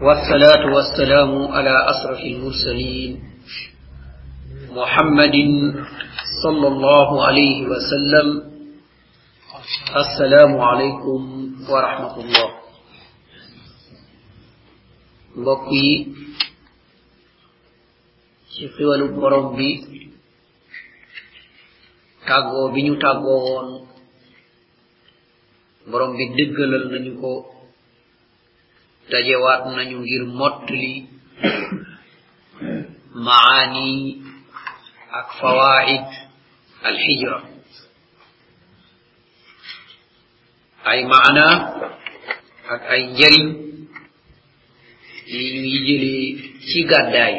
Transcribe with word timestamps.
والصلاة 0.00 0.64
والسلام 0.74 1.30
على 1.52 1.74
أشرف 1.92 2.20
المرسلين 2.24 3.12
محمد 4.72 5.36
صلى 6.42 6.66
الله 6.68 7.08
عليه 7.26 7.58
وسلم. 7.68 8.28
السلام 9.96 10.52
عليكم 10.60 11.20
ورحمة 11.68 12.14
الله. 12.20 12.48
بقي 15.36 15.90
ci 18.56 18.68
xiwalu 18.72 19.06
borom 19.20 19.52
bi 19.56 19.70
tàggoo 22.28 22.72
bi 22.72 22.80
ñu 22.88 22.94
tàggoo 22.96 23.40
woon 23.46 23.68
dajewaat 29.10 29.62
nañu 29.76 29.98
ngir 30.02 30.24
mottali 30.38 30.94
maani 33.26 34.22
ak 35.18 35.26
fawaid 35.38 36.04
alhijra. 36.88 37.38
Ay 40.90 41.00
maana 41.10 41.46
ak 42.72 42.82
ay 42.94 43.02
njariñ 43.12 43.46
yi 45.30 45.40
ñuy 45.54 45.74
jële 45.86 46.14
ci 46.68 46.78
gàddaay. 46.90 47.34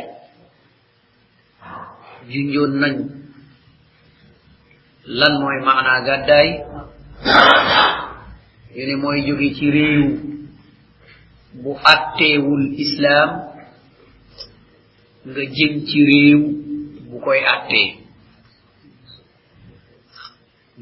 Junjoon 2.31 2.71
nañu 2.81 3.03
lan 5.19 5.33
mooy 5.41 5.59
maana 5.67 5.93
gàddaay. 6.07 6.49
Ñu 8.75 8.83
ne 8.87 8.95
mooy 9.01 9.19
jóge 9.27 9.47
ci 9.57 9.65
réew. 9.75 10.05
bu 11.53 11.71
àtteewul 11.93 12.63
islaam 12.83 13.29
nga 15.29 15.43
jëm 15.55 15.73
ci 15.87 15.99
réew 16.09 16.39
bu 17.09 17.19
koy 17.25 17.39
àttee 17.53 17.89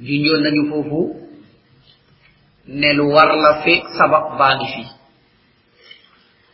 junjoon 0.06 0.42
nañu 0.44 0.64
foofu 0.70 1.02
ne 2.80 2.90
lu 2.98 3.06
war 3.16 3.30
la 3.44 3.52
fi 3.64 3.74
sabab 3.98 4.38
baa 4.38 4.56
ngi 4.56 4.68
fi. 4.74 4.84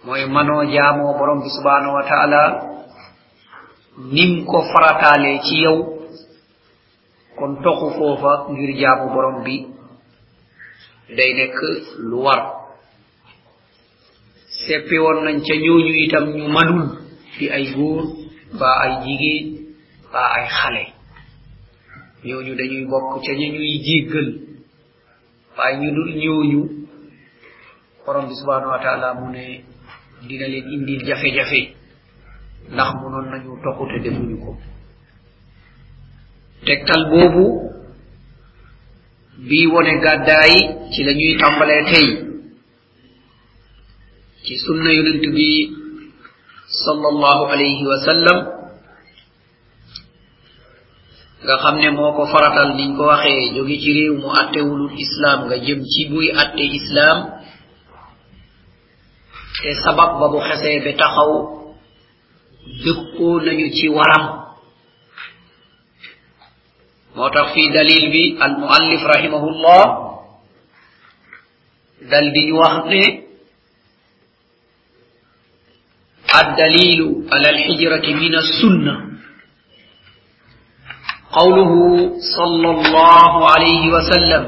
Mooy 0.05 0.25
manoo 0.25 0.63
jaamoo 0.73 1.17
borom 1.17 1.39
bi 1.44 1.50
subhanahu 1.57 1.95
wa 1.97 2.03
taala 2.11 2.41
nim 4.16 4.45
ko 4.45 4.57
farataalee 4.72 5.39
ci 5.45 5.55
yow 5.63 5.77
kon 7.38 7.53
toxu 7.63 7.88
foofa 7.97 8.31
ngir 8.52 8.72
jaamu 8.81 9.05
borom 9.13 9.44
bi. 9.45 9.55
Day 11.16 11.31
nekk 11.33 11.55
lu 12.09 12.17
war. 12.25 12.64
seppi 14.67 14.97
woon 14.97 15.23
nañ 15.25 15.38
ca 15.47 15.55
ñooñu 15.55 15.94
itam 16.05 16.25
ñu 16.38 16.47
manul 16.55 16.83
di 17.39 17.45
ay 17.49 17.66
góor 17.75 18.02
ba 18.59 18.69
ay 18.83 18.94
jigéen 19.03 19.45
ba 20.11 20.22
ay 20.38 20.45
xale. 20.57 20.83
Ñooñu 22.25 22.53
dañuy 22.59 22.85
bokk 22.91 23.22
ca 23.25 23.31
ña 23.39 23.47
ñuy 23.53 23.72
jéggal. 23.85 24.27
Waaye 25.57 25.77
ñu 25.81 25.89
dul 25.95 26.11
ñooñu 26.22 26.61
borom 28.05 28.27
bi 28.30 28.35
subhanahu 28.35 28.72
wa 28.72 28.80
taala 28.85 29.13
mu 29.19 29.31
ne 29.33 29.63
dina 30.27 30.47
leen 30.47 30.66
indil 30.73 31.02
jafe-jafe 31.07 31.61
ndax 32.72 32.89
munoon 33.02 33.27
nañu 33.31 33.52
toxu 33.63 33.83
te 33.91 33.97
defuñu 34.03 34.38
ko. 34.44 34.52
Tegtal 36.66 37.03
boobu 37.11 37.45
bii 39.47 39.67
wone 39.73 39.94
gàddaayi 40.03 40.59
ci 40.91 41.03
la 41.03 41.13
ñuy 41.13 41.38
tàmbalee 41.38 41.83
tey. 41.91 42.07
ci 44.45 44.55
sunna 44.65 44.89
yonent 44.93 45.25
bi 45.35 45.49
sallallahu 46.83 47.43
alayhi 47.53 47.83
wa 47.85 47.97
sallam 48.07 48.39
nga 51.45 51.55
xam 51.61 51.75
ne 51.81 51.89
moo 51.97 52.11
ko 52.17 52.23
faratal 52.33 52.69
niñ 52.78 52.95
ko 52.97 53.03
waxee 53.11 53.53
jóge 53.55 53.75
ci 53.84 53.89
réew 53.97 54.13
mu 54.22 54.29
attewulul 54.41 54.94
islaam 55.05 55.39
nga 55.47 55.57
jëm 55.66 55.81
ci 55.91 56.01
buy 56.09 56.28
atte 56.41 56.63
islaam 56.79 57.19
te 59.61 59.69
sabab 59.84 60.11
ba 60.19 60.25
bu 60.31 60.39
xesee 60.47 60.79
ba 60.85 60.91
taxaw 61.01 61.31
dëppoo 62.84 63.39
nañu 63.45 63.67
ci 63.78 63.88
waram. 63.97 64.25
Moo 67.16 67.29
tax 67.29 67.47
fii 67.53 67.69
dalil 67.72 68.05
bi 68.13 68.23
al 68.45 68.53
muallif 68.61 69.01
rahimahullah 69.13 69.84
dal 72.09 72.25
di 72.34 72.41
ñu 72.47 72.55
wax 72.61 72.75
ne 72.91 73.25
الدليل 76.41 77.29
على 77.34 77.50
الحجرة 77.50 78.13
من 78.13 78.35
السنة. 78.35 78.96
قوله 81.31 81.73
صلى 82.38 82.69
الله 82.69 83.51
عليه 83.51 83.84
وسلم 83.90 84.44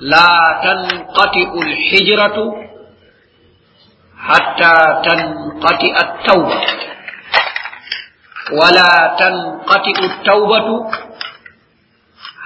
لا 0.00 0.60
تنقطع 0.64 1.52
الحجرة 1.62 2.36
حتى 4.18 4.74
تنقطع 5.08 5.92
التوبة. 6.02 6.60
ولا 8.52 9.16
تنقطع 9.18 9.96
التوبة 10.04 10.90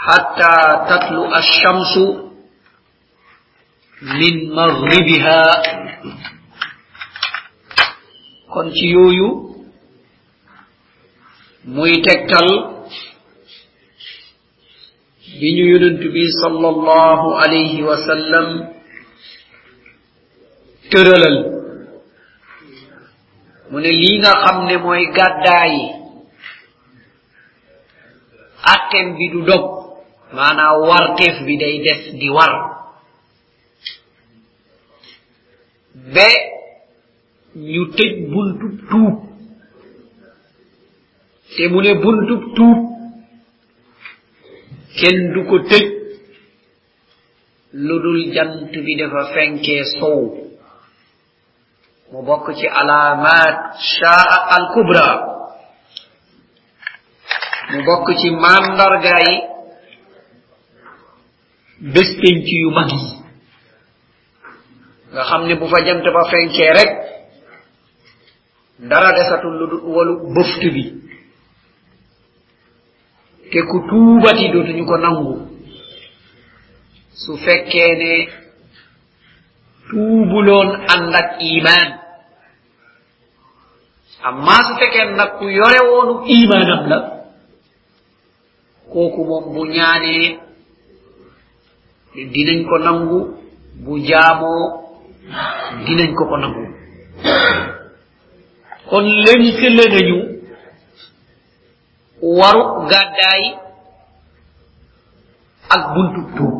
حتى 0.06 0.54
تطلع 0.90 1.38
الشمس 1.38 1.94
من 4.02 4.54
مغربها. 4.54 5.42
kon 8.52 8.70
ci 8.72 8.86
yooyu 8.94 9.28
muy 11.64 11.92
tegtal 12.06 12.48
bi 15.38 15.48
ñu 15.56 15.64
yonent 15.72 16.00
bi 16.14 16.24
sallallahu 16.42 17.26
alayhi 17.42 17.82
wa 17.88 17.96
sallam 18.08 18.46
tëralal. 20.90 21.36
Mu 23.70 23.78
ne 23.84 23.90
lii 24.00 24.18
nga 24.20 24.32
xam 24.42 24.58
ne 24.66 24.76
mooy 24.84 25.04
gàddaayi 25.16 25.84
attem 28.72 29.06
bi 29.18 29.26
du 29.32 29.40
dog 29.48 29.64
maanaa 30.32 30.72
warteef 30.88 31.36
bi 31.46 31.54
day 31.60 31.76
des 31.84 32.02
di 32.18 32.28
war. 32.36 32.52
Be 36.14 36.28
ñu 37.66 37.82
tëj 37.96 38.12
buntub 38.32 38.74
tuub. 38.90 39.16
Te 41.56 41.64
mu 41.70 41.78
ne 41.82 41.92
buntub 42.02 42.42
tuub 42.56 42.78
kenn 44.98 45.20
du 45.34 45.40
ko 45.48 45.56
tëj 45.70 45.84
lu 47.86 47.94
dul 48.02 48.20
jant 48.34 48.72
bi 48.84 48.92
dafa 48.98 49.22
fenkee 49.34 49.84
sow 49.98 50.20
mu 52.10 52.18
bokk 52.28 52.46
ci 52.58 52.66
alaamaat 52.80 53.56
shaa 53.96 54.36
al 54.56 54.64
kubra. 54.74 55.08
Mu 57.72 57.80
bokk 57.88 58.06
ci 58.20 58.28
mandargaay 58.42 59.30
bés 61.94 62.10
penc 62.20 62.46
yu 62.62 62.70
mag 62.76 62.90
nga 65.12 65.22
xam 65.28 65.42
ne 65.46 65.54
bu 65.60 65.66
fa 65.72 65.78
jant 65.86 66.04
ba 66.14 66.22
fenkee 66.30 66.72
rek 66.78 66.90
dara 68.78 69.12
desatul 69.12 69.54
lu 69.58 69.66
dul 69.70 69.82
walu 69.94 70.14
bëft 70.34 70.62
bi 70.74 70.84
te 73.50 73.58
ku 73.68 73.76
tuubati 73.88 74.52
dootuñu 74.52 74.84
ko 74.86 74.96
nangu. 74.98 75.34
Su 77.22 77.36
fekkee 77.44 77.92
ne 78.00 78.12
tuubuloon 79.88 80.70
ànd 80.92 81.14
ak 81.20 81.30
iman 81.40 81.88
amma 84.28 84.54
su 84.66 84.72
fekkee 84.78 85.10
nag 85.16 85.30
ku 85.38 85.44
yore 85.48 85.80
woonu 85.90 86.14
imaanam 86.36 86.82
la 86.90 86.98
kooku 88.92 89.20
moom 89.28 89.44
bu 89.54 89.62
ñaanee 89.66 90.38
dinañ 92.32 92.60
ko 92.68 92.76
nangu 92.78 93.18
bu 93.84 93.92
jaamoo 94.08 94.64
dinañ 95.86 96.10
ko 96.14 96.24
ko 96.30 96.36
nangu. 96.36 96.64
Kon 98.90 99.04
lënkale 99.24 99.84
nañu 99.94 100.18
waru 102.38 102.62
gàddaay 102.90 103.42
ak 105.74 105.82
buntu 105.94 106.20
tuub 106.36 106.56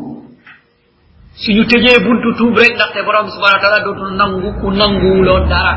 suñu 1.41 1.63
tëjee 1.69 1.99
buntu 2.05 2.29
tuub 2.37 2.57
rek 2.61 2.73
ndaxte 2.75 2.99
borom 3.05 3.27
subhanahu 3.33 3.57
wa 3.57 3.63
taala 3.63 3.83
dootul 3.85 4.13
nangu 4.19 4.49
ku 4.61 4.67
nanguwuloon 4.79 5.43
dara 5.51 5.73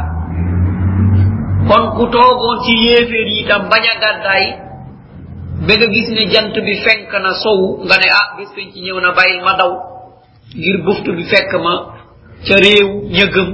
kon 1.69 1.85
ku 1.97 2.05
toogoon 2.13 2.59
ci 2.65 2.73
yéeféer 2.85 3.29
yi 3.33 3.41
itam 3.43 3.63
bañ 3.71 3.85
a 3.93 3.95
gàddaay 4.03 4.45
ba 5.67 5.73
nga 5.77 5.87
gis 5.95 6.09
ne 6.17 6.23
jant 6.33 6.55
bi 6.67 6.75
fenk 6.85 7.13
na 7.25 7.33
sow 7.43 7.61
nga 7.87 7.97
ne 8.01 8.09
ah 8.21 8.27
bis 8.37 8.51
penc 8.55 8.75
ñëw 8.85 8.99
na 9.01 9.11
bàyyil 9.17 9.41
ma 9.47 9.53
daw 9.61 9.73
ngir 10.59 10.77
buftu 10.85 11.11
bi 11.17 11.25
fekk 11.33 11.53
ma 11.65 11.75
ca 12.47 12.55
réew 12.65 12.89
ña 13.17 13.27
gëm. 13.35 13.51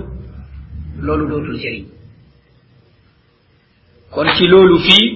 Loolu 1.05 1.25
dootul 1.31 1.59
jëriñ. 1.63 1.98
kon 4.13 4.29
ci 4.37 4.45
loolu 4.53 4.79
fii 4.87 5.07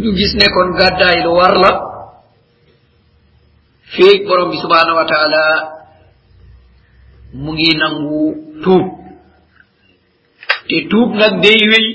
ñu 0.00 0.10
gis 0.16 0.32
ne 0.38 0.46
kon 0.54 0.70
gàddaay 0.78 1.18
lu 1.24 1.30
war 1.38 1.54
la. 1.62 1.72
Feeg 3.94 4.26
borom 4.26 4.50
bi 4.50 4.56
subhanahu 4.64 4.96
wa 5.00 5.06
taala 5.12 5.44
mu 7.42 7.50
ngi 7.52 7.70
nangu 7.80 8.20
tuub. 8.62 8.86
Te 10.68 10.76
tuub 10.90 11.10
nag 11.20 11.34
day 11.42 11.60
wéy. 11.70 11.88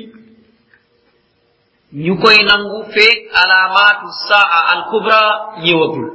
Ñu 2.04 2.14
koy 2.22 2.38
nangu 2.50 2.78
feeg 2.94 3.18
alaamaatu 3.42 4.08
saa 4.28 4.60
al 4.74 4.82
kubra 4.90 5.22
ñëwagul. 5.64 6.08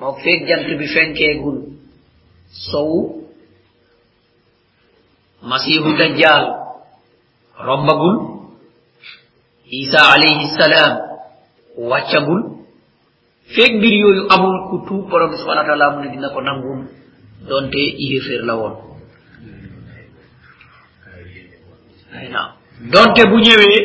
Moog 0.00 0.16
feeg 0.24 0.40
jant 0.48 0.66
bi 0.78 0.86
fenkeegul. 0.94 1.58
Sow 2.70 2.92
masihu 5.50 5.90
dajjal 5.98 6.44
rombagul 7.66 8.16
isa 9.70 10.00
alayhi 10.14 10.46
salam 10.58 10.92
wàccagul 11.90 12.40
feeg 13.54 13.72
mbir 13.78 13.92
yooyu 14.02 14.22
amul 14.34 14.56
ku 14.70 14.76
tuub 14.88 15.08
borom 15.10 15.30
bi 15.30 15.36
subhana 15.40 15.64
taala 15.68 15.90
mu 15.94 15.98
ne 16.02 16.08
dina 16.12 16.28
ko 16.34 16.40
nangul 16.40 16.80
donte 17.48 17.82
yéeféer 17.98 18.42
la 18.48 18.54
woon 18.60 18.74
ay 22.18 22.28
naam 22.34 22.50
donte 22.92 23.22
bu 23.30 23.36
ñëwee 23.46 23.80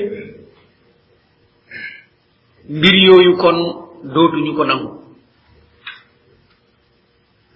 mbir 2.77 2.95
yooyu 3.07 3.37
kon 3.41 3.57
dootuñu 4.13 4.53
ko 4.57 4.63
nangu 4.65 4.89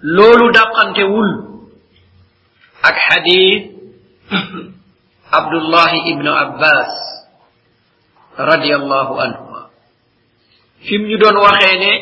loolu 0.01 0.51
dàqantewul 0.55 1.29
ak 2.87 2.95
xadis 3.07 3.61
عبد 5.33 5.53
الله 5.53 5.91
ابن 6.13 6.27
عباس 6.27 6.93
رضي 8.39 8.75
الله 8.75 9.21
عنهما 9.21 9.67
فيم 10.89 11.01
ني 11.01 11.17
دون 11.17 11.35
واخيني 11.37 11.93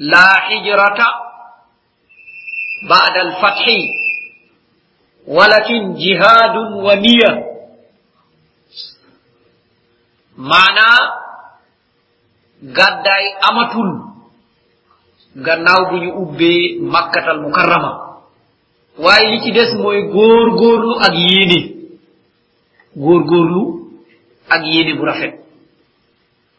لا 0.00 0.28
هجرة 0.48 0.98
بعد 2.88 3.14
الفتح 3.26 3.66
ولكن 5.26 5.94
جهاد 5.94 6.56
ونية 6.56 7.32
معنى 10.38 10.90
gàddaay 12.76 13.24
amatul 13.48 13.90
gannaaw 15.44 15.82
bu 15.92 15.96
ñu 16.00 16.10
مكة 16.80 17.26
المكرمة 17.30 18.05
waaye 18.98 19.30
li 19.30 19.40
ci 19.42 19.52
des 19.52 19.74
mooy 19.76 20.02
góor 20.12 20.50
góorlu 20.56 20.94
ak 21.00 21.14
yéene. 21.14 21.58
Góor 22.96 23.24
góorlu 23.24 23.62
ak 24.50 24.62
yéene 24.64 24.94
bu 24.98 25.04
rafet. 25.04 25.34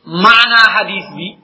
Maanaa 0.06 0.68
hadis 0.76 1.06
bi 1.16 1.38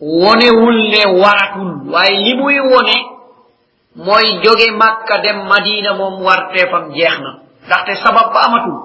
wonewul 0.00 0.78
ne 0.90 1.02
waratul 1.20 1.90
waaye 1.92 2.18
li 2.24 2.34
muy 2.36 2.58
wone 2.60 2.96
mooy 3.96 4.40
jóge 4.42 4.70
makka 4.72 5.18
dem 5.18 5.46
madina 5.48 5.94
moom 5.94 6.22
warteefam 6.22 6.92
jeex 6.94 7.18
na. 7.20 7.38
Ndaxte 7.66 7.94
sabab 8.02 8.32
ba 8.34 8.40
amatul. 8.46 8.78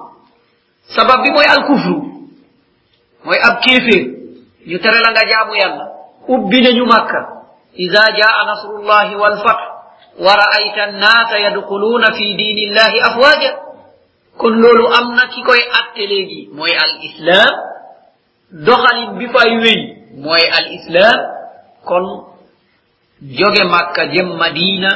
Sabab 0.96 1.22
bi 1.22 1.30
mooy 1.30 1.44
alkufru. 1.48 1.96
Mooy 3.24 3.38
ab 3.42 3.60
kéeféer. 3.62 4.04
Ñu 4.66 4.78
tere 4.78 5.00
la 5.00 5.10
nga 5.12 5.24
jaamu 5.30 5.54
yàlla. 5.54 5.84
Ubbi 6.28 6.60
nañu 6.62 6.84
makka. 6.86 7.18
Ida 7.74 8.02
jaa 8.16 8.44
nasrullahi 8.46 9.16
walfatx 9.16 9.77
ورأيت 10.18 10.78
الناس 10.88 11.30
يدخلون 11.46 12.04
في 12.18 12.26
دين 12.36 12.58
الله 12.68 12.92
أفواجا. 13.10 13.52
كلولو 14.38 14.86
أمنكي 14.98 15.40
كوي 15.46 15.62
أتليجي 15.80 16.48
موي 16.52 16.74
الإسلام 16.88 17.52
دخل 18.52 18.98
بفايوي 19.18 19.76
موي 20.24 20.44
الإسلام 20.58 21.18
كن 21.88 22.04
joge 23.38 23.64
makka 23.66 24.06
jem 24.14 24.28
madina. 24.38 24.90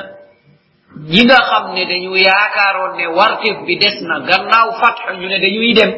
ñi 1.11 1.23
nga 1.27 1.39
xam 1.49 1.65
ne 1.75 1.83
dañu 1.91 2.15
yaakaaroon 2.17 2.93
ne 2.99 3.07
wartif 3.19 3.57
bi 3.67 3.75
des 3.83 3.97
na 4.09 4.21
gannaaw 4.29 4.69
fatx 4.81 4.99
ñu 5.19 5.27
ne 5.29 5.39
dañuy 5.43 5.73
dem. 5.75 5.91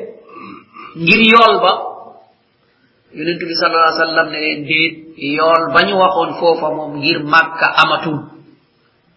ngir 1.02 1.20
yool 1.32 1.54
ba. 1.64 1.72
Yonentu 3.16 3.44
bi 3.50 3.54
sala 3.60 3.92
sallam 4.00 4.26
ne 4.32 4.38
leen 4.44 4.60
déet 4.68 4.94
yool 5.36 5.62
ba 5.74 5.80
ñu 5.88 5.94
waxoon 6.02 6.30
foofa 6.40 6.68
moom 6.76 6.92
ngir 7.00 7.18
màkka 7.32 7.66
amatul. 7.82 8.18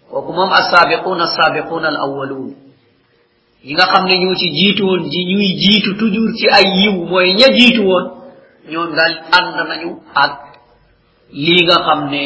kooku 0.10 0.32
moom 0.34 0.52
assabiquna 0.60 1.24
assabiquna 1.30 1.88
al 1.88 1.98
awaluun 2.06 2.54
ñi 3.66 3.74
nga 3.74 3.86
xam 3.92 4.06
ne 4.08 4.16
ñoo 4.22 4.36
ci 4.36 4.48
jiitu 4.58 4.84
woon 4.86 5.04
ji 5.12 5.22
ñuy 5.26 5.48
jiitu 5.62 5.98
toujours 6.00 6.34
ci 6.40 6.48
ay 6.58 6.66
yiw 6.80 6.96
mooy 7.10 7.34
ña 7.40 7.48
jiitu 7.58 7.82
woon 7.90 8.06
ñoom 8.72 8.96
daal 8.96 9.14
ànd 9.38 9.56
nañu 9.70 9.92
ak 10.24 10.34
lii 11.32 11.64
nga 11.66 11.78
xam 11.86 12.10
ne 12.12 12.24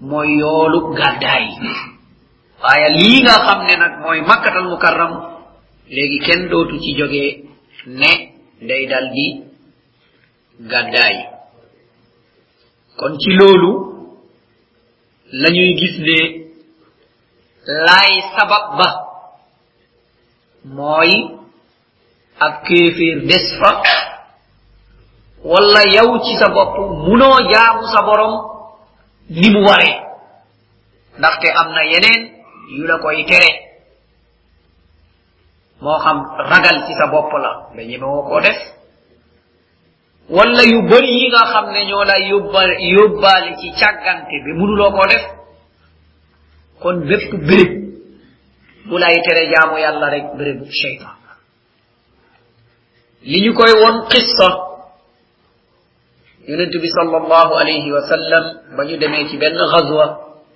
mooy 0.00 0.28
yoolu 0.40 0.94
gàddaay 0.98 1.46
waaye 2.62 2.88
lii 2.98 3.22
nga 3.22 3.34
xam 3.46 3.60
ne 3.66 3.74
nag 3.82 3.92
mooy 4.02 4.20
makkatal 4.20 4.66
mukarram 4.72 5.12
léegi 5.94 6.18
kenn 6.26 6.48
dootu 6.50 6.78
ci 6.82 6.94
jógee 6.98 7.44
ne 7.86 8.10
day 8.68 8.86
dal 8.86 9.06
di 9.14 9.26
gàddaay. 10.70 11.16
Kon 12.96 13.18
ci 13.18 13.30
loolu 13.38 13.70
lañuy 15.32 15.74
gis 15.78 15.96
ne 16.06 16.18
laay 17.66 18.12
sabab 18.36 18.64
ba 18.78 18.88
mooy 20.64 21.10
ab 22.40 22.62
kéeféer 22.66 23.26
des 23.26 23.46
fa 23.60 23.82
wala 25.44 25.82
yow 25.94 26.18
ci 26.24 26.36
sa 26.38 26.48
bopp 26.48 26.78
munoo 27.06 27.38
jaamu 27.52 27.84
sa 27.94 28.02
borom 28.02 28.34
ni 29.30 29.50
mu 29.50 29.62
waree 29.66 30.00
ndaxte 31.18 31.48
am 31.60 31.68
na 31.72 31.82
yeneen 31.84 32.22
yu 32.76 32.86
la 32.86 32.98
koy 32.98 33.24
tere. 33.26 33.50
Moo 35.82 35.98
xam 35.98 36.18
ragal 36.50 36.86
ci 36.86 36.94
sa 36.94 37.06
bopp 37.06 37.32
la 37.42 37.50
da 37.76 37.82
ñemewoo 37.82 38.22
koo 38.28 38.40
def. 38.40 38.58
Wala 40.30 40.62
yu 40.62 40.82
bari 40.88 41.10
yi 41.20 41.28
nga 41.28 41.42
xam 41.52 41.66
ne 41.72 41.84
ñoo 41.86 42.04
la 42.04 42.16
yóbba 42.30 42.60
yóbbaale 42.94 43.56
ci 43.60 43.72
càggante 43.80 44.34
bi 44.44 44.52
munuloo 44.58 44.90
koo 44.92 45.06
def 45.06 45.24
kon 46.82 46.96
bépp 47.08 47.30
béréb 47.48 47.72
bu 48.88 48.98
lay 48.98 49.16
tere 49.24 49.42
jaamu 49.52 49.78
yàlla 49.78 50.06
rek 50.10 50.26
bérébu 50.38 50.64
cheytan 50.80 51.16
li 53.30 53.38
ñu 53.44 53.52
koy 53.54 53.72
won 53.82 53.96
qissa 54.10 54.48
yonent 56.48 56.74
bi 56.82 56.88
sallallahu 56.98 57.52
alayhi 57.62 57.90
wa 57.92 58.02
sallam 58.02 58.44
ba 58.76 58.84
ñu 58.84 58.96
demee 58.98 59.28
ci 59.28 59.36
benn 59.38 59.56
xazwa 59.72 60.06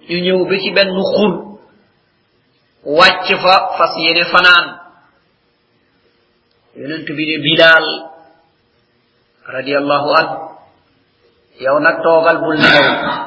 ñu 0.09 0.19
ñëw 0.25 0.45
ba 0.49 0.55
ci 0.63 0.71
benn 0.77 0.91
xur 1.15 1.33
wàcc 2.85 3.29
fa 3.43 3.55
fas 3.79 3.93
yene 4.05 4.25
fanaan 4.33 4.67
yonent 6.77 7.07
bi 7.17 7.25
ne 7.27 7.37
bilaal 7.45 7.87
radiallahu 9.47 10.09
an 10.21 10.29
yow 11.61 11.79
nag 11.81 11.97
toogal 12.03 12.39
bul 12.43 12.57
nelaw 12.59 13.26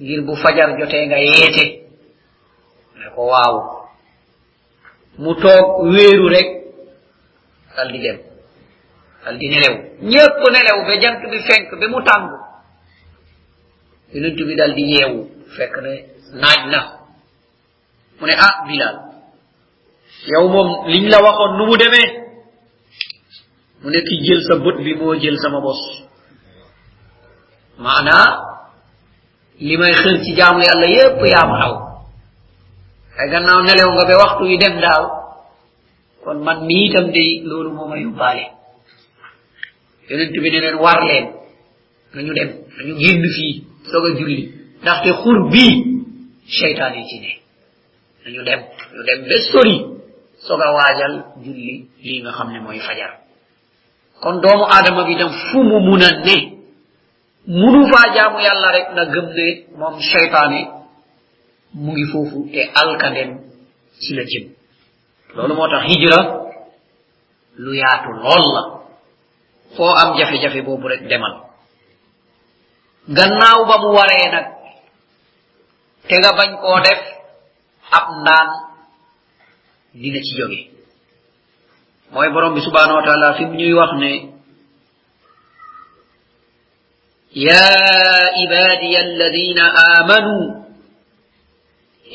ngir 0.00 0.20
bu 0.26 0.34
fajar 0.36 0.68
jotee 0.78 1.06
nga 1.06 1.18
yeete. 1.18 1.64
Ne 2.98 3.06
ko 3.14 3.22
waaw. 3.32 3.54
Mu 5.18 5.32
toog 5.42 5.66
wéeru 5.92 6.28
rek 6.28 6.48
dal 7.76 7.88
di 7.92 7.98
dem. 8.04 8.18
Dal 9.24 9.36
di 9.38 9.48
nelew. 9.48 9.74
Ñépp 10.12 10.40
nelew 10.54 10.78
ba 10.86 10.94
jant 11.02 11.20
bi 11.30 11.38
fenk 11.48 11.70
ba 11.80 11.86
mu 11.88 12.00
tàng. 12.04 12.26
Yonent 14.12 14.36
bi 14.48 14.54
dal 14.54 14.72
di 14.74 14.82
yeewu 14.92 15.20
fekk 15.56 15.74
ne 15.84 15.92
naaj 16.40 16.60
na. 16.72 16.80
Mu 18.20 18.26
ne 18.26 18.34
ah 18.46 18.56
bilal 18.68 18.96
yow 20.32 20.48
moom 20.48 20.88
liñ 20.92 21.08
la 21.12 21.18
waxoon 21.24 21.52
nu 21.58 21.64
mu 21.66 21.76
demee? 21.76 22.10
Mu 23.82 23.90
ne 23.90 24.00
ki 24.06 24.14
jël 24.24 24.40
sa 24.48 24.54
bët 24.56 24.76
bi 24.84 24.94
moo 24.94 25.14
jël 25.20 25.36
sama 25.38 25.60
bos. 25.60 25.80
Maanaa 27.78 28.55
li 29.60 29.76
may 29.76 29.92
xër 29.92 30.16
ci 30.24 30.34
jaamu 30.36 30.60
yàlla 30.60 30.86
yépp 30.96 31.20
yaa 31.32 31.46
ma 31.50 31.56
raw. 31.62 31.74
ay 33.18 33.26
gannaaw 33.30 33.60
nelew 33.64 33.88
nga 33.94 34.04
ba 34.08 34.14
waxtu 34.22 34.44
yi 34.50 34.56
dem 34.58 34.76
daal 34.80 35.04
kon 36.24 36.38
man 36.44 36.66
mii 36.66 36.86
itam 36.90 37.06
day 37.12 37.40
loolu 37.48 37.70
moo 37.72 37.88
ma 37.88 37.96
yóbbaale. 37.98 38.44
yonent 40.08 40.32
bi 40.42 40.50
ne 40.50 40.58
leen 40.60 40.76
war 40.84 41.00
leen. 41.08 41.26
nañu 42.14 42.32
dem 42.38 42.50
nañu 42.76 42.94
génn 43.00 43.24
fii 43.36 43.64
soog 43.90 44.04
a 44.06 44.10
julli. 44.18 44.52
ndaxte 44.82 45.10
xur 45.22 45.38
bii 45.52 45.74
cheytaan 46.56 46.94
yi 46.98 47.04
ci 47.08 47.18
ne. 47.24 47.32
nañu 48.24 48.42
dem 48.48 48.60
ñu 48.94 49.02
dem 49.08 49.20
ba 49.28 49.36
sori 49.52 49.76
soog 50.46 50.60
a 50.66 50.68
waajal 50.76 51.14
julli 51.44 51.88
lii 52.04 52.20
nga 52.22 52.32
xam 52.36 52.48
ne 52.52 52.60
mooy 52.60 52.78
fajar. 52.86 53.12
kon 54.20 54.36
doomu 54.42 54.64
aadama 54.68 55.04
bi 55.08 55.14
dem 55.16 55.30
fu 55.30 55.58
mu 55.62 55.78
mun 55.80 56.02
a 56.02 56.10
ne 56.26 56.55
munu 57.46 57.80
faa 57.92 58.14
jaamu 58.14 58.38
yàlla 58.40 58.68
rek 58.76 58.88
na 58.96 59.04
gëm 59.12 59.26
ne 59.36 59.46
moom 59.78 60.00
cheytaane 60.00 60.60
mu 61.74 61.92
ngi 61.92 62.04
foofu 62.12 62.48
te 62.52 62.60
alkandem 62.80 63.30
ci 64.00 64.14
la 64.14 64.22
jëm. 64.30 64.44
Loolu 65.34 65.54
moo 65.54 65.68
tax 65.68 65.82
hijra 65.88 66.18
lu 67.56 67.72
yaatu 67.74 68.10
lool 68.22 68.44
la. 68.54 68.62
Foo 69.76 69.92
am 70.00 70.16
jafe-jafe 70.18 70.62
boobu 70.62 70.88
rek 70.88 71.02
demal. 71.08 71.34
Gannaaw 73.08 73.60
ba 73.68 73.76
mu 73.82 73.88
waree 73.96 74.28
nag 74.34 74.46
te 76.08 76.14
nga 76.18 76.30
bañ 76.38 76.50
koo 76.62 76.80
def 76.80 77.00
ab 77.96 78.06
ndaan 78.20 78.48
dina 79.94 80.20
ci 80.26 80.32
jóge. 80.38 80.60
Mooy 82.12 82.28
borom 82.32 82.54
bi 82.54 82.60
subhanahu 82.60 82.96
wa 82.98 83.04
taala 83.06 83.34
fi 83.34 83.44
mu 83.46 83.54
ñuy 83.54 83.72
wax 83.74 83.92
ne 84.02 84.10
يا 87.35 87.67
عبادي 88.37 88.93
الذين 88.99 89.59
آمنوا 89.99 90.43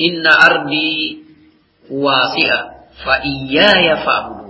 إن 0.01 0.23
أرضي 0.27 1.17
واسعة 1.91 2.59
فإياي 3.05 3.85
فاعبدون 4.05 4.47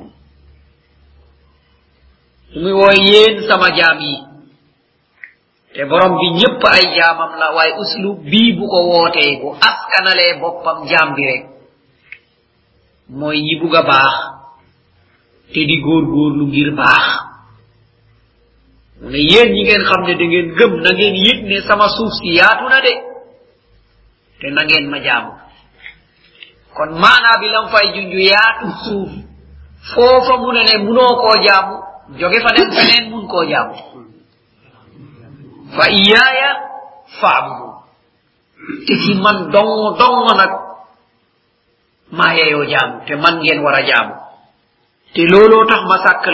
muy 2.58 2.72
wooy 2.74 3.00
yéen 3.12 3.44
sama 3.48 3.70
jaam 3.76 4.00
yi 4.02 4.16
te 5.76 5.84
borom 5.90 6.14
bi 6.20 6.28
ñëpp 6.40 6.62
ay 6.74 6.84
jaamam 6.98 7.32
la 7.40 7.48
waaye 7.56 7.74
uslub 7.84 8.18
bii 8.32 8.54
bu 8.58 8.66
ko 8.72 8.80
wootee 8.92 9.40
bu 9.42 9.48
askanalee 9.70 10.40
boppam 10.42 10.88
jaam 10.92 11.14
bi 11.16 11.24
rek 11.30 11.44
mooy 13.20 13.38
ñi 13.46 13.56
bugg 13.62 13.76
a 13.76 13.84
baax 13.90 14.16
te 15.54 15.60
di 15.70 15.76
góor 15.86 16.04
góorlu 16.14 16.44
ngir 16.48 16.72
baax 16.80 17.06
mu 19.03 19.09
ne 19.11 19.19
ñi 19.19 19.63
ngeen 19.65 19.83
xam 19.89 20.03
ne 20.07 20.15
da 20.15 20.25
ngeen 20.25 20.49
gëm 20.59 20.73
na 20.83 20.91
ngeen 20.95 21.15
yëg 21.27 21.39
ne 21.51 21.57
sama 21.69 21.87
suuf 21.97 22.13
si 22.19 22.29
yaatu 22.39 22.65
na 22.71 22.79
de 22.87 22.93
te 24.41 24.47
na 24.51 24.63
ngeen 24.65 24.87
ma 24.91 24.99
jaamu 25.07 25.33
kon 26.77 26.91
maanaa 27.03 27.41
bi 27.41 27.49
lam 27.55 27.67
fay 27.73 27.87
junju 27.95 28.19
yaatu 28.31 28.67
suuf 28.85 29.11
foofa 29.95 30.35
mu 30.43 30.53
ne 30.53 30.63
ne 30.69 30.75
munoo 30.85 31.13
koo 31.23 31.37
jaamu 31.47 31.75
joge 32.19 32.39
fa 32.45 32.51
dem 32.57 32.71
feneen 32.77 33.11
mun 33.11 33.27
koo 33.27 33.45
jaamu 33.51 33.75
fa 35.77 35.85
iyaaya 35.91 36.51
faabudu 37.21 37.69
te 38.87 38.95
ci 39.03 39.13
man 39.25 39.51
dong 39.51 39.99
dong 39.99 40.19
nag 40.41 40.53
maa 42.17 42.33
yeyoo 42.39 42.65
jaamu 42.73 43.03
te 43.07 43.15
man 43.17 43.35
ngeen 43.43 43.61
war 43.65 43.75
a 43.75 43.83
te 45.15 45.23
looloo 45.27 45.65
tax 45.67 45.81
ma 45.91 45.97
sàkk 46.05 46.27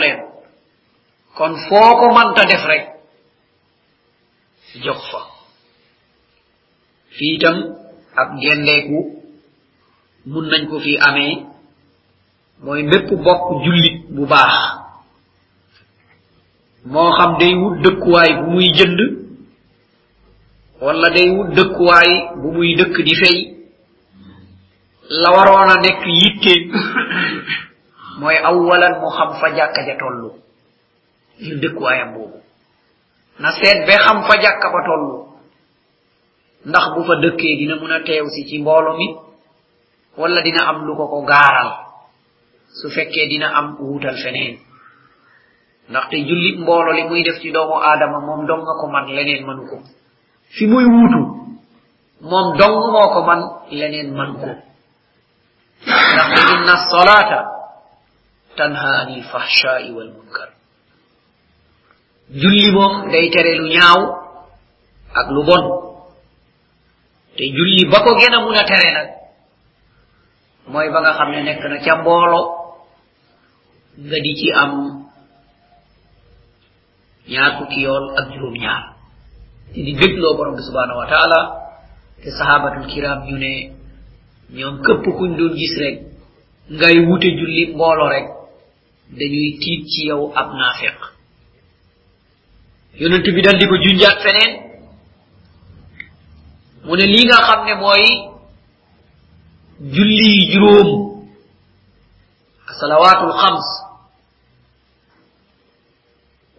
kon 1.38 1.54
foo 1.68 1.90
ko 2.00 2.06
manta 2.16 2.42
def 2.50 2.64
rek 2.70 2.84
jox 4.84 5.00
fa. 5.10 5.20
Fii 7.14 7.34
itam 7.38 7.56
ab 8.20 8.28
gendeeku 8.42 8.98
mun 10.30 10.44
nañ 10.50 10.62
ko 10.70 10.76
fi 10.84 10.92
amee 11.08 11.34
mooy 12.62 12.82
mépp 12.90 13.08
bokk 13.24 13.44
jullit 13.64 13.96
bu 14.14 14.22
baax. 14.32 14.54
Moo 16.92 17.10
xam 17.18 17.32
day 17.40 17.54
wut 17.60 17.76
dëkkuwaay 17.84 18.30
bu 18.38 18.46
muy 18.54 18.68
jënd 18.78 19.00
wala 20.84 21.08
day 21.16 21.28
wut 21.36 21.50
dëkkuwaay 21.56 22.10
bu 22.40 22.48
muy 22.56 22.70
dëkk 22.78 22.96
di 23.06 23.14
fey. 23.20 23.38
La 25.22 25.28
waroon 25.34 25.70
a 25.74 25.76
nekk 25.84 26.02
yitte 26.20 26.54
mooy 28.20 28.36
awalan 28.48 28.94
mu 29.00 29.08
xam 29.16 29.30
fa 29.40 29.46
jàkka 29.56 29.80
ja 29.86 29.94
tollu. 30.02 30.47
Ngir 31.40 31.56
dëkkuwaayam 31.62 32.10
boobu. 32.14 32.38
Na 33.38 33.50
seet 33.54 33.86
ba 33.86 33.94
xam 34.04 34.18
fa 34.26 34.34
jàkka 34.42 34.68
ba 34.74 34.80
tollu 34.86 35.16
ndax 36.68 36.84
bu 36.94 37.00
fa 37.08 37.14
dëkkee 37.22 37.56
dina 37.58 37.74
mun 37.80 37.92
a 37.92 37.98
si 38.34 38.42
ci 38.48 38.58
mboolo 38.58 38.96
mi 38.98 39.08
wala 40.18 40.40
dina 40.42 40.62
am 40.68 40.84
lu 40.86 40.96
ko 40.96 41.06
ko 41.06 41.22
gaaral. 41.22 41.70
Su 42.78 42.90
fekkee 42.90 43.28
dina 43.30 43.48
am 43.58 43.76
wuutal 43.80 44.16
feneen. 44.22 44.58
Ndaxte 45.90 46.16
jullit 46.28 46.58
mboolo 46.58 46.90
li 46.92 47.02
muy 47.08 47.22
def 47.22 47.38
ci 47.40 47.50
doomu 47.52 47.76
aadama 47.78 48.18
moom 48.26 48.46
dong 48.46 48.62
nga 48.62 48.74
ko 48.80 48.86
man 48.90 49.06
leneen 49.16 49.46
manu 49.46 49.62
ko. 49.70 49.76
Fi 50.54 50.66
muy 50.66 50.84
wuutu 50.84 51.20
moom 52.20 52.56
dong 52.58 52.74
moo 52.92 53.22
man 53.28 53.40
leneen 53.70 54.10
man 54.18 54.30
ko. 54.40 54.50
Ndaxte 55.86 56.40
inna 56.54 56.74
solata 56.90 57.40
tanha 58.56 58.88
anil 59.06 59.22
fahshai 59.30 59.92
wal 59.94 60.10
munkar 60.16 60.57
julli 62.30 62.70
moom 62.72 63.10
day 63.10 63.30
tere 63.30 63.54
lu 63.58 63.68
ñaaw 63.68 64.00
ak 65.14 65.26
lu 65.30 65.42
bon. 65.48 65.64
Te 67.36 67.44
julli 67.54 67.86
ba 67.90 67.98
ko 68.04 68.10
gën 68.18 68.34
a 68.34 68.40
mun 68.40 68.56
a 68.58 68.64
tere 68.64 68.90
ba 70.72 71.00
nga 71.00 71.12
xam 71.16 71.30
ne 71.32 71.40
nekk 71.42 71.62
na 71.70 71.78
ca 71.84 71.94
mboolo 72.00 72.42
nga 74.06 74.18
di 74.24 74.32
ci 74.38 74.48
am 74.62 74.72
ñaar 77.32 77.52
fukki 77.58 77.80
yool 77.84 78.04
ak 78.18 78.26
juróom 78.32 78.54
ñaar 78.64 78.82
te 79.72 79.80
di 79.86 79.92
dégloo 80.00 80.36
borom 80.36 80.56
subhanahu 80.68 80.98
wa 81.02 81.06
taala 81.12 81.40
te 82.22 82.28
sahabatul 82.38 82.86
kiram 82.92 83.18
ñu 83.28 83.36
ne 83.44 83.52
ñoom 84.58 84.76
këpp 84.84 85.04
kuñ 85.18 85.30
doon 85.38 85.54
gis 85.58 85.74
rek 85.82 85.96
ngay 86.76 86.96
wute 87.06 87.28
julli 87.38 87.62
mboolo 87.74 88.04
rek 88.14 88.26
dañuy 89.18 89.58
tiit 89.60 89.82
ci 89.92 90.00
yow 90.08 90.22
ab 90.40 90.48
naafiq 90.58 90.98
yonent 93.01 93.25
bi 93.35 93.41
dal 93.41 93.57
di 93.59 93.65
ko 93.67 93.75
junjaat 93.83 94.17
feneen 94.25 94.51
mu 96.85 96.95
ne 96.95 97.05
lii 97.13 97.25
nga 97.27 97.37
xam 97.47 97.61
ne 97.65 97.73
mooy 97.81 98.05
julli 99.95 100.51
juróom 100.51 100.89
salawatul 102.79 103.33
xams 103.41 103.67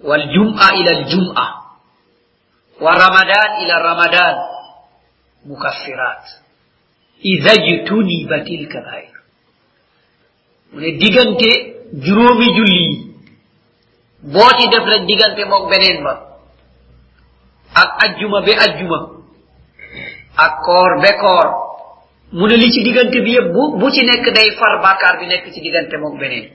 والجمعة 0.05 0.69
إلى 0.69 0.91
الجمعة 0.99 1.49
ورمضان 2.81 3.51
إلى 3.63 3.75
رمضان 3.89 4.35
مكفرات 5.47 6.25
إذا 7.25 7.53
اجتنبت 7.53 8.47
الكبائر 8.61 9.15
من 10.73 10.99
ديغانتي 10.99 11.53
جرومي 12.05 12.49
جولي 12.57 12.87
بوتي 14.23 14.65
دef 14.73 14.85
rek 14.93 15.03
digante 15.09 15.45
mok 15.49 15.65
benen 15.73 16.05
ba 16.05 16.28
ak 17.74 17.90
aljuma 18.04 18.42
be 18.42 18.54
aljuma 18.56 19.00
ak 20.38 20.54
koor 20.66 21.02
be 21.02 21.12
koor. 21.22 21.48
Mu 22.32 22.46
ne 22.48 22.56
li 22.58 22.72
ci 22.72 22.84
digante 22.84 23.22
bi 23.26 23.32
yëpp 23.34 23.52
bu 23.54 23.78
bu 23.80 23.90
ci 23.92 24.06
nekk 24.06 24.26
day 24.36 24.52
far 24.60 24.82
bàkkaar 24.82 25.20
bi 25.20 25.26
nekk 25.28 25.52
ci 25.54 25.62
digante 25.62 25.98
mok 25.98 26.20
beneen. 26.20 26.50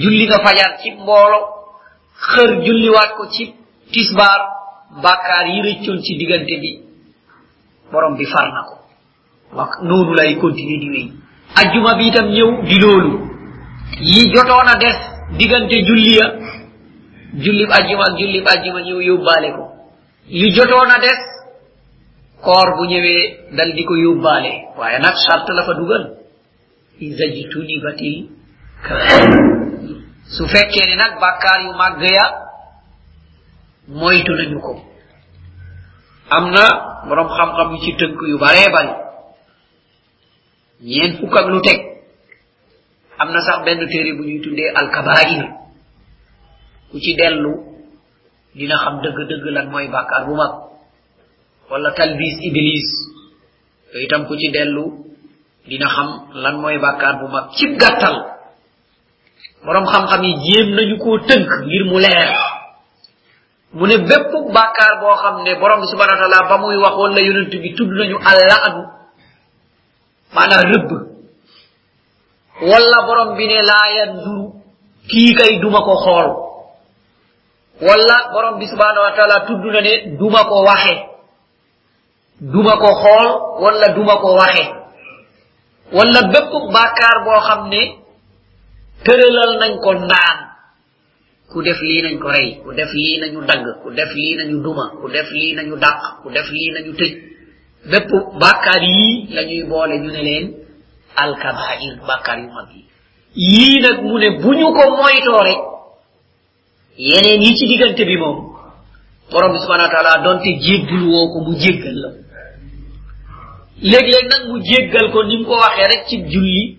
Julli 0.00 0.26
nga 0.26 0.38
fajar 0.44 0.78
ci 0.80 0.90
mboolo 0.92 1.38
xër 2.16 2.50
julliwaat 2.64 3.10
ko 3.16 3.26
ci 3.30 3.54
tisbaar 3.92 4.40
bàkkaar 5.02 5.46
yi 5.46 5.60
rëccoon 5.62 6.02
ci 6.02 6.16
diggante 6.16 6.56
bi 6.62 6.80
borom 7.92 8.16
bi 8.16 8.24
far 8.24 8.48
na 8.52 8.62
ko. 8.68 8.74
Wax 9.56 9.70
noonu 9.82 10.14
lay 10.14 10.36
continuer 10.38 10.80
di 10.80 10.90
wéy. 10.90 11.12
Ajjuma 11.54 11.94
bi 11.94 12.08
itam 12.08 12.26
ñëw 12.32 12.62
di 12.64 12.78
loolu. 12.80 13.20
Yi 14.00 14.32
jotoon 14.34 14.66
a 14.72 14.76
des 14.76 14.96
diggante 15.38 15.76
julli 15.86 16.16
ya 16.16 16.26
jullib 17.34 17.70
ajjuma 17.70 18.04
ak 18.08 18.18
jullib 18.18 18.46
ajjuma 18.48 18.80
ñëw 18.80 19.00
yóbbaale 19.02 19.50
ko 19.56 19.64
li 20.28 20.50
jotoon 20.54 20.90
a 20.90 20.98
des 20.98 21.20
koor 22.42 22.68
bu 22.76 22.84
ñëwee 22.86 23.54
dal 23.56 23.72
di 23.74 23.84
ko 23.84 23.94
yóbbaale. 23.96 24.52
Waaye 24.76 24.98
nag 24.98 25.14
charte 25.26 25.50
la 25.52 25.62
fa 25.62 25.74
dugal. 25.74 26.04
Isa 27.00 27.24
jitunibatil 27.34 28.28
su 30.34 30.46
fekkee 30.48 30.86
ne 30.88 30.96
nag 30.96 31.20
bàkkaar 31.20 31.60
yu 31.64 31.72
màgg 31.72 32.02
ya 32.02 32.24
moytu 33.88 34.32
nañu 34.34 34.60
ko. 34.60 34.74
Am 36.30 36.50
na 36.50 36.64
borom 37.08 37.28
xam-xam 37.28 37.68
yu 37.72 37.78
ci 37.84 37.92
tënk 37.96 38.20
yu 38.28 38.38
baree 38.38 38.68
bari. 38.72 38.92
Ñeen 40.82 41.16
fukk 41.18 41.36
ak 41.36 41.46
lu 41.48 41.60
teg. 41.62 41.80
Am 43.18 43.30
na 43.32 43.40
sax 43.40 43.64
benn 43.64 43.86
téere 43.88 44.12
bu 44.16 44.22
ñuy 44.24 44.40
tuddee 44.42 44.72
alkabair 44.74 45.44
ku 46.90 46.98
ci 47.00 47.14
dellu 47.14 47.75
dina 48.56 48.76
xam 48.82 48.94
dëgg-dëgg 49.04 49.44
lan 49.56 49.66
mooy 49.72 49.88
bàkkaar 49.88 50.22
bu 50.26 50.34
mag. 50.40 50.52
Wala 51.70 51.90
talbis 51.98 52.36
iblis 52.48 52.88
yooyu 53.92 54.06
itam 54.06 54.26
ku 54.26 54.34
ci 54.40 54.48
dellu 54.54 54.84
dina 55.68 55.88
xam 55.94 56.08
lan 56.42 56.56
mooy 56.62 56.78
bàkkaar 56.78 57.14
bu 57.20 57.26
mag 57.28 57.46
ci 57.56 57.66
gàttal. 57.80 58.16
Borom 59.64 59.86
xam-xam 59.92 60.22
yi 60.24 60.32
jéem 60.44 60.68
nañu 60.76 60.96
koo 61.02 61.18
tënk 61.28 61.48
ngir 61.66 61.84
mu 61.90 61.98
leer. 61.98 62.32
Mu 63.76 63.84
ne 63.86 63.96
bépp 64.08 64.32
bàkkaar 64.56 64.92
boo 65.00 65.16
xam 65.22 65.36
ne 65.44 65.52
borom 65.60 65.82
subhanahu 65.90 66.16
wa 66.16 66.20
taala 66.22 66.48
ba 66.48 66.56
muy 66.62 66.76
wax 66.82 66.94
wala 66.96 67.20
yonent 67.20 67.50
bi 67.62 67.74
tudd 67.76 67.90
nañu 67.98 68.16
allaanu 68.30 68.82
maanaam 70.34 70.64
rëbb. 70.72 70.90
Wala 72.70 72.98
borom 73.06 73.30
bi 73.36 73.44
ne 73.46 73.58
laa 73.70 73.86
yanzuru 73.96 74.46
kii 75.10 75.34
kay 75.38 75.52
duma 75.60 75.80
ko 75.86 75.94
xool 76.04 76.45
walla 77.80 78.16
borom 78.32 78.58
bi 78.58 78.66
subhanahu 78.66 79.04
wa 79.06 79.12
taala 79.16 79.46
tudd 79.46 79.64
na 79.72 79.80
ne 79.80 80.16
duma 80.18 80.44
ko 80.44 80.62
waxe. 80.64 80.94
Duma 82.40 82.76
ko 82.76 82.88
xool 83.02 83.28
walla 83.62 83.88
duma 83.96 84.14
ko 84.22 84.28
waxe. 84.36 84.64
Walla 85.92 86.20
bépp 86.32 86.52
bàkkaar 86.74 87.16
boo 87.24 87.40
xam 87.46 87.68
ne 87.68 87.82
tëralal 89.04 89.52
nañ 89.60 89.72
ko 89.84 89.92
naan. 89.94 90.38
Ku 91.52 91.62
def 91.62 91.80
lii 91.80 92.02
nañ 92.02 92.18
ko 92.18 92.28
rey 92.30 92.48
ku 92.64 92.72
def 92.72 92.90
lii 92.92 93.20
nañu 93.20 93.40
dagg 93.46 93.64
ku 93.82 93.90
def 93.90 94.10
lii 94.14 94.34
nañu 94.36 94.56
duma 94.64 94.84
ku 95.00 95.08
def 95.08 95.30
lii 95.30 95.54
nañu 95.54 95.76
dàq 95.76 96.00
ku 96.22 96.28
def 96.30 96.48
lii 96.50 96.72
nañu 96.74 96.92
tëj. 97.00 97.12
Bépp 97.90 98.10
bàkkaar 98.40 98.82
yii 98.82 99.28
la 99.34 99.42
ñuy 99.44 99.62
boole 99.70 99.94
ñu 100.02 100.10
ne 100.10 100.22
leen 100.28 100.46
alkabair 101.16 101.94
bàkkaar 102.08 102.38
yu 102.42 102.48
mag 102.56 102.68
yi. 102.74 102.82
Yii 103.36 103.80
nag 103.84 104.02
mu 104.02 104.18
ne 104.18 104.28
bu 104.42 104.50
ñu 104.58 104.66
ko 104.76 104.82
moytoo 104.96 105.42
rek 105.48 105.60
yeneen 106.98 107.42
yi 107.42 107.56
ci 107.56 107.66
diggante 107.66 108.04
bi 108.04 108.16
moom 108.16 108.38
borom 109.30 109.52
bi 109.52 109.58
subhanahu 109.58 109.88
wa 109.88 109.94
taala 109.94 110.22
donte 110.24 110.50
jéggul 110.64 111.02
woo 111.12 111.28
ko 111.32 111.38
mu 111.46 111.52
jéggal 111.58 111.94
la 112.02 112.10
léeg-léeg 113.82 114.26
nag 114.32 114.42
mu 114.50 114.56
jéggal 114.62 115.10
ko 115.12 115.24
ni 115.24 115.36
mu 115.38 115.44
ko 115.44 115.54
waxee 115.62 115.86
rek 115.90 116.02
ci 116.08 116.16
julli 116.32 116.78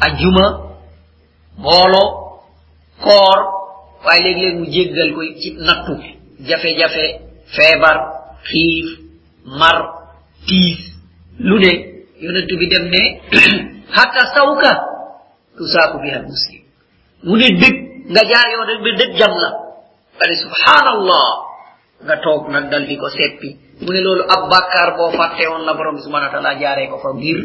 ajjuma 0.00 0.44
mboolo 1.58 2.02
koor 3.02 3.38
waaye 4.04 4.20
léeg-léeg 4.24 4.54
mu 4.58 4.64
jéggal 4.74 5.08
ko 5.14 5.20
ci 5.40 5.48
nattu 5.66 5.94
jafe-jafe 6.48 7.04
feebar 7.56 7.96
xiif 8.44 8.88
mar 9.58 9.76
tiis 10.46 10.78
lu 11.38 11.58
ne 11.58 11.72
yonentu 12.20 12.56
bi 12.58 12.66
dem 12.68 12.84
ne 12.94 13.02
hatta 13.96 14.22
sawka 14.34 14.72
tusaaku 15.56 15.98
biha 16.02 16.20
muslim 16.22 16.62
mu 17.24 17.36
ne 17.36 17.48
dëgg 17.60 17.76
nga 18.08 18.22
jaayoɗo 18.30 18.72
ɓirde 18.84 19.04
jamna 19.18 19.48
ɓaɗi 20.18 20.34
subhanallah 20.44 21.26
nga 22.04 22.16
took 22.24 22.48
naggal 22.48 22.86
ɗi 22.88 22.96
ko 22.96 23.08
seppi. 23.10 23.48
Mune 23.80 24.00
lolu 24.00 24.22
aboubacar 24.28 24.96
bo 24.96 25.10
fatte 25.12 25.44
on 25.48 25.64
la 25.64 25.74
borom 25.74 25.98
subhana 26.00 26.28
taala 26.30 26.54
jaare 26.60 26.88
ko 26.88 26.98
fa 26.98 27.12
ngir 27.16 27.38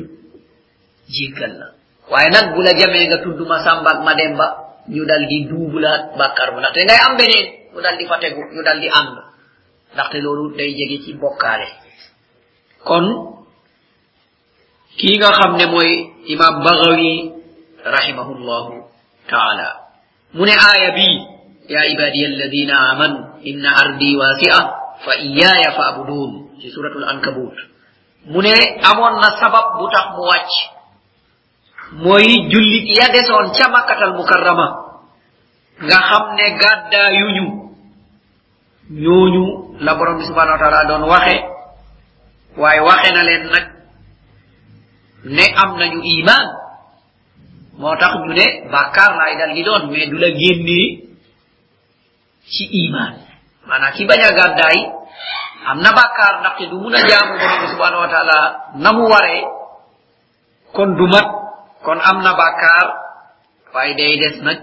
jigal 1.08 1.54
la 1.60 1.68
waye 2.12 2.30
nag 2.30 2.54
bula 2.56 2.72
jamenga 2.76 3.18
tudduma 3.24 3.64
sambak 3.64 4.04
mademba 4.04 4.48
ñu 4.88 5.04
daldi 5.06 5.46
duubula 5.50 6.12
bakkar 6.18 6.52
bu 6.54 6.60
ndaxte 6.60 6.84
ngay 6.86 7.00
am 7.08 7.14
beneen 7.18 7.48
mu 7.74 7.80
daldi 7.82 8.04
fa 8.08 8.18
tegu 8.20 8.42
ñu 8.54 8.62
daldi 8.64 8.88
ànd. 8.90 9.18
Ndaxte 9.94 10.18
loolu 10.22 10.56
day 10.58 10.72
jege 10.76 11.04
ci 11.04 11.14
bokkaale. 11.14 11.68
Kon 12.84 13.06
kii 14.98 15.18
nga 15.20 15.30
xam 15.32 15.56
ne 15.58 15.66
mooy 15.66 15.92
imam 16.28 16.64
bagawi 16.64 17.32
rahimahullahu 17.84 18.74
taala 19.30 19.85
mu 20.36 20.44
ne 20.46 20.52
aaya 20.54 20.92
bii 20.98 21.18
ya 21.72 21.82
ibadiya 21.96 22.28
alladina 22.36 22.76
amanu 22.92 23.20
inna 23.48 23.70
ardi 23.84 24.10
wasi'a 24.20 24.60
fa 25.06 25.14
iyaya 25.18 25.72
fa 25.78 25.84
abudun 25.96 26.60
ci 26.62 26.70
suratul 26.72 27.08
ankabut. 27.08 27.56
Mu 28.32 28.42
ne 28.42 28.54
amoon 28.84 29.16
na 29.24 29.30
sabab 29.40 29.80
bu 29.80 29.86
tax 29.90 30.06
mu 30.16 30.24
wàcc 30.30 30.54
mooy 32.04 32.28
jullit 32.52 32.86
ya 32.98 33.08
desoon 33.14 33.54
ca 33.56 33.70
makkatal 33.72 34.14
mukarrama 34.18 34.68
nga 35.86 35.98
xam 36.10 36.24
ne 36.38 36.46
gàddaayuñu 36.62 37.46
ñooñu 39.04 39.46
la 39.86 39.94
borom 39.96 40.18
bi 40.20 40.26
subhanahu 40.30 40.56
wa 40.58 40.62
taala 40.62 40.86
doon 40.90 41.04
waxe. 41.10 41.36
Waaye 42.58 42.80
waxe 42.82 43.10
na 43.14 43.22
leen 43.24 43.44
nag 43.54 43.66
ne 45.26 45.46
am 45.64 45.78
nañu 45.80 46.00
iman 46.22 46.46
moo 47.80 47.96
tax 48.00 48.14
ñu 48.24 48.34
ne 48.40 48.46
bàkkaar 48.72 49.12
laay 49.20 49.34
dal 49.40 49.52
di 49.56 49.64
doon 49.68 49.84
mais 49.92 50.08
du 50.12 50.18
la 50.24 50.30
génnee 50.42 50.88
ci 52.54 52.64
iman 52.84 53.14
maanaam 53.68 53.94
ki 53.96 54.04
bañ 54.10 54.22
a 54.30 54.32
gàddaay 54.40 54.78
am 55.70 55.78
na 55.82 55.92
du 56.72 56.78
mun 56.84 56.94
a 56.94 57.02
jaamu 57.10 57.34
borom 57.42 57.68
subhanahu 57.72 58.02
wa 58.06 58.10
taala. 58.14 58.40
Na 58.84 58.90
mu 58.94 59.04
waree 59.14 59.44
kon 60.76 60.90
du 60.98 61.06
mat 61.14 61.28
kon 61.86 62.00
am 62.10 62.18
na 62.24 62.32
bàkkaar 62.42 62.88
waaye 63.74 63.94
day 64.00 64.14
des 64.22 64.38
nag 64.46 64.60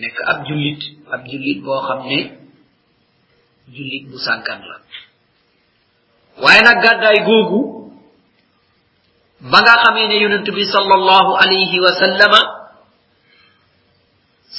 nekk 0.00 0.16
ab 0.30 0.38
jullit 0.46 0.80
ab 1.14 1.22
jullit 1.30 1.58
boo 1.64 1.80
xam 1.86 2.00
ne 2.10 2.18
jullit 3.74 4.04
bu 4.10 4.16
sànkan 4.26 4.60
la 4.68 4.76
waaye 6.42 6.60
nag 6.62 6.78
gàddaay 6.84 7.18
googu 7.28 7.60
ba 9.40 9.58
nga 9.62 9.74
xamee 9.84 10.06
ne 10.08 10.16
yonent 10.22 10.46
bi 10.54 10.64
sallallahu 10.64 11.30
alayhi 11.36 11.80
wa 11.80 11.92
sallama 11.92 12.40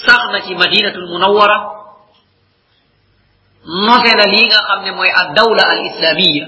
sax 0.06 0.22
na 0.32 0.42
ci 0.46 0.54
madinatul 0.56 1.08
munawwara 1.10 1.58
note 3.66 4.12
na 4.18 4.26
lii 4.34 4.48
nga 4.48 4.60
xam 4.68 4.80
ne 4.86 4.92
mooy 4.92 5.10
ad 5.22 5.34
dawla 5.36 5.64
al 5.74 5.82
islamiya 5.90 6.46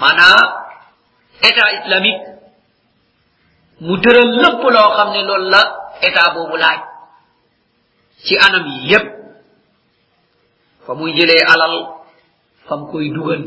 maanaa 0.00 0.42
état 1.48 1.68
islamique 1.78 2.26
mu 3.80 3.94
tëral 4.02 4.30
lépp 4.42 4.62
loo 4.74 4.88
xam 4.96 5.08
ne 5.14 5.20
loolu 5.22 5.48
la 5.50 5.62
état 6.02 6.34
boobu 6.34 6.56
laaj 6.56 6.80
ci 8.24 8.34
anam 8.46 8.66
yi 8.66 8.90
yépp 8.90 9.06
fa 10.86 10.94
muy 10.94 11.12
jëlee 11.14 11.44
alal 11.52 11.74
fam 12.68 12.90
koy 12.90 13.08
dugal 13.14 13.42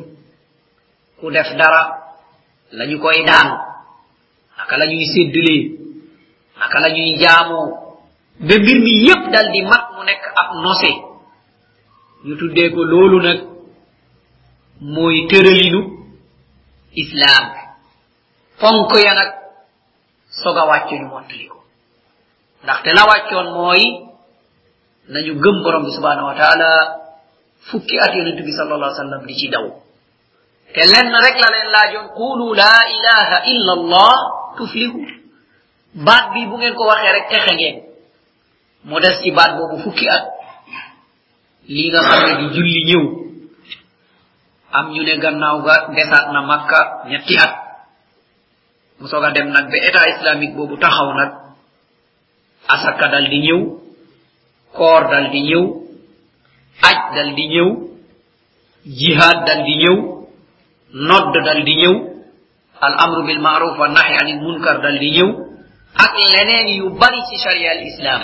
ku 1.20 1.32
def 1.32 1.50
dara 1.60 2.05
lañu 2.72 2.98
koy 3.00 3.24
daan 3.26 3.48
naka 4.58 4.78
la 4.78 4.86
ñuy 4.86 5.06
naka 6.60 6.80
la 6.80 6.90
ñuy 6.90 7.16
jaamoo 7.22 7.68
ba 8.40 8.56
mbir 8.60 8.78
mi 8.86 8.92
yépp 9.08 9.24
dal 9.34 9.52
di 9.54 9.62
mat 9.62 9.84
mu 9.96 10.04
nekk 10.04 10.24
ab 10.42 10.50
nose 10.64 10.92
ñu 12.26 12.34
tuddee 12.40 12.70
ko 12.74 12.84
loolu 12.84 13.20
nag 13.22 13.40
mooy 14.82 15.28
tëralinu 15.30 15.82
islam. 16.96 17.46
Fonk 18.60 18.92
ya 19.06 19.14
nag 19.14 19.30
soga 20.42 20.64
wàcc 20.70 20.90
ñu 21.00 21.08
mottali 21.14 21.46
ko 21.48 21.58
ndaxte 22.64 22.90
la 22.98 23.04
wàccoon 23.10 23.48
mooy 23.58 23.82
nañu 25.14 25.34
gëm 25.44 25.58
borom 25.64 25.84
bi 25.86 25.92
subhanahu 25.96 26.28
wa 26.32 26.36
taala. 26.36 26.70
Fukki 27.72 27.98
at 27.98 28.14
yonent 28.14 28.38
bi 28.46 28.52
sallallahu 28.54 28.78
alayhi 28.94 29.02
wa 29.02 29.04
sallam 29.04 29.22
di 29.26 29.34
ci 29.34 29.48
daw 29.50 29.66
te 30.74 30.82
lenn 30.92 31.12
rek 31.26 31.36
la 31.44 31.48
leen 31.54 31.70
laajoon 31.76 32.08
qulu 32.20 32.48
la 32.62 32.74
ilaha 32.96 33.38
illa 33.54 33.72
allah 33.80 34.16
tuflihu 34.58 35.00
baat 36.06 36.26
bi 36.34 36.46
bu 36.50 36.56
ngeen 36.58 36.76
ko 36.76 36.84
waxee 36.92 37.12
rek 37.16 37.26
texe 37.32 37.52
ngeen 37.56 37.78
mu 38.88 39.00
des 39.00 39.16
ci 39.24 39.32
baat 39.32 39.52
boobu 39.58 39.78
fukki 39.84 40.08
at 40.16 40.24
lii 41.68 41.90
nga 41.92 42.02
xam 42.10 42.22
di 42.40 42.46
julli 42.56 42.82
am 44.78 44.86
ñu 44.94 45.02
ne 45.04 45.14
gannaaw 45.24 45.58
ga 45.66 45.76
na 46.34 46.42
makka 46.42 46.80
ñetti 47.10 47.36
at 47.46 47.54
mu 49.00 49.08
soog 49.08 49.24
a 49.28 49.32
dem 49.32 49.50
nag 49.52 49.66
ba 49.72 49.78
état 49.88 50.06
islamique 50.14 50.56
boobu 50.56 50.76
taxaw 50.78 51.10
nag 51.14 51.32
asaka 52.74 53.06
dal 53.14 53.28
di 53.32 53.40
ñëw 53.48 53.62
koor 54.78 55.04
dal 55.12 55.28
di 55.32 55.42
ñëw 55.50 55.64
aj 56.90 56.98
dal 57.16 57.30
di 57.38 57.46
ñëw 57.54 57.70
jihad 59.00 59.38
dal 59.48 59.62
di 59.68 59.76
ñëw 59.84 60.15
nodd 60.96 61.34
dal 61.46 61.62
di 61.68 61.76
ñëw 61.82 61.96
al 62.82 62.94
amru 63.06 63.22
bil 63.28 63.40
ma'ruf 63.40 63.78
wa 63.78 63.88
nahy 63.90 64.16
anil 64.22 64.40
munkar 64.46 64.80
dal 64.82 64.98
di 65.00 65.10
ñëw 65.12 65.30
ak 65.96 66.14
leneen 66.34 66.68
yu 66.80 66.90
bari 67.00 67.20
ci 67.30 67.36
sharia 67.44 67.72
al 67.72 67.84
islam 67.92 68.22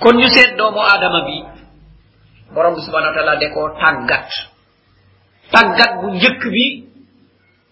kon 0.00 0.16
ñu 0.20 0.28
seet 0.28 0.56
doomu 0.56 0.80
aadama 0.80 1.20
bi 1.26 1.36
borom 2.54 2.74
bi 2.74 2.80
subhanahu 2.84 3.10
wa 3.12 3.16
taala 3.16 3.36
de 3.36 3.48
koo 3.54 3.68
tàggat 3.80 4.28
tàggat 5.52 5.92
bu 6.00 6.06
njëkk 6.16 6.42
bi 6.54 6.66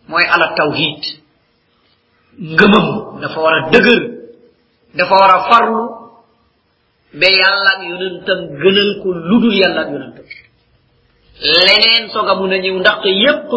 mooy 0.09 0.25
ala 0.35 0.53
tawhid 0.57 1.03
ngëmam 2.41 3.21
dafa 3.21 3.39
war 3.41 3.55
a 3.55 3.61
dëgër 3.73 4.01
dafa 4.95 5.15
war 5.21 5.33
a 5.37 5.39
farlu 5.51 5.83
ba 7.21 7.27
yàlla 7.41 7.71
ak 7.77 7.81
yonentam 7.91 8.41
gënal 8.63 8.91
ko 9.03 9.09
ludul 9.29 9.55
yàlla 9.63 9.81
ak 9.85 9.91
yonentam 9.95 10.27
leneen 11.41 12.11
soog 12.13 12.29
a 12.29 12.35
mun 12.35 12.53
a 12.53 12.59
ñëw 12.59 12.79
ndaxte 12.81 13.09
yépp 13.09 13.51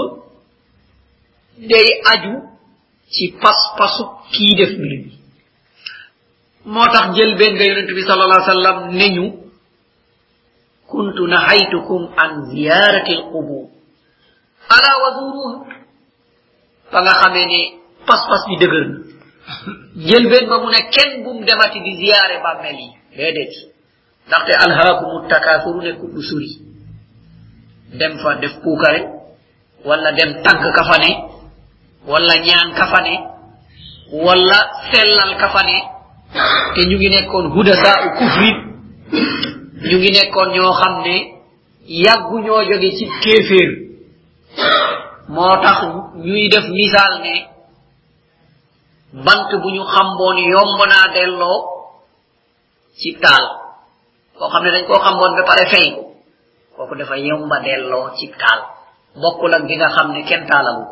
day 1.70 1.88
aju 2.12 2.34
ci 3.12 3.34
pas-pasu 3.42 4.04
kii 4.32 4.56
def 4.56 4.72
mbir 4.78 4.94
bi. 5.04 5.12
moo 6.66 6.86
tax 6.94 7.16
jël 7.16 7.36
benn 7.38 7.54
nga 7.56 7.66
yonent 7.66 7.92
bi 7.96 8.02
sal 8.04 8.22
allah 8.22 8.44
sallam 8.46 8.78
ne 8.92 9.08
ñu 9.16 9.26
kuntu 10.88 11.28
nahaytukum 11.28 12.02
an 12.24 12.32
ziyarati 12.50 13.12
alqubur 13.14 13.70
ala 14.76 14.92
wa 15.04 15.10
zuruha 15.18 15.56
ba 16.92 17.00
nga 17.02 17.14
xamee 17.22 17.46
ne 17.52 17.62
pas-pas 18.08 18.42
bi 18.48 18.56
dëgër 18.58 18.86
na. 18.88 18.98
Jël 20.08 20.26
benn 20.32 20.48
ba 20.50 20.58
mu 20.60 20.68
ne 20.72 20.82
kenn 20.96 21.24
bum 21.24 21.44
demati 21.46 21.80
di 21.82 21.96
ziyaare 22.00 22.42
bàmmeel 22.44 22.80
yi. 22.80 22.90
Déedéet. 23.16 23.54
Ndaxte 24.28 24.54
alhaakumu 24.66 25.28
takaasuru 25.30 25.80
ne 25.82 25.92
du 25.94 26.22
suri. 26.22 26.67
Dem 27.94 28.18
fa 28.20 28.36
def 28.36 28.54
puukare 28.64 29.00
wala 29.86 30.12
dem 30.12 30.42
tagg 30.44 30.62
kafane 30.76 31.10
wala 32.08 32.36
ñaan 32.38 32.74
kafane 32.76 33.14
wala 34.12 34.58
sellal 34.92 35.38
kafane 35.38 35.78
te 36.76 36.82
ñu 36.90 36.96
ngi 36.98 37.10
nekkoon 37.10 37.48
hudasa 37.54 37.92
u 38.06 38.10
kufri 38.18 38.50
ñu 39.90 39.98
ngi 39.98 40.12
nekkoon 40.12 40.50
ñoo 40.56 40.74
xam 40.80 40.94
ne 41.06 41.16
yàggu 41.88 42.40
ñoo 42.40 42.62
jóge 42.70 42.90
ci 42.98 43.06
kéeféer. 43.22 43.70
Moo 45.30 45.56
tax 45.64 45.78
ñuy 46.26 46.50
def 46.50 46.66
misaal 46.70 47.14
ne 47.24 47.34
bant 49.26 49.50
bu 49.62 49.70
ñu 49.72 49.84
xamboon 49.84 50.38
yomb 50.38 50.80
naa 50.90 51.08
ci 53.00 53.14
taal. 53.22 53.46
Koo 54.38 54.50
xam 54.50 54.64
dañ 54.64 54.86
koo 54.88 55.00
xamboon 55.00 55.36
ba 55.38 55.44
pare 55.48 55.66
fay 55.72 55.88
ko 55.96 56.07
kooku 56.78 56.96
dafa 56.96 57.16
yomba 57.18 57.58
delloo 57.66 58.14
ci 58.18 58.28
taal. 58.40 58.62
Bokkul 59.22 59.54
ak 59.54 59.64
gi 59.68 59.76
nga 59.76 59.90
xam 59.96 60.08
ne 60.14 60.22
kenn 60.30 60.46
taalagu 60.50 60.86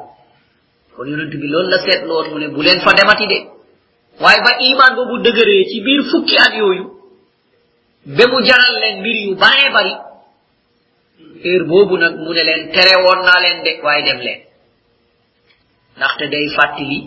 kon 0.95 1.05
yonent 1.07 1.29
bi 1.41 1.47
loolu 1.47 1.69
la 1.69 1.77
seetloo 1.85 2.23
mu 2.31 2.37
ne 2.39 2.47
bu 2.47 2.61
leen 2.65 2.79
fa 2.81 2.91
demati 2.97 3.27
de. 3.27 3.37
Waaye 4.21 4.39
ba 4.45 4.51
iman 4.69 4.91
boobu 4.95 5.15
dëgëree 5.25 5.65
ci 5.69 5.77
biir 5.85 6.01
fukki 6.11 6.35
at 6.45 6.53
yooyu 6.57 6.85
ba 8.17 8.23
mu 8.31 8.37
jaral 8.47 8.75
leen 8.81 8.99
mbir 8.99 9.15
yu 9.25 9.35
baree 9.35 9.69
bari 9.75 9.93
heure 11.43 11.65
boobu 11.69 11.97
nag 11.97 12.13
mu 12.23 12.31
ne 12.33 12.43
leen 12.49 12.71
tere 12.73 12.95
woon 13.03 13.19
naa 13.27 13.39
leen 13.43 13.63
de 13.63 13.71
waaye 13.83 14.03
dem 14.07 14.19
leen. 14.25 14.41
Ndaxte 15.97 16.25
day 16.31 16.45
fàttali 16.55 16.99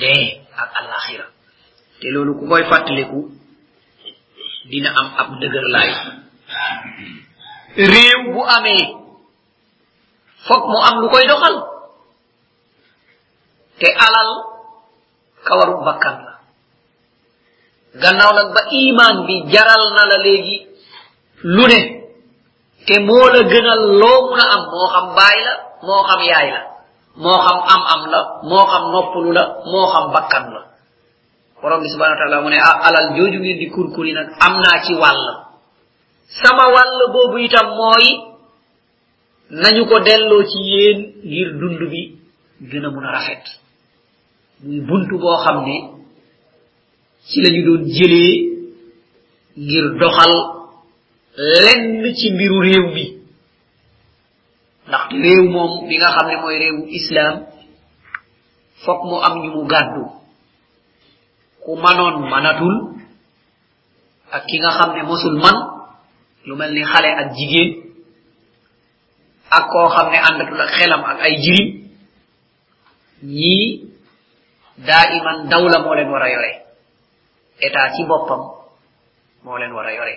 dee 0.00 0.24
ak 0.62 0.70
alaxira 0.80 1.26
te 2.00 2.06
loolu 2.14 2.32
ku 2.38 2.44
koy 2.48 2.64
fàttaliku 2.70 3.20
dina 4.70 4.90
am 5.00 5.08
ab 5.20 5.28
dëgër 5.40 5.66
laay 5.74 5.90
réew 7.76 8.32
bu 8.34 8.40
amee 8.56 8.84
fokk 10.46 10.64
mu 10.70 10.78
am 10.88 10.94
lu 11.02 11.08
koy 11.08 11.24
doxal. 11.26 11.56
Te 13.80 13.88
alal 13.90 14.30
kawaru 15.44 15.82
bakkan 15.84 16.16
la. 16.26 16.32
Gannaaw 18.02 18.32
nag 18.34 18.48
ba 18.54 18.62
iman 18.70 19.16
bi 19.26 19.34
jaral 19.52 19.82
na 19.94 20.02
la 20.10 20.16
léegi 20.22 20.56
lu 21.42 21.64
ne. 21.66 21.80
Te 22.86 23.00
moo 23.00 23.26
la 23.32 23.40
gënal 23.50 23.82
loo 24.00 24.18
mun 24.30 24.40
a 24.40 24.46
am. 24.54 24.62
Moo 24.70 24.86
xam 24.92 25.06
baay 25.16 25.38
la 25.46 25.52
moo 25.82 26.02
xam 26.06 26.20
yaay 26.30 26.48
la. 26.54 26.60
Moo 27.16 27.38
xam 27.44 27.58
am 27.74 27.82
am 27.94 28.02
la 28.12 28.20
moo 28.48 28.64
xam 28.70 28.84
noppalu 28.92 29.30
la 29.32 29.44
moo 29.70 29.86
xam 29.92 30.06
bakkan 30.12 30.44
la. 30.54 30.62
Borom 31.62 31.80
bi 31.80 31.88
subhanahu 31.88 32.14
wa 32.16 32.20
taala 32.22 32.40
mu 32.44 32.50
ne 32.52 32.58
ah 32.60 32.76
alal 32.86 33.16
jooju 33.16 33.38
ngeen 33.40 33.58
di 33.58 33.66
kurkuri 33.72 34.12
nag 34.12 34.28
am 34.40 34.54
naa 34.60 34.84
ci 34.84 34.92
wàll 35.00 35.43
sama 36.28 36.64
wàll 36.74 37.12
boobu 37.12 37.38
itam 37.38 37.66
mooy 37.76 38.06
nañu 39.50 39.84
ko 39.86 39.98
delloo 40.00 40.42
ci 40.50 40.58
yéen 40.70 40.98
ngir 41.24 41.48
dund 41.60 41.80
bi 41.90 42.16
gën 42.70 42.84
a 42.84 42.90
mun 42.90 43.04
a 43.04 43.12
rafet. 43.12 43.44
Muy 44.62 44.80
bunt 44.80 45.08
boo 45.20 45.36
xam 45.44 45.64
ne 45.66 45.76
ci 47.28 47.40
lañu 47.42 47.62
doon 47.66 47.84
jëlee 47.96 48.34
ngir 49.56 49.86
doxal 50.00 50.34
lenn 51.36 52.14
ci 52.14 52.30
mbiru 52.32 52.60
réew 52.60 52.86
mi. 52.94 53.04
Ndaxte 54.88 55.14
réew 55.24 55.48
moom 55.50 55.88
bi 55.88 55.96
nga 55.98 56.10
xam 56.14 56.26
ne 56.28 56.36
mooy 56.40 56.58
réewu 56.58 56.86
islaam 56.88 57.46
fokk 58.84 59.00
mu 59.04 59.16
am 59.26 59.34
ñu 59.42 59.50
mu 59.54 59.66
gàddu. 59.66 60.04
Ku 61.64 61.76
manoon 61.76 62.28
manatul 62.30 62.74
ak 64.32 64.46
ki 64.46 64.58
nga 64.58 64.70
xam 64.78 64.90
ne 64.96 65.02
mosul 65.02 65.36
man 65.38 65.73
lu 66.46 66.56
mel 66.56 66.72
ni 66.72 66.82
xale 66.82 67.08
ak 67.20 67.28
jigéen. 67.36 67.70
Ak 69.50 69.64
koo 69.70 69.88
xam 69.88 70.10
ne 70.10 70.18
ak 70.18 70.70
xelam 70.78 71.02
ak 71.04 71.18
ay 71.20 71.34
jirim 71.42 71.68
ñii 73.22 73.88
daa 74.86 75.04
iman 75.16 75.48
dawla 75.50 75.78
moo 75.84 75.94
leen 75.94 76.10
war 76.10 76.22
a 76.22 76.28
yore. 76.30 76.52
Ci 77.94 78.02
boppam 78.08 78.40
moo 79.44 79.58
leen 79.58 79.72
war 79.72 79.86
a 79.86 79.92
yore. 79.94 80.14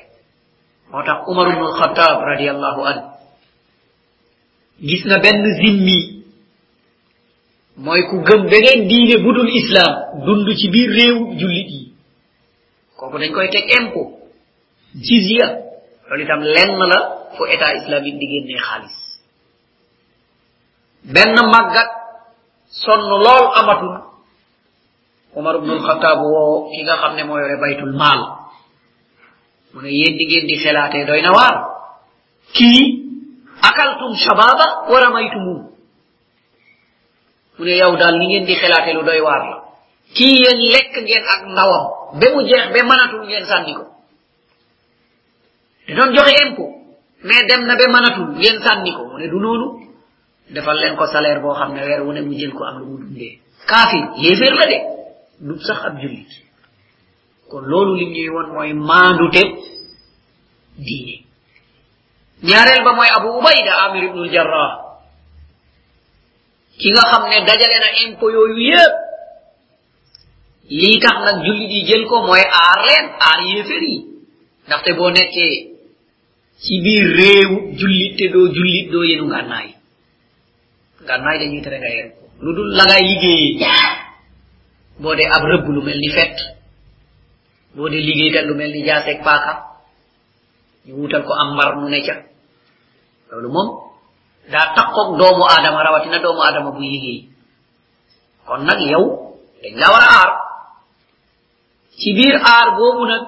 Umar 1.27 1.47
ibnu 1.51 1.65
alxataab 1.67 2.19
radiallahu 2.31 2.81
an 2.91 2.97
gis 4.81 5.03
na 5.05 5.19
benn 5.19 5.43
zimmi. 5.61 5.99
Mooy 7.77 8.01
ku 8.09 8.23
gëm 8.27 8.41
beneen 8.49 8.87
diine 8.89 9.15
budul 9.23 9.49
islam 9.61 9.93
dund 10.25 10.47
ci 10.59 10.67
biir 10.69 10.89
réew 10.97 11.17
jullit 11.39 11.69
yi. 11.69 11.93
Kooku 12.97 13.17
dañ 13.19 13.31
koy 13.33 13.49
teg 13.49 13.69
impôt. 13.79 14.09
Jizya 14.95 15.66
loolu 16.07 16.23
itam 16.23 16.41
lenn 16.41 16.79
la 16.91 16.99
fu 17.35 17.43
état 17.45 17.73
islamique 17.79 18.17
di 18.19 18.27
génnee 18.31 18.59
xaalis. 18.67 18.95
Benn 21.03 21.35
màggat 21.53 21.89
sonn 22.83 23.01
lool 23.25 23.45
amatul. 23.59 23.95
Umar 25.35 25.55
ibnu 25.55 25.71
alxataab 25.77 26.19
woo 26.19 26.69
ki 26.71 26.83
nga 26.83 26.95
xam 27.01 27.15
ne 27.15 27.23
moo 27.23 27.37
yore 27.37 27.57
baytul 27.61 27.93
maal. 27.95 28.21
Mu 29.73 29.81
ne 29.81 29.89
yéen 29.89 30.17
di 30.17 30.25
ngeen 30.25 30.45
di 30.47 30.55
xelaatee 30.63 31.05
doy 31.05 31.21
na 31.21 31.31
waar. 31.31 31.55
Kii 32.55 32.81
akaltum 33.69 34.15
shababa 34.15 34.67
wa 34.91 34.97
ramaytumu. 34.99 35.55
Mu 37.57 37.63
ne 37.65 37.73
yow 37.81 37.93
daal 37.97 38.15
ni 38.19 38.25
ngeen 38.27 38.45
di 38.45 38.55
xelaate 38.55 38.93
lu 38.93 39.03
doy 39.03 39.19
waar 39.21 39.41
la. 39.49 39.57
Kii 40.15 40.35
yéen 40.43 40.59
lekk 40.73 40.93
ngeen 41.05 41.23
ak 41.33 41.41
ndawam. 41.51 41.85
Ba 42.19 42.25
mu 42.33 42.39
jeex 42.49 42.65
ba 42.73 42.79
mënatul 42.89 43.23
ngeen 43.27 43.45
sànni 43.45 43.73
e 45.87 45.93
noon 45.93 46.13
joxe 46.15 46.33
en 46.43 46.77
mais 47.23 47.43
dem 47.47 47.65
na 47.65 47.75
ba 47.75 47.87
manatul 47.87 48.35
ngeen 48.37 48.61
sànni 48.61 48.91
ko. 48.93 49.03
Mu 49.09 49.17
ne 49.19 49.27
du 49.27 49.39
noonu. 49.39 49.67
Defal 50.49 50.77
leen 50.79 50.95
ko 50.95 51.05
salaire 51.07 51.41
boo 51.41 51.53
xam 51.53 51.73
ne 51.73 51.81
weer 51.83 52.01
wu 52.05 52.11
ne 52.13 52.21
mu 52.21 52.33
jël 52.37 52.53
ko 52.53 52.63
am 52.63 52.79
lu 52.79 52.85
mu 52.85 52.97
dundee. 52.99 53.39
Kaafir 53.67 54.03
yéeféer 54.17 54.53
la 54.53 54.65
de. 54.67 54.77
Du 55.39 55.59
sax 55.61 55.79
ab 55.85 55.99
jullit. 55.99 56.27
Kon 57.49 57.61
loolu 57.61 57.95
lim 57.95 58.09
ñuy 58.11 58.29
woon 58.29 58.47
mooy 58.53 58.73
maandute 58.73 59.43
diine. 60.77 61.25
Ñaareel 62.43 62.83
ba 62.83 62.93
mooy 62.93 63.07
abu 63.17 63.27
ubayda 63.39 63.73
amir 63.85 64.03
ibnul 64.03 64.29
jarrah. 64.31 64.71
Ki 66.79 66.91
nga 66.91 67.01
xam 67.11 67.23
ne 67.29 67.45
dajale 67.45 67.77
na 67.79 67.89
impo 68.05 68.29
yooyu 68.29 68.57
yépp. 68.71 68.93
Lii 70.69 70.99
tax 70.99 71.17
nag 71.25 71.43
jullit 71.45 71.69
yi 71.71 71.85
jël 71.87 72.05
ko 72.05 72.21
mooy 72.21 72.41
aar 72.41 72.85
leen 72.87 73.05
aar 73.19 73.39
yéefér 73.41 73.83
yi. 73.83 74.05
Ndaxte 74.67 74.93
boo 74.97 75.09
nekkee 75.09 75.76
ci 76.63 76.73
biir 76.83 77.05
réew 77.19 77.49
jullit 77.79 78.15
te 78.17 78.25
doo 78.33 78.47
jullit 78.55 78.89
doo 78.91 79.03
yenu 79.03 79.25
ngànnaay 79.27 79.67
ngànnaay 81.05 81.37
dañuy 81.39 81.61
tere 81.61 81.77
nga 81.79 81.89
yenu 81.97 82.11
lu 82.43 82.49
dul 82.55 82.69
la 82.77 82.83
ngay 82.85 83.03
liggéeyee 83.09 83.55
boo 84.99 85.15
dee 85.15 85.29
ab 85.35 85.43
rëbb 85.51 85.65
lu 85.75 85.81
mel 85.81 85.99
ni 86.03 86.09
fett 86.17 86.37
boo 87.75 87.89
dee 87.89 88.01
liggéey 88.07 88.31
tan 88.33 88.45
lu 88.49 88.55
mel 88.55 88.71
ni 88.71 88.81
jaaseeg 88.87 89.19
paaka 89.23 89.53
ñu 90.85 90.93
wutal 91.01 91.23
ko 91.27 91.33
am 91.41 91.49
mbar 91.53 91.75
mu 91.77 91.89
ne 91.89 91.99
ca 92.07 92.15
loolu 93.31 93.49
moom 93.55 93.69
daa 94.51 94.73
takkoog 94.75 95.09
doomu 95.19 95.43
aadama 95.45 95.83
rawatina 95.83 96.19
doomu 96.19 96.41
aadama 96.41 96.71
buy 96.71 96.87
liggéey 96.93 97.19
kon 98.47 98.61
nag 98.65 98.79
yow 98.91 99.05
dañ 99.61 99.75
la 99.81 99.87
war 99.93 100.05
a 100.17 100.21
ci 101.99 102.13
biir 102.17 102.35
aar 102.51 102.67
boobu 102.77 103.03
nag 103.11 103.23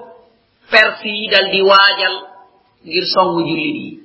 perse 0.72 1.08
yi 1.18 1.28
dal 1.30 1.48
di 1.54 1.62
waajal 1.62 2.16
ngir 2.86 3.06
songu 3.14 3.42
jullit 3.48 3.76
yi. 3.76 4.00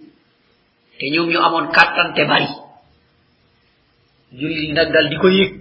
Te 0.99 1.11
ñoom 1.11 1.29
ñu 1.31 1.39
amoon 1.39 1.67
kàttan 1.73 2.15
te 2.15 2.25
bari. 2.25 2.49
Jullit 4.33 4.69
yi 4.69 4.73
nag 4.73 4.93
dal 4.93 5.09
di 5.11 5.17
ko 5.17 5.29
yëg. 5.29 5.53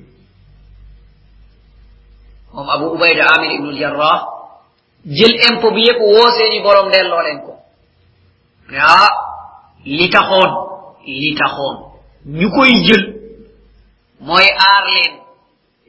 Moom 2.53 2.69
abu 2.69 2.85
ubayda 2.95 3.25
amir 3.35 3.51
ibnu 3.57 3.77
jarrah 3.79 4.19
jël 5.05 5.33
impo 5.49 5.71
bi 5.71 5.81
yépp 5.87 5.99
woo 5.99 6.29
seeni 6.37 6.61
borom 6.63 6.89
delloo 6.91 7.21
leen 7.25 7.39
ko. 7.45 7.53
Ne 8.69 8.77
ah 8.79 9.09
li 9.85 10.09
taxoon 10.09 10.51
li 11.05 11.35
taxoon. 11.35 11.75
Ñu 12.25 12.49
koy 12.51 12.71
jël. 12.85 13.03
Mooy 14.19 14.45
aar 14.67 14.83
leen. 14.93 15.13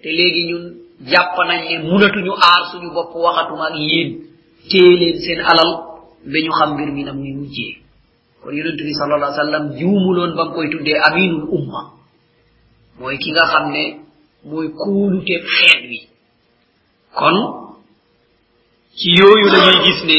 Te 0.03 0.09
léegi 0.09 0.43
ñun 0.51 0.65
jàpp 1.11 1.37
nañ 1.49 1.61
ne 1.69 1.79
munatuñu 1.89 2.33
aar 2.33 2.63
suñu 2.71 2.91
bopp 2.93 3.15
waxatuma 3.15 3.67
ak 3.69 3.75
yéen. 3.79 4.11
Téye 4.71 4.97
leen 5.01 5.21
seen 5.23 5.41
alal. 5.41 5.94
Ba 6.31 6.39
ñu 6.45 6.53
xam 6.59 6.71
mbir 6.75 6.89
mi 6.93 7.03
nag 7.05 7.17
muy 7.17 7.33
mujjee 7.39 7.75
kon 8.43 8.53
yonent 8.57 8.77
bi 8.87 8.93
sal 8.99 9.13
allah 9.13 9.33
sallam 9.37 9.65
juumuloon 9.79 10.33
ba 10.37 10.45
koy 10.55 10.69
tuddee 10.71 10.99
aminul 11.07 11.49
umma 11.57 11.81
mooy 12.99 13.17
ki 13.19 13.31
nga 13.33 13.45
xam 13.53 13.67
ne 13.73 13.85
mooy 14.45 14.69
kuulute 14.81 15.35
xeet 15.55 15.83
wi 15.91 16.01
kon 17.19 17.37
ci 18.97 19.09
yooyu 19.19 19.47
la 19.53 19.59
ñuy 19.65 19.79
gis 19.85 20.01
ne 20.11 20.19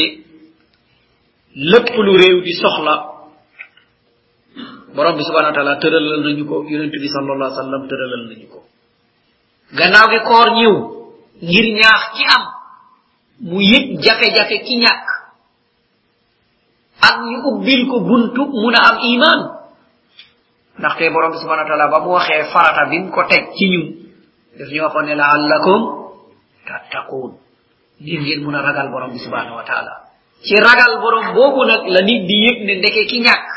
lépp 1.70 1.88
lu 2.04 2.12
réew 2.20 2.38
di 2.42 2.52
soxla 2.62 2.94
borom 4.94 5.16
bi 5.16 5.22
subhanahu 5.24 5.50
wa 5.52 5.56
taala 5.56 5.76
tëralal 5.82 6.20
nañu 6.24 6.44
ko 6.48 6.64
yonent 6.70 6.92
bi 7.02 7.08
sallallahu 7.14 7.48
alayhi 7.50 7.58
wasallam 7.58 7.82
tëralal 7.90 8.22
nañu 8.28 8.46
ko 8.52 8.60
gannaaw 9.78 10.06
gi 10.12 10.20
koor 10.28 10.48
ñëw 10.58 10.74
ngir 11.46 11.66
ñaax 11.78 12.02
ci 12.16 12.22
am 12.34 12.44
mu 13.48 13.60
yëg 13.60 13.84
jafe-jafe 14.04 14.56
ki 14.66 14.74
ñàkk 14.84 15.06
ak 17.08 17.16
ñu 17.30 17.38
ubbil 17.50 17.82
ko 17.90 17.96
buntu 18.00 18.42
mun 18.62 18.74
am 18.88 18.96
iman 19.12 19.40
ndaxte 20.78 21.10
borom 21.12 21.32
bi 21.32 21.38
subhanahu 21.38 21.64
wa 21.64 21.70
taala 21.70 21.86
ba 21.92 21.98
mu 22.04 22.10
waxee 22.16 22.44
farata 22.52 22.82
bi 22.90 22.98
mu 23.02 23.10
ko 23.10 23.22
teg 23.30 23.44
ci 23.56 23.64
ñun 23.72 23.86
daf 24.58 24.68
ñu 24.72 24.80
waxoon 24.82 25.06
ne 25.06 25.14
laallakum 25.14 25.80
tattaquun 26.66 27.32
ngir 28.00 28.20
ngeen 28.20 28.40
mun 28.44 28.54
a 28.54 28.60
ragal 28.62 28.88
borom 28.92 29.10
bi 29.12 29.18
subhanahu 29.18 29.56
wa 29.56 29.64
taala. 29.64 29.92
Ci 30.44 30.54
ragal 30.60 31.00
borom 31.00 31.32
boobu 31.34 31.64
nag 31.64 31.82
la 31.88 32.00
nit 32.02 32.26
di 32.28 32.36
yëg 32.44 32.58
ne 32.66 32.72
ndeke 32.78 33.06
ki 33.08 33.18
ñàkk. 33.24 33.48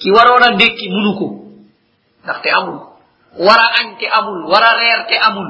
Ki 0.00 0.10
waroon 0.12 0.42
a 0.42 0.50
ndékki 0.54 0.86
munu 0.92 1.12
ko. 1.18 1.26
Ndaxte 2.24 2.48
amul. 2.52 2.78
War 3.40 3.60
a 3.60 3.68
añ 3.80 3.96
te 3.98 4.06
amul 4.18 4.44
war 4.52 4.62
a 4.62 4.76
reer 4.78 5.06
te 5.08 5.16
amul. 5.16 5.48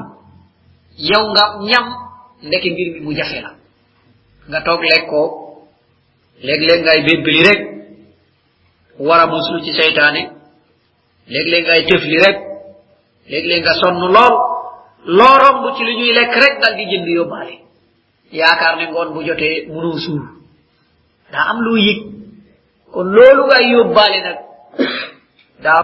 Yow 0.97 1.23
nga 1.33 1.43
ñam 1.69 1.85
ndeke 2.43 2.69
mbir 2.71 2.87
mi 2.93 2.99
mu 3.01 3.11
jafe 3.13 3.41
la. 3.41 3.51
Nga 4.49 4.61
toog 4.61 4.81
lekkoo 4.81 5.42
léeg-léeg 6.41 6.81
ngay 6.83 7.01
bébbili 7.07 7.43
rek 7.47 7.59
war 8.99 9.19
a 9.19 9.27
muslu 9.27 9.61
ci 9.63 9.73
seytaane. 9.73 10.21
Léeg-léeg 11.27 11.63
ngay 11.65 11.83
tëfli 11.85 12.17
rek 12.25 12.37
léeg-léeg 13.29 13.61
nga 13.63 13.73
sonn 13.73 13.99
lool. 14.15 14.35
Loo 15.05 15.35
romb 15.43 15.75
ci 15.75 15.83
li 15.83 15.95
ñuy 15.95 16.13
lekk 16.13 16.33
rek 16.43 16.53
dal 16.61 16.75
di 16.75 16.85
jënd 16.91 17.07
yóbbaale. 17.07 17.55
Yaakaar 18.31 18.77
ne 18.77 18.85
ngoon 18.91 19.13
bu 19.13 19.23
jotee 19.27 19.65
munoo 19.67 19.97
suur. 19.97 20.23
Daa 21.31 21.49
am 21.49 21.59
loo 21.61 21.77
yëg. 21.77 21.99
Kon 22.91 23.07
loolu 23.15 23.43
ngay 23.47 23.65
yóbbaale 23.71 24.19
nag. 24.23 24.37
Daa 25.63 25.81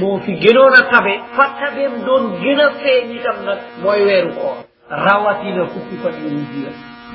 moo 0.00 0.18
fi 0.24 0.32
gënoon 0.42 0.74
a 0.78 0.82
tabe. 0.90 1.14
Fa 1.36 1.44
tabeem 1.60 2.04
doon 2.06 2.24
gën 2.40 2.60
a 2.60 2.68
feeñ 2.80 3.12
itam 3.16 3.38
nag 3.44 3.58
mooy 3.82 4.04
weeru 4.04 4.32
koor. 4.34 4.56
Rawatina 4.90 5.66
fukki 5.72 5.96
fan 6.02 6.14
yu 6.22 6.28
mujj 6.36 6.54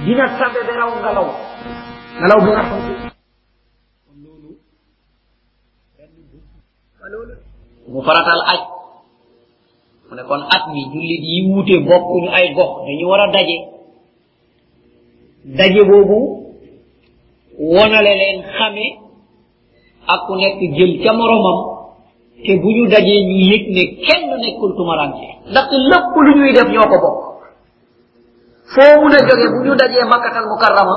dina 0.06 0.26
tabe 0.40 0.60
ba 0.68 0.74
raw 0.80 0.92
ngalaw 1.02 1.28
ngalaw 2.20 2.40
bu 2.46 2.52
rafet 2.58 2.84
mu 7.90 8.00
faratal 8.06 8.42
aj 8.54 8.62
mu 10.10 10.14
ne 10.18 10.24
kon 10.30 10.42
at 10.56 10.64
mi 10.74 10.82
jullit 10.94 11.22
yi 11.32 11.38
wuute 11.50 11.76
bokkuñu 11.88 12.30
ay 12.38 12.54
gox 12.54 12.72
dañu 12.86 13.06
war 13.10 13.22
a 13.22 13.28
daje. 13.34 13.58
Daje 15.58 15.82
boobu 15.90 16.20
wonale 17.58 18.14
leen 18.22 18.40
xame 18.58 18.86
ak 20.08 20.20
ku 20.28 20.34
nekk 20.36 20.60
jël 20.78 20.94
ca 21.04 21.14
moromam 21.14 21.58
te 22.46 22.52
bu 22.62 22.68
ñu 22.76 22.84
dajee 22.94 23.22
ñu 23.28 23.38
yëg 23.52 23.64
ne 23.76 23.84
kenn 24.06 24.30
nekkul 24.42 24.76
tumarante 24.78 25.28
ndaxte 25.50 25.76
lépp 25.92 26.14
lu 26.26 26.32
ñuy 26.38 26.54
def 26.54 26.70
ñoo 26.74 26.88
ko 26.92 26.98
bokk 27.04 27.18
foo 28.74 28.94
mun 29.02 29.14
a 29.18 29.20
jóge 29.28 29.46
bu 29.54 29.60
ñu 29.66 29.74
dajee 29.76 30.06
makkatal 30.12 30.46
mukarrama 30.52 30.96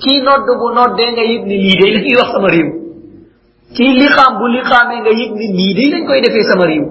kii 0.00 0.20
nodd 0.26 0.46
bu 0.60 0.66
noddee 0.76 1.10
nga 1.12 1.22
yëg 1.30 1.42
ne 1.50 1.56
lii 1.64 1.76
day 1.80 1.90
la 1.94 2.00
ñuy 2.04 2.16
wax 2.20 2.30
sama 2.34 2.48
réew 2.54 2.68
kii 3.76 3.92
liqaam 4.00 4.32
bu 4.38 4.46
liqaamee 4.56 5.00
nga 5.02 5.12
yëg 5.20 5.32
ne 5.38 5.46
lii 5.58 5.74
day 5.76 5.88
lañ 5.92 6.04
koy 6.06 6.20
defee 6.24 6.48
sama 6.50 6.64
réew 6.70 6.86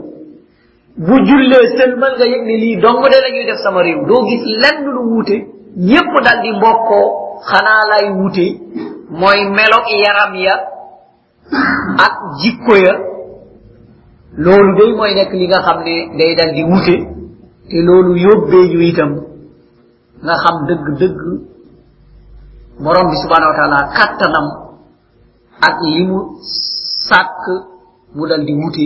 bu 1.06 1.16
jullee 1.28 1.66
sëlmal 1.78 2.14
nga 2.18 2.26
yëg 2.34 2.44
ne 2.50 2.56
lii 2.64 2.76
dong 2.84 3.02
de 3.12 3.18
la 3.24 3.30
ñuy 3.36 3.46
def 3.50 3.60
sama 3.66 3.82
réew 3.86 4.00
doo 4.08 4.22
gis 4.30 4.44
lenn 4.62 4.78
lu 4.96 5.02
wuute 5.12 5.36
ñépp 5.90 6.14
dal 6.26 6.40
di 6.44 6.52
mbokkoo 6.58 7.08
xanaa 7.50 7.84
lay 7.92 8.06
wuute 8.18 8.46
mooy 9.20 9.40
melok 9.58 9.86
yaram 10.04 10.34
ya 10.46 10.56
ak 12.06 12.14
jikko 12.42 12.74
ya 12.86 12.94
loolu 14.44 14.72
day 14.78 14.92
mooy 14.98 15.14
nekk 15.16 15.32
li 15.40 15.48
nga 15.48 15.60
xam 15.66 15.80
ne 15.88 15.96
day 16.18 16.32
dal 16.40 16.52
di 16.56 16.64
wute 16.72 16.96
te 17.70 17.78
loolu 17.88 18.14
yóbbee 18.26 18.66
ñu 18.72 18.80
itam 18.92 19.12
nga 20.24 20.36
xam 20.44 20.56
dëgg 20.68 20.88
borom 22.80 23.06
bi 23.12 23.18
subhanahu 23.24 23.52
wa 23.52 23.58
taala 23.60 23.80
kattanam 23.98 24.46
ak 25.62 25.78
li 25.94 26.04
mu 26.08 26.20
sàkk 27.10 27.44
mu 28.16 28.24
dal 28.28 28.44
di 28.46 28.54
wute 28.54 28.86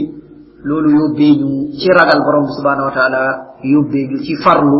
loolu 0.67 0.89
yóbbee 0.99 1.33
ñu 1.39 1.49
ci 1.79 1.87
ragal 1.97 2.19
borom 2.25 2.45
bi 2.47 2.53
subhanahu 2.57 2.87
wa 2.89 2.93
taala 2.97 3.21
yóbbee 3.63 4.07
ñu 4.09 4.17
ci 4.25 4.33
farlu 4.43 4.79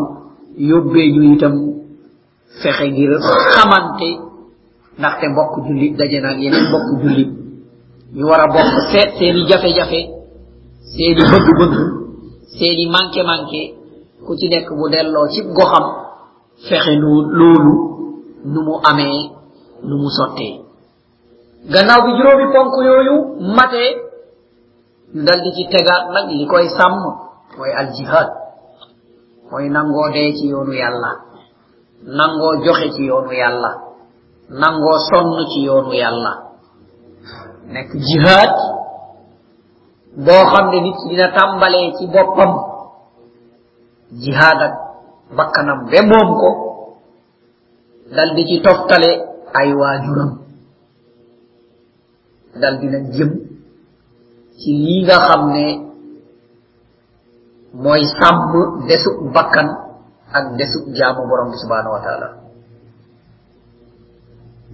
yóbbee 0.58 1.12
ñu 1.14 1.22
itam 1.36 1.54
fexe 2.62 2.86
ngir 2.92 3.12
xamante 3.54 4.10
ndaxte 5.00 5.26
mbokk 5.30 5.54
jullit 5.68 5.94
daje 6.00 6.20
naag 6.22 6.40
yeneen 6.44 6.66
mbokk 6.70 6.88
jullit. 7.04 7.30
Ñu 8.16 8.24
war 8.30 8.42
a 8.42 8.48
bokk 8.48 8.74
seet 8.92 9.10
seeni 9.20 9.42
jafe-jafe 9.50 10.02
seeni 10.94 11.22
bëgg-bëgg 11.32 11.74
seeni 12.58 12.86
manqué 12.94 13.22
manqué 13.24 13.62
ku 14.26 14.32
ci 14.40 14.48
nekk 14.50 14.68
mu 14.72 14.88
delloo 14.90 15.28
ci 15.34 15.42
goxam 15.56 15.86
fexe 16.70 16.94
nu 17.02 17.10
loolu 17.38 17.74
nu 18.52 18.60
mu 18.68 18.76
amee 18.90 19.22
nu 19.88 19.94
mu 20.02 20.10
sottee 20.18 20.54
gannaaw 21.74 22.02
bi 22.06 22.12
juróomi 22.18 22.46
ponk 22.54 22.74
yooyu 22.88 23.16
matee 23.58 23.92
ñu 25.14 25.22
dal 25.28 25.40
di 25.44 25.50
ci 25.56 25.64
tegaat 25.72 26.04
nag 26.14 26.28
li 26.38 26.46
koy 26.52 26.68
sàmm 26.78 26.96
mooy 27.58 27.72
aljihad 27.80 28.30
mooy 29.52 29.66
nangoo 29.76 30.08
dee 30.14 30.30
ci 30.38 30.46
yoonu 30.52 30.74
yàlla 30.82 31.12
nangoo 32.18 32.54
joxe 32.64 32.88
ci 32.96 33.04
yoonu 33.10 33.32
yàlla 33.42 33.72
nangoo 34.50 34.98
sonn 35.10 35.48
ci 35.52 35.60
yoonu 35.66 35.94
yàlla. 35.94 36.32
Nekk 37.74 37.90
jihad 38.08 38.52
boo 40.26 40.44
xam 40.52 40.66
ne 40.72 40.80
nit 40.82 40.98
dina 41.10 41.28
tàmbalee 41.36 41.94
ci 41.98 42.06
boppam. 42.14 42.52
Jihad 44.22 44.60
ak 44.68 44.74
bakkanam 45.38 45.80
be 45.90 46.00
moom 46.10 46.30
ko. 46.40 46.50
dal 48.10 48.30
di 48.38 48.44
ci 48.46 48.58
toftale 48.62 49.12
ay 49.56 49.70
waajuram. 49.74 50.32
Dal 52.56 52.76
dina 52.80 53.00
jëm 53.12 53.32
ci 54.56 54.70
lii 54.72 55.04
nga 55.04 55.18
xam 55.28 55.42
ne 55.52 55.66
mooy 57.76 58.04
sàmm 58.18 58.86
desub 58.88 59.34
bakkan 59.36 59.68
ak 60.32 60.56
desub 60.56 60.94
jaamu 60.96 61.28
borom 61.28 61.52
bi 61.52 61.58
subhanahu 61.60 61.96
wa 61.98 62.02
taala. 62.06 62.28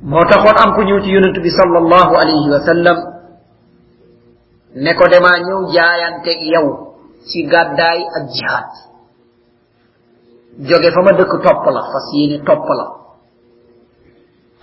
Moo 0.05 0.25
taxoon 0.29 0.57
am 0.61 0.71
ku 0.75 0.81
ñëw 0.85 0.99
ci 1.03 1.09
yonent 1.09 1.37
bi 1.41 1.49
sal 1.49 1.71
allahu 1.75 2.13
alayhi 2.21 2.49
wa 2.53 2.61
sallam 2.65 2.97
ne 4.75 4.91
ko 4.93 5.05
demaa 5.09 5.41
ñëw 5.45 5.59
jaayanteeg 5.73 6.39
yow 6.53 6.67
ci 7.25 7.47
gàddaay 7.49 7.99
ak 8.17 8.23
jihaad. 8.35 8.69
Joge 10.67 10.89
fa 10.93 11.01
ma 11.01 11.11
dëkk 11.17 11.33
topp 11.41 11.63
la 11.73 11.81
fas 11.91 12.07
yéene 12.13 12.43
topp 12.45 12.67
la. 12.77 13.00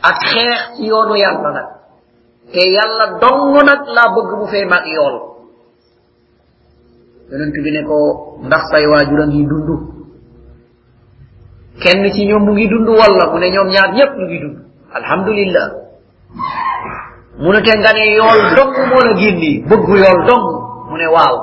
Ak 0.02 0.16
xeex 0.30 0.60
ci 0.76 0.86
yoonu 0.86 1.14
yàlla 1.16 1.50
nag. 1.52 1.68
Te 2.52 2.60
yàlla 2.64 3.18
dong 3.20 3.54
nag 3.66 3.80
laa 3.96 4.08
bëgg 4.14 4.30
mu 4.38 4.46
fee 4.46 4.64
mag 4.64 4.84
yool. 4.86 5.16
Yonent 7.30 7.52
bi 7.64 7.70
ne 7.72 7.82
ko 7.84 7.96
ndax 8.46 8.62
say 8.70 8.86
waajur 8.86 9.20
a 9.20 9.26
ngi 9.26 9.44
kenn 11.82 12.02
ci 12.14 12.26
ñoom 12.26 12.44
mu 12.44 12.52
ngi 12.52 12.68
dund 12.68 12.88
walla 12.88 13.24
mu 13.32 13.38
ne 13.38 13.50
ñoom 13.50 13.68
ñaar 13.68 13.90
ñépp 13.94 14.12
ñu 14.18 14.24
ngi 14.26 14.38
dund? 14.42 14.58
Alhamdulillah. 14.94 15.68
Mu 17.38 17.50
ne 17.52 17.60
te 17.62 17.72
nga 17.78 17.92
ne 17.92 18.04
yool 18.16 18.40
dong 18.56 18.74
moo 18.88 19.00
la 19.06 19.14
génni 19.20 19.62
bëgg 19.68 19.88
yool 19.88 20.20
dong. 20.28 20.46
Mu 20.90 20.96
ne 20.96 21.06
waaw. 21.06 21.36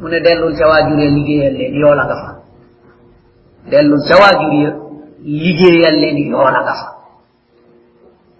Mu 0.00 0.08
ne 0.08 0.18
ca 0.22 0.66
waajur 0.68 0.98
ya 0.98 1.10
liggéeyal 1.10 1.54
leen 1.58 1.74
yoola 1.80 2.04
nga 2.04 2.16
fa. 2.22 2.30
Ca 3.70 4.14
waajur 4.20 4.52
ya 4.62 4.70
liggéeyal 5.24 5.96
leen 6.02 6.18
yoola 6.30 6.60
nga 6.62 6.74
fa 6.80 6.95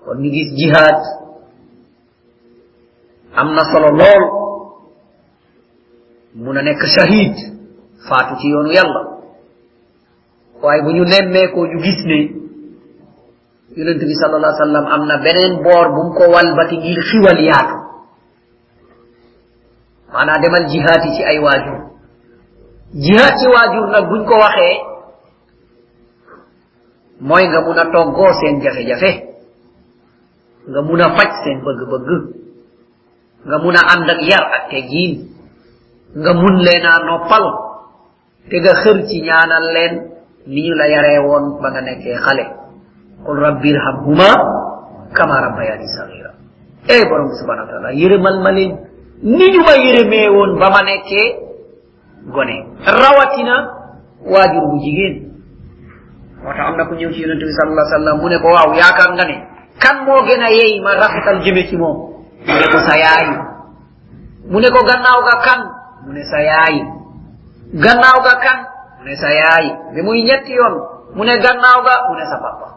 kon 0.07 0.19
ñu 0.23 0.31
gis 0.31 0.51
jihaad 0.59 0.99
am 3.35 3.49
na 3.55 3.63
solo 3.73 3.91
lool 4.01 4.23
mun 6.35 6.57
a 6.59 6.63
nekk 6.63 6.83
shahid 6.95 7.35
faatu 8.09 8.35
ci 8.41 8.47
yoonu 8.49 8.71
yàlla 8.73 9.03
waaye 10.63 10.83
bu 10.83 10.91
ñu 10.97 11.05
nemmeekoo 11.05 11.67
ñu 11.67 11.79
gis 11.83 12.01
ne 12.07 12.19
yonent 13.77 13.99
bi 14.09 14.15
sallallahu 14.15 14.53
alayhi 14.53 14.61
wasallam 14.63 14.87
am 14.95 15.03
na 15.11 15.17
beneen 15.25 15.55
boor 15.65 15.87
bu 15.95 16.01
mu 16.07 16.13
ko 16.19 16.25
walbati 16.35 16.77
ngir 16.79 17.01
xiwal 17.11 17.41
yaatu 17.51 17.77
maanaa 20.13 20.39
demal 20.43 20.65
jihaati 20.73 21.09
ci 21.17 21.23
ay 21.25 21.39
waajur 21.45 21.79
jihaat 23.05 23.35
ci 23.41 23.47
waajur 23.55 23.87
nag 23.91 24.05
buñ 24.11 24.23
ko 24.25 24.35
waxee 24.45 24.77
mooy 27.21 27.45
nga 27.49 27.61
mun 27.67 27.79
a 27.79 27.85
toggoo 27.93 28.33
seen 28.41 28.61
jafe-jafe 28.63 29.36
nga 30.71 30.81
mun 30.83 31.01
a 31.01 31.09
faj 31.17 31.31
seen 31.43 31.59
bëgg-bëgg 31.65 32.09
nga 33.47 33.57
mun 33.63 33.77
a 33.77 33.83
ànd 33.93 34.09
ak 34.15 34.21
yar 34.31 34.45
ak 34.57 34.65
tegiin 34.71 35.15
nga 36.21 36.33
mun 36.35 36.57
leen 36.67 36.85
a 36.87 36.95
noppal 37.07 37.45
te 38.49 38.57
nga 38.63 38.73
xër 38.83 38.99
ci 39.09 39.17
ñaanal 39.27 39.67
leen 39.77 39.95
ni 40.47 40.61
ñu 40.67 40.75
la 40.75 40.87
yaree 40.89 41.19
woon 41.27 41.45
ba 41.63 41.69
nga 41.71 41.81
nekkee 41.83 42.17
xale 42.25 42.45
qul 43.25 43.39
rabbi 43.47 43.69
irhamhuma 43.75 44.29
kama 45.17 45.41
rabbayani 45.47 45.87
eh 46.87 47.03
borom 47.11 47.31
subhanahu 47.35 47.67
wa 47.67 47.71
taala 47.73 47.91
yërëmal 47.99 48.37
ma 48.47 48.51
leen 48.55 48.73
ni 49.23 49.47
ñu 49.53 49.61
ma 49.67 49.75
yërëmee 49.75 50.29
woon 50.31 50.59
ba 50.59 50.71
ma 50.71 50.81
nekkee 50.87 51.27
gone. 52.31 52.57
Rawatina 52.87 53.55
waajur 54.27 54.65
bu 54.71 54.77
jigéen 54.83 55.15
moo 56.43 56.53
tax 56.55 56.67
am 56.71 56.77
na 56.79 56.85
ku 56.87 56.95
ñëw 56.95 57.11
ci 57.15 57.21
yonente 57.23 57.43
bi 57.47 57.55
sallallahu 57.59 57.83
alayhi 57.83 57.95
wasallam 57.95 58.17
mu 58.23 58.29
ne 58.31 58.39
ko 58.39 58.49
waaw 58.55 58.71
yaakaar 58.79 59.11
nga 59.19 59.25
ne 59.31 59.37
kan 59.83 60.05
moo 60.05 60.23
gën 60.27 60.43
a 60.43 60.51
yey 60.51 60.81
ma 60.81 60.95
rafetal 60.95 61.43
jëme 61.45 61.67
ci 61.69 61.77
moom 61.77 61.97
mu 62.47 62.55
ne 62.61 62.67
ko 62.73 62.79
sa 62.89 62.95
yaay 62.99 63.27
mu 64.51 64.59
ne 64.61 64.69
ko 64.71 64.81
gannaaw 64.85 65.21
ga 65.29 65.37
kan 65.47 65.61
mu 66.07 66.13
ne 66.13 66.23
sa 66.31 66.39
yaay 66.41 66.77
gannaaw 67.85 68.19
ga 68.27 68.35
kan 68.45 68.59
mu 68.99 69.05
ne 69.09 69.15
sa 69.17 69.29
yaay 69.33 69.67
bi 69.95 70.01
muy 70.03 70.23
ñetti 70.25 70.53
yoon 70.53 70.75
mu 71.15 71.23
ne 71.25 71.35
gannaaw 71.39 71.79
ga 71.85 71.95
mu 72.09 72.15
sa 72.31 72.37
papa 72.45 72.69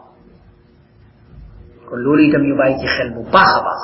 kon 1.88 1.98
loolu 2.04 2.22
itam 2.22 2.42
ñu 2.42 2.56
bàyyi 2.56 2.78
ci 2.80 2.86
xel 2.86 3.10
bu 3.14 3.22
baax 3.32 3.50
a 3.58 3.60
baax 3.66 3.82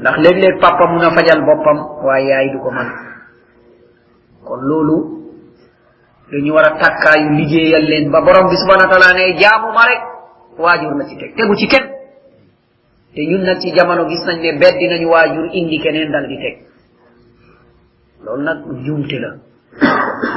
ndax 0.00 0.16
léeg-léeg 0.22 0.60
papa 0.60 0.86
mun 0.86 1.04
a 1.04 1.10
fajal 1.10 1.40
boppam 1.46 1.78
waaye 2.04 2.28
yaay 2.28 2.50
du 2.52 2.58
ko 2.60 2.70
man. 2.70 2.88
Kon 4.46 4.62
loolu 4.62 4.96
dañu 6.30 6.52
war 6.54 6.66
a 6.66 6.78
takkaayu 6.78 7.30
liggéeyal 7.38 7.82
leen 7.90 8.10
ba 8.10 8.20
borom 8.22 8.46
bi 8.50 8.56
taala 8.66 9.10
ne 9.18 9.34
jaamu 9.38 9.68
ma 9.74 9.84
rek 9.90 10.02
waajur 10.58 10.92
la 10.98 11.04
ci 11.08 11.16
teg 11.16 11.34
tegu 11.36 11.54
ci 11.56 11.66
kenn 11.68 11.86
te 13.14 13.20
ñun 13.30 13.42
nag 13.44 13.58
ci 13.60 13.72
jamono 13.74 14.08
gis 14.08 14.22
nañ 14.26 14.40
ne 14.40 14.58
beddi 14.60 14.86
nañu 14.88 15.08
waajur 15.08 15.46
indi 15.52 15.78
keneen 15.78 16.10
dal 16.10 16.26
di 16.28 16.36
teg 16.36 16.56
loolu 18.24 18.42
nag 18.42 18.58
jumte 18.84 19.18
la. 19.18 19.30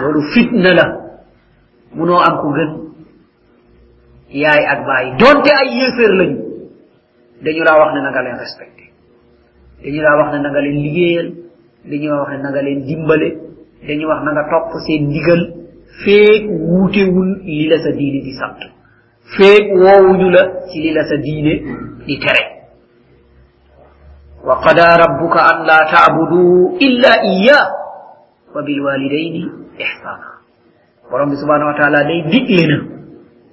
Loolu 0.01 0.21
fitna 0.33 0.73
la. 0.73 0.85
Munoo 1.95 2.19
am 2.27 2.35
ku 2.41 2.47
gën. 2.55 2.71
Yaay 4.41 4.63
ak 4.73 4.79
bàyyi 4.85 5.11
donte 5.19 5.49
ay 5.59 5.69
yéeféer 5.77 6.11
lañu. 6.19 6.37
Dañu 7.43 7.63
laa 7.63 7.79
wax 7.79 7.91
ne 7.95 7.99
na 8.01 8.09
nga 8.11 8.21
leen 8.21 8.37
respecté. 8.37 8.83
Dañu 9.83 10.01
laa 10.01 10.17
wax 10.19 10.29
ne 10.33 10.39
na 10.43 10.49
nga 10.51 10.61
leen 10.61 10.77
liggéeyal. 10.85 11.27
Dañu 11.89 12.09
wax 12.11 12.29
ne 12.31 12.37
na 12.43 12.49
nga 12.51 12.61
leen 12.61 12.79
dimbale. 12.85 13.29
Dañu 13.87 14.05
wax 14.07 14.21
na 14.25 14.31
nga 14.35 14.43
topp 14.51 14.71
seen 14.85 15.07
ndigal. 15.07 15.41
Feek 16.03 16.43
wuutewul 16.51 17.29
li 17.43 17.67
la 17.69 17.77
sa 17.79 17.91
diine 17.91 18.19
di 18.21 18.33
sant 18.39 18.59
feek 19.37 19.65
la 19.77 20.41
ci 20.69 20.77
li 20.81 20.91
la 20.93 21.03
sa 21.03 21.15
diine 21.17 21.53
di 22.05 22.17
tere. 22.17 22.43
Wa 24.43 24.55
qada 24.63 24.95
rabbuka 24.97 25.39
an 25.43 25.57
la 25.65 25.79
tabudu 25.91 26.77
illa 26.79 27.11
iya 27.27 27.59
wa 28.55 28.61
bilwalidayni 28.63 29.43
ihsana 29.77 30.41
borom 31.11 31.29
bi 31.29 31.37
subhanahu 31.37 31.69
wa 31.73 31.77
taala 31.77 32.03
day 32.07 32.21
digle 32.31 32.63
na 32.65 32.77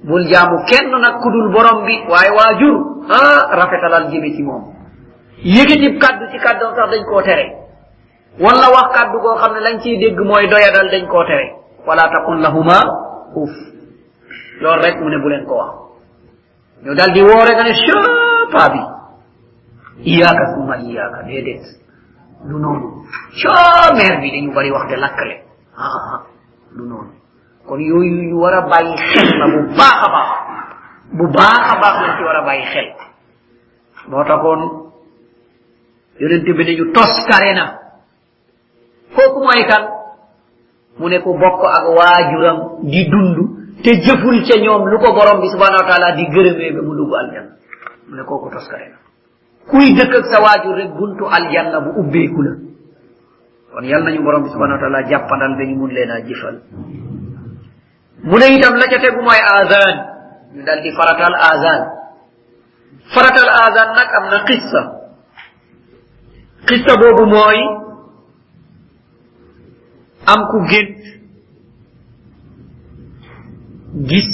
bul 0.06 0.24
jaamu 0.30 0.62
kenn 0.70 0.92
nag 0.92 1.20
kudul 1.20 1.50
borom 1.52 1.84
bi 1.84 1.94
waaye 2.08 2.30
waajur 2.30 2.76
ah 3.10 3.50
rafetalal 3.56 4.08
jëme 4.12 4.30
ci 4.36 4.42
moom. 4.42 4.72
Yëkkatib 5.44 5.98
kaddu 6.00 6.24
ci 6.32 6.38
kàddoom 6.38 6.72
sax 6.76 6.88
dañ 6.90 7.04
koo 7.04 7.22
tere. 7.22 7.46
Wala 8.40 8.66
wax 8.72 8.88
kaddu 8.96 9.18
goo 9.20 9.36
xam 9.36 9.52
ne 9.54 9.60
lañ 9.60 9.76
ciy 9.82 9.98
dégg 9.98 10.18
mooy 10.20 10.48
doyadal 10.48 10.88
dañ 10.90 11.04
koo 11.08 11.24
tere. 11.24 11.46
Wala 11.86 12.08
taqul 12.08 12.40
lahuma 12.40 12.78
uf 13.36 13.52
loolu 14.60 14.82
rek 14.82 14.96
mu 15.00 15.08
ne 15.10 15.18
bu 15.22 15.28
leen 15.28 15.44
ko 15.46 15.54
wax. 15.56 15.72
Ñu 16.84 16.94
daal 16.94 17.12
di 17.12 17.20
woore 17.22 17.52
nga 17.54 17.64
ne 17.64 17.72
copaa 17.72 18.68
bi 18.72 18.80
iyaaka 20.10 20.44
suma 20.54 20.76
iyaaka 20.78 21.22
déedéet. 21.26 21.64
Du 22.44 22.56
noonu. 22.58 23.04
Coo 23.40 23.50
coomeer 23.50 24.20
bi 24.20 24.30
dañu 24.30 24.52
bari 24.54 24.70
wax 24.70 24.88
de 24.90 24.96
lakkale 24.96 25.36
aa 25.76 25.82
ah, 25.84 25.96
ah, 25.96 26.14
ah. 26.14 26.22
du 26.76 26.82
noonu. 26.88 27.12
Kon 27.66 27.78
yooyu 27.80 28.28
ñu 28.30 28.36
war 28.40 28.54
a 28.54 28.60
bàyyi 28.68 28.94
xel 28.96 29.28
la 29.38 29.46
bu 29.52 29.60
baax 29.78 29.98
a 30.04 30.08
baax. 30.14 30.30
Bu 31.16 31.24
baax 31.36 31.60
a 31.72 31.80
baax 31.80 31.94
lañ 32.02 32.16
ci 32.16 32.22
war 32.24 32.36
a 32.36 32.42
bàyyi 32.46 32.64
xel. 32.72 32.88
Moo 34.08 34.24
taxoon 34.24 34.60
yonente 36.20 36.52
bi 36.56 36.64
nañu 36.64 36.92
toskare 36.92 37.52
na. 37.54 37.64
Kooku 39.14 39.40
mooy 39.40 39.64
kan? 39.68 39.82
Mu 40.98 41.08
ne 41.08 41.18
ko 41.20 41.32
bokk 41.34 41.60
ak 41.64 41.84
waajuram 41.96 42.58
di 42.84 43.08
dund 43.10 43.55
te 43.82 43.90
jëful 44.04 44.38
ca 44.46 44.54
ñoom 44.60 44.82
lu 44.90 44.96
ko 44.98 45.12
borom 45.12 45.40
bi 45.40 45.48
subhanahu 45.52 45.82
wa 45.82 45.88
taala 45.88 46.12
di 46.16 46.24
gërëmee 46.28 46.72
ba 46.76 46.80
mu 46.82 46.94
dugg 46.96 47.12
aljanna 47.14 47.52
mu 48.08 48.14
ne 48.16 48.22
kooku 48.24 48.48
toskare 48.50 48.86
na 48.92 48.98
kuy 49.70 49.92
dëkk 49.96 50.12
ak 50.20 50.24
sa 50.32 50.38
waajur 50.44 50.74
rek 50.76 50.90
buntu 50.96 51.24
aljanna 51.26 51.80
bu 51.80 51.90
ubbeeku 52.00 52.40
la 52.42 52.52
kon 53.72 53.84
yal 53.84 54.02
nañu 54.04 54.22
borom 54.22 54.42
bi 54.42 54.48
subhanahu 54.50 54.78
wa 54.78 54.82
taala 54.82 55.08
jàppandal 55.08 55.56
ba 55.58 55.64
ñu 55.64 55.76
mun 55.76 55.90
leen 55.92 56.10
a 56.10 56.18
mu 58.26 58.36
ne 58.38 58.46
itam 58.56 58.74
la 58.74 58.86
ca 58.90 58.98
tegu 58.98 59.20
mooy 59.22 59.40
azan. 59.58 59.96
Ñu 60.54 60.62
dal 60.64 60.80
di 60.82 60.90
faratal 60.98 61.34
azan. 61.52 61.80
Faratal 63.14 63.48
azan 63.66 63.88
nag 63.94 64.08
am 64.18 64.24
na 64.32 64.38
qissa. 64.48 64.82
Qissa 66.66 66.92
boobu 67.00 67.24
mooy 67.30 67.58
am 70.32 70.40
ku 70.50 70.58
gént 70.70 70.96
gis 74.04 74.28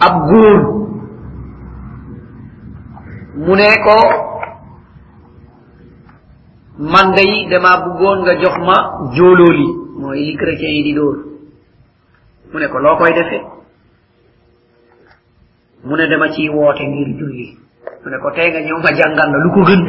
ab 0.00 0.14
buur. 0.28 0.58
Mu 3.36 3.52
ne 3.54 3.68
ko 3.84 3.96
man 6.78 7.14
day 7.14 7.46
dama 7.50 7.72
buggoon 7.84 8.18
nga 8.24 8.34
jox 8.40 8.56
ma 8.66 8.76
joolooli 9.14 9.68
mooy 10.00 10.18
li 10.24 10.36
chrétien 10.36 10.72
yi 10.76 10.82
di 10.82 10.92
dóor. 10.94 11.16
Mu 12.52 12.58
ne 12.58 12.66
ko 12.68 12.78
loo 12.78 12.96
koy 12.96 13.12
defe 13.14 13.38
mu 15.84 15.94
ne 15.96 16.06
dama 16.08 16.28
ciy 16.32 16.48
woote 16.48 16.82
ngir 16.82 17.08
julli. 17.18 17.58
Mu 18.02 18.10
ne 18.10 18.18
ko 18.18 18.30
tey 18.34 18.50
nga 18.50 18.60
ñëw 18.60 18.78
ma 18.82 18.90
jàngal 18.96 19.28
la 19.30 19.38
lu 19.44 19.50
ko 19.54 19.60
gën. 19.68 19.82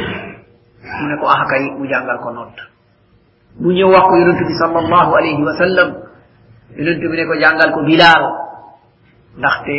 Mu 1.02 1.06
ne 1.08 1.16
ko 1.20 1.26
ah 1.28 1.46
kay 1.50 1.64
mu 1.80 1.88
jàngal 1.88 2.20
ko 2.24 2.30
nodd 2.32 2.56
mu 3.60 3.72
ñëw 3.74 3.90
wax 3.90 4.04
ko 4.10 4.16
yonentu 4.18 4.46
bi 4.46 4.54
sal 4.60 4.76
allahu 4.76 5.12
alayhi 5.18 5.42
wa 5.44 5.54
sallam. 5.58 5.90
Yonent 6.76 7.00
bi 7.02 7.16
ne 7.18 7.24
ko 7.26 7.34
jàngal 7.40 7.70
ko 7.72 7.80
bilaal 7.88 8.24
ndaxte 9.38 9.78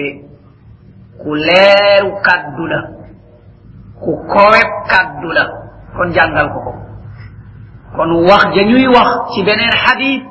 ku 1.21 1.35
leeru 1.35 2.11
kaddu 2.23 2.65
la 2.67 2.81
ku 4.01 4.11
koweb 4.33 4.69
kaddu 4.91 5.29
la 5.37 5.45
kon 5.97 6.09
jàngal 6.17 6.49
ko 6.55 6.59
ko 6.67 6.73
kon 7.97 8.11
wax 8.29 8.43
ja 8.55 8.63
ñuy 8.65 8.87
wax 8.87 9.09
ci 9.35 9.43
beneen 9.45 9.75
hadith 9.85 10.25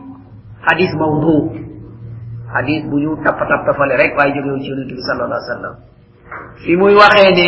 hadith 0.68 0.94
mawdu 0.96 1.52
hadith 2.54 2.84
bu 2.90 3.00
ñu 3.00 3.12
tappa 3.24 3.46
tappa 3.46 3.74
fale 3.78 3.98
rek 3.98 4.16
waaye 4.18 4.34
jógewu 4.34 4.60
ci 4.64 4.70
yonent 4.72 4.88
bi 4.96 5.02
sallallahu 5.02 5.34
alayhi 5.36 5.50
wa 5.50 5.56
sallam 5.56 5.76
fi 6.64 6.72
muy 6.76 6.94
waxee 6.96 7.32
ne 7.38 7.48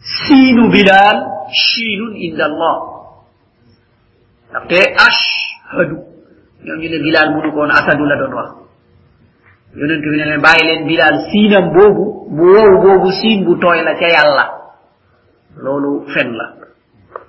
siinu 0.00 0.68
bilaal 0.70 1.18
shiinun 1.48 2.12
allah 2.48 2.76
ndaxte 4.50 4.78
ashhadu 5.06 6.09
ñoom 6.64 6.78
ñu 6.80 6.88
ne 6.90 6.98
bilaal 7.04 7.28
mënu 7.34 7.52
koon 7.52 7.70
asadu 7.70 8.04
la 8.06 8.16
doon 8.16 8.32
wax 8.38 8.48
yonent 9.76 10.00
bi 10.02 10.16
ne 10.18 10.24
leen 10.30 10.40
bàyyi 10.42 10.64
leen 10.68 10.86
bilaal 10.86 11.16
siinam 11.30 11.66
boobu 11.72 12.04
bu 12.36 12.44
wow 12.54 12.70
boobu 12.82 13.10
siin 13.20 13.44
bu 13.44 13.56
tooy 13.58 13.82
la 13.84 13.94
ca 13.94 14.06
yàlla 14.16 14.44
loolu 15.62 16.04
fen 16.14 16.30
la 16.38 16.46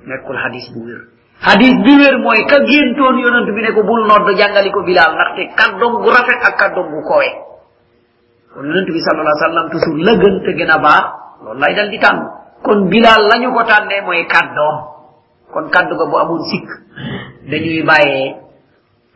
nekkul 0.07 0.37
hadis 0.37 0.65
bu 0.73 0.79
wér 0.87 1.01
hadis 1.47 1.73
bi 1.85 1.93
wér 2.01 2.15
mooy 2.23 2.41
ka 2.49 2.57
géntoon 2.65 3.15
yonent 3.23 3.47
bi 3.55 3.61
ne 3.61 3.71
ko 3.73 3.83
bul 3.83 4.01
nodd 4.09 4.27
jàngali 4.37 4.71
ko 4.71 4.81
bilaal 4.83 5.13
ndaxte 5.15 5.41
kàddoom 5.59 5.93
gu 6.03 6.09
rafet 6.09 6.39
ak 6.47 6.55
kàddoom 6.59 6.87
gu 6.93 7.01
kowe 7.09 7.29
kon 8.53 8.65
yonent 8.65 8.89
bi 8.95 8.99
sallallahu 8.99 9.31
alayhi 9.31 9.43
wa 9.43 9.47
sallam 9.49 9.67
toujours 9.71 9.99
la 10.05 10.13
gën 10.21 10.35
te 10.45 10.51
gën 10.57 10.69
a 10.69 10.77
baax 10.77 11.05
loolu 11.43 11.59
lay 11.59 11.73
dal 11.75 11.89
di 11.89 11.99
tànn 11.99 12.19
kon 12.63 12.89
bilaal 12.89 13.21
lañu 13.31 13.53
ko 13.53 13.63
tànnee 13.63 14.01
mooy 14.05 14.25
kàddoom 14.27 14.75
kon 15.53 15.65
kàddu 15.69 15.93
ga 15.97 16.05
bu 16.09 16.15
amul 16.17 16.41
sikk 16.51 16.67
dañuy 17.49 17.83
bàyyee 17.89 18.35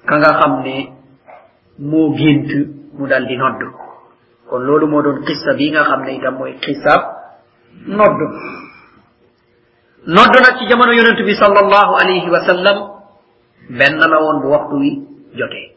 ka 0.07 0.15
nga 0.17 0.31
xam 0.39 0.53
ne 0.63 0.75
moo 1.79 2.13
gént 2.15 2.49
mu 2.97 3.07
dal 3.07 3.25
di 3.27 3.35
nodd 3.37 3.61
kon 4.49 4.59
loolu 4.67 4.87
moo 4.87 5.01
doon 5.01 5.23
xissa 5.25 5.53
bi 5.57 5.71
nga 5.71 5.83
xam 5.83 6.01
ne 6.03 6.11
itam 6.15 6.35
mooy 6.37 6.53
xissab 6.61 7.01
nodd 7.87 8.19
nodd 10.15 10.33
nag 10.43 10.57
ci 10.59 10.67
jamono 10.69 10.91
yonent 10.93 11.19
bi 11.25 11.33
sallallahu 11.35 11.93
alayhi 12.01 12.29
wa 12.29 12.41
sallam 12.45 12.77
benn 13.69 13.97
la 13.97 14.17
woon 14.21 14.41
bu 14.41 14.47
waxtu 14.53 14.75
wi 14.77 14.91
jotee. 15.33 15.67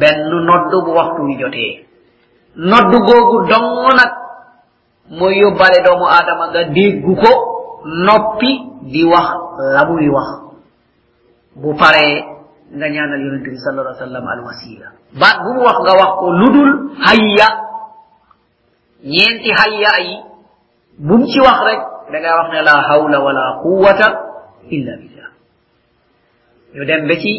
Benn 0.00 0.28
nodd 0.46 0.70
bu 0.84 0.90
waxtu 0.94 1.22
wi 1.26 1.34
jotee. 1.40 1.86
Nodd 2.56 2.92
googu 3.06 3.46
dong 3.50 3.68
nag 3.98 4.12
mooy 5.18 5.34
yóbbale 5.42 5.82
doomu 5.84 6.06
aadama 6.06 6.44
nga 6.50 6.62
déggu 6.64 7.14
ko 7.16 7.32
noppi 8.06 8.50
di 8.92 9.02
wax 9.04 9.26
la 9.74 9.84
muy 9.88 10.08
wax. 10.08 10.28
Bu 11.56 11.74
paree 11.74 12.37
nga 12.76 12.86
ñaanal 12.88 13.20
yonente 13.24 13.48
bi 13.50 13.58
sallallahu 13.58 13.88
alayhi 13.88 14.00
wa 14.00 14.06
sallam 14.06 14.26
al 14.28 14.40
wasila 14.44 14.88
baat 15.20 15.36
bu 15.44 15.50
mu 15.56 15.60
wax 15.64 15.76
nga 15.84 15.94
wax 16.00 16.10
ko 16.20 16.26
ludul 16.36 16.70
hayya. 17.00 17.48
Ñeenti 19.04 19.50
hayya 19.54 19.92
yi 20.04 20.14
bu 20.98 21.14
mu 21.18 21.26
ci 21.26 21.38
wax 21.40 21.58
rek 21.64 21.80
da 22.12 22.16
ngaa 22.20 22.36
wax 22.42 22.48
ne 22.52 22.60
la 22.66 22.74
hawla 22.88 23.18
wala 23.22 23.44
quwata 23.62 24.06
illa 24.68 24.92
billah. 25.00 25.30
Ñu 26.74 26.84
dem 26.84 27.06
ba 27.08 27.14
ci 27.16 27.32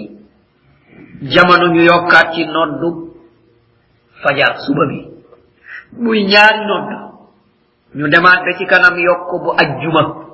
jamono 1.29 1.67
ñu 1.73 1.81
yokkaat 1.83 2.33
ci 2.33 2.45
noddu 2.47 3.13
fajar 4.23 4.57
suba 4.65 4.85
bi. 4.87 4.99
Muy 5.99 6.25
ñaari 6.25 6.65
nodd 6.65 6.89
ñu 7.95 8.07
demaat 8.07 8.41
ba 8.45 8.51
ci 8.57 8.65
kanam 8.65 8.97
yokk 8.97 9.29
bu 9.43 9.49
ajjuma. 9.57 10.28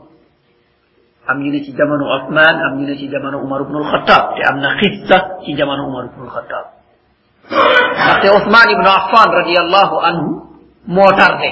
Am 1.28 1.40
ñu 1.42 1.52
ne 1.52 1.64
ci 1.64 1.72
jamono 1.76 2.06
Othman 2.16 2.56
am 2.66 2.78
ñu 2.80 2.86
ne 2.86 2.96
ci 2.98 3.08
jamono 3.10 3.38
Umar 3.42 3.62
ibn 3.62 3.76
al-Khattab 3.76 4.36
te 4.36 4.42
am 4.50 4.60
na 4.60 4.76
xissa 4.78 5.38
ci 5.44 5.54
jamono 5.56 5.88
Umar 5.88 6.06
ibn 6.06 6.22
al-Khattab 6.22 6.66
ndaxte 7.50 8.28
Othman 8.38 8.68
ibn 8.76 8.86
Affan 8.86 9.30
radiyallahu 9.40 9.96
anhu 10.10 10.30
moo 10.88 11.12
tardé 11.18 11.52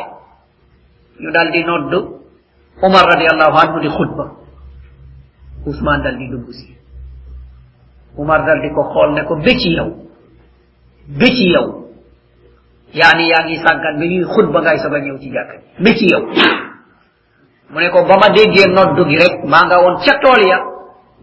ñu 1.22 1.32
dal 1.32 1.50
di 1.52 1.64
nodd 1.64 1.94
Umar 2.82 3.06
radiyallahu 3.14 3.56
anhu 3.64 3.80
di 3.80 3.90
xutba 3.90 4.26
Ousmane 5.66 6.04
dal 6.04 6.18
di 6.18 6.28
dugg 6.30 6.50
si 6.52 6.76
Umar 8.18 8.44
dal 8.46 8.60
di 8.62 8.70
ko 8.74 8.84
xool 8.94 9.14
ne 9.14 9.24
ko 9.24 9.36
bëcci 9.38 9.70
yow 9.78 9.90
bëcci 11.20 11.46
yow 11.54 11.68
yaa 12.94 13.42
ngi 13.46 13.58
sàggan 13.58 13.98
ba 14.00 14.06
ñuy 14.06 14.24
xutba 14.34 14.62
ngay 14.62 14.78
soog 14.80 14.94
a 14.96 15.00
ñëw 15.00 15.18
ci 15.18 15.30
jàkk 15.34 15.52
ba 15.84 15.90
ci 15.98 16.06
yow 16.12 16.24
mu 17.74 17.80
ne 17.80 17.90
ko 17.90 18.04
ba 18.06 18.16
ma 18.22 18.30
déggee 18.30 18.68
noddu 18.70 19.04
gi 19.10 19.18
rek 19.18 19.44
maa 19.46 19.66
nga 19.66 19.78
woon 19.82 19.98
ca 20.06 20.14
tool 20.22 20.42
ya. 20.48 20.60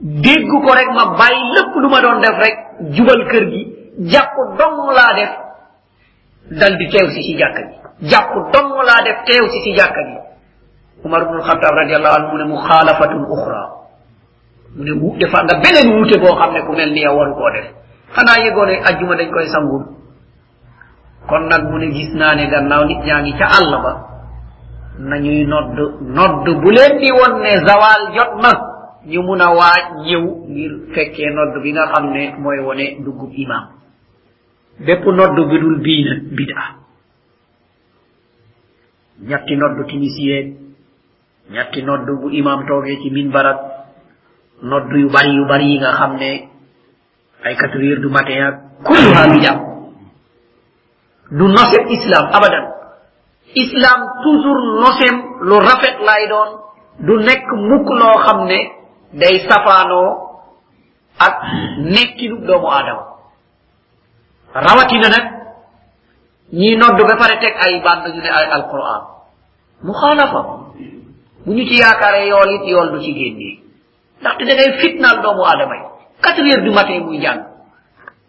Dégg 0.00 0.48
ko 0.50 0.70
rek 0.74 0.88
ma 0.96 1.04
bàyyi 1.18 1.42
lépp 1.54 1.74
lu 1.76 1.88
ma 1.88 2.00
doon 2.00 2.20
def 2.20 2.36
rek 2.42 2.56
jubal 2.94 3.26
kër 3.30 3.44
gi. 3.50 3.62
Jàpp 4.12 4.34
dong 4.58 4.90
laa 4.96 5.12
def 5.14 5.32
dal 6.60 6.76
di 6.78 6.88
teew 6.88 7.06
si 7.14 7.22
si 7.22 7.36
jàkk 7.38 7.56
ji. 7.56 8.08
Jàpp 8.10 8.32
dong 8.52 8.72
laa 8.88 9.02
def 9.04 9.18
teew 9.26 9.46
si 9.52 9.60
si 9.62 9.72
jàkk 9.78 9.94
ji. 10.08 10.16
Umar 11.04 11.24
bnul 11.28 11.42
xataab 11.42 11.74
radiallahu 11.82 12.14
anhu 12.16 12.28
mu 12.32 12.38
ne 12.38 12.44
muxaalafatun 12.52 13.24
uxra 13.34 13.62
mu 14.76 14.82
ne 14.84 14.92
mu 15.00 15.16
defa 15.18 15.38
nga 15.44 15.54
beneen 15.62 15.88
wuute 15.96 16.18
boo 16.20 16.34
xam 16.36 16.52
ne 16.52 16.60
ku 16.66 16.72
mel 16.72 16.90
ni 16.92 17.00
yow 17.02 17.14
waru 17.16 17.34
koo 17.34 17.50
def. 17.50 17.66
Xanaa 18.14 18.42
yëgoo 18.44 18.66
ne 18.66 18.74
ajjuma 18.88 19.14
dañ 19.16 19.30
koy 19.30 19.46
sangul. 19.48 19.84
Kon 21.28 21.46
nag 21.48 21.62
mu 21.70 21.78
ne 21.78 21.90
gis 21.92 22.10
naa 22.14 22.34
ne 22.34 22.46
gannaaw 22.50 22.84
nit 22.84 23.04
ñaa 23.04 23.20
ngi 23.22 23.32
ca 23.38 23.46
àll 23.58 23.70
ba. 23.82 23.92
nañuy 24.98 25.46
nodd 25.46 25.78
nodd 26.02 26.44
bu 26.62 26.70
leen 26.70 26.98
di 26.98 27.10
won 27.12 27.40
ne 27.42 27.52
zawal 27.66 28.12
jot 28.16 28.32
na. 28.42 28.52
Ñu 29.06 29.22
mun 29.22 29.40
a 29.40 29.48
waaj 29.54 29.84
ñëw 30.06 30.24
ngir 30.48 30.72
fekkee 30.94 31.30
nodd 31.32 31.62
bi 31.62 31.72
nga 31.72 31.86
xam 31.92 32.10
ne 32.12 32.34
mooy 32.38 32.58
wone 32.60 32.86
duggub 33.04 33.32
imam 33.34 33.64
bépp 34.86 35.04
nodd 35.06 35.36
bi 35.50 35.58
dul 35.58 35.78
bii 35.80 36.04
nag 36.04 36.20
bida. 36.36 36.62
Ñetti 39.28 39.56
nodd 39.56 39.86
timisiyee 39.88 40.56
ñetti 41.50 41.82
nodd 41.82 42.06
bu 42.20 42.30
imam 42.30 42.66
toogee 42.66 42.98
ci 43.02 43.10
min 43.10 43.30
barat 43.30 43.58
nodd 44.62 44.92
yu 44.92 45.08
bari 45.10 45.32
yu 45.34 45.46
bari 45.46 45.64
yi 45.72 45.78
nga 45.78 45.92
xam 45.92 46.16
ne 46.16 46.48
ay 47.44 47.56
quatre 47.56 47.80
heures 47.80 48.00
du 48.00 48.08
matin 48.10 48.42
ak 48.42 48.54
kulluha 48.84 49.28
bida 49.32 49.52
du 51.30 51.44
noset 51.48 51.86
islam 51.90 52.26
abadan. 52.32 52.79
islam 53.54 54.00
toujours 54.22 54.62
nosem 54.80 55.16
lu 55.42 55.56
rafet 55.60 55.96
lay 56.06 56.28
doon. 56.28 56.50
Du 57.00 57.16
nekk 57.18 57.46
mukk 57.56 57.88
loo 58.00 58.16
xam 58.24 58.44
ne 58.46 58.58
day 59.12 59.38
safaanoo 59.48 60.08
ak 61.18 61.34
nekkinu 61.78 62.46
doomu 62.46 62.68
aadama. 62.68 63.04
Rawatina 64.54 65.08
nag 65.08 65.26
ñii 66.52 66.76
nodd 66.76 66.98
ba 67.08 67.16
pare 67.16 67.38
teg 67.40 67.54
ay 67.64 67.80
bànd 67.84 68.04
ñu 68.14 68.20
ne 68.22 68.28
ay 68.30 68.46
alquran 68.56 69.02
mu 69.82 69.92
xaalafa 69.92 70.40
bu 71.46 71.52
ñu 71.54 71.64
ci 71.68 71.76
yaakaaree 71.78 72.28
yool 72.28 72.50
it 72.54 72.64
yool 72.66 72.90
du 72.92 73.00
ci 73.00 73.12
génnee 73.14 73.58
ndaxte 74.20 74.44
da 74.46 74.54
ngay 74.54 74.78
fitnaal 74.80 75.22
doomu 75.22 75.42
aadama 75.44 75.74
yi. 75.76 75.82
Quatre 76.22 76.42
heures 76.44 76.62
du 76.64 76.70
matin 76.72 77.00
muy 77.04 77.18
jàng. 77.22 77.40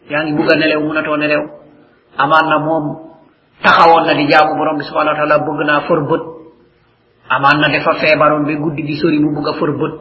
Yaa 0.10 0.24
ngi 0.24 0.34
bugg 0.34 0.52
a 0.52 0.56
nelew 0.56 0.80
munatoo 0.80 1.18
nelew 1.18 1.44
amaan 2.18 2.46
na 2.50 2.58
moom 2.60 3.11
taxawoon 3.64 4.06
na 4.06 4.14
di 4.14 4.26
jaamu 4.32 4.56
borom 4.58 4.78
bi 4.78 4.84
subhanahu 4.84 5.14
wa 5.14 5.20
taala 5.20 5.38
bëgg 5.46 5.60
naa 5.66 5.82
bët 6.10 6.24
amaan 7.30 7.58
na 7.62 7.68
dafa 7.70 7.94
feebaroon 8.02 8.44
ba 8.46 8.54
guddi 8.64 8.84
gi 8.88 8.96
sori 9.02 9.20
mu 9.20 9.32
bugg 9.36 9.48
a 9.48 9.54
fër 9.60 9.72
bët 9.82 9.94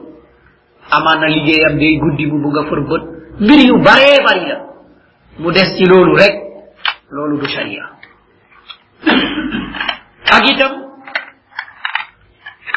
amaan 0.97 1.21
na 1.21 1.27
liggéeyam 1.29 1.79
day 1.79 1.99
guddi 2.03 2.27
mu 2.27 2.39
bugg 2.43 2.57
a 2.59 2.63
fër 2.71 2.81
bët 2.91 3.03
mbir 3.41 3.61
yu 3.69 3.77
baree 3.87 4.19
bari 4.27 4.45
la 4.49 4.57
mu 5.39 5.51
des 5.53 5.69
ci 5.77 5.85
loolu 5.87 6.15
rek 6.17 6.35
loolu 7.11 7.39
du 7.41 7.49
sharia. 7.49 7.85
Ak 10.31 10.45
itam 10.51 10.73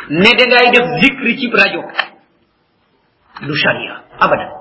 ne 0.09 0.31
da 0.37 0.45
ngay 0.49 0.71
def 0.73 0.87
zikri 1.01 1.37
ci 1.39 1.47
rajo 1.51 1.81
du 3.47 3.55
sharia. 3.55 4.03
Abadan. 4.19 4.51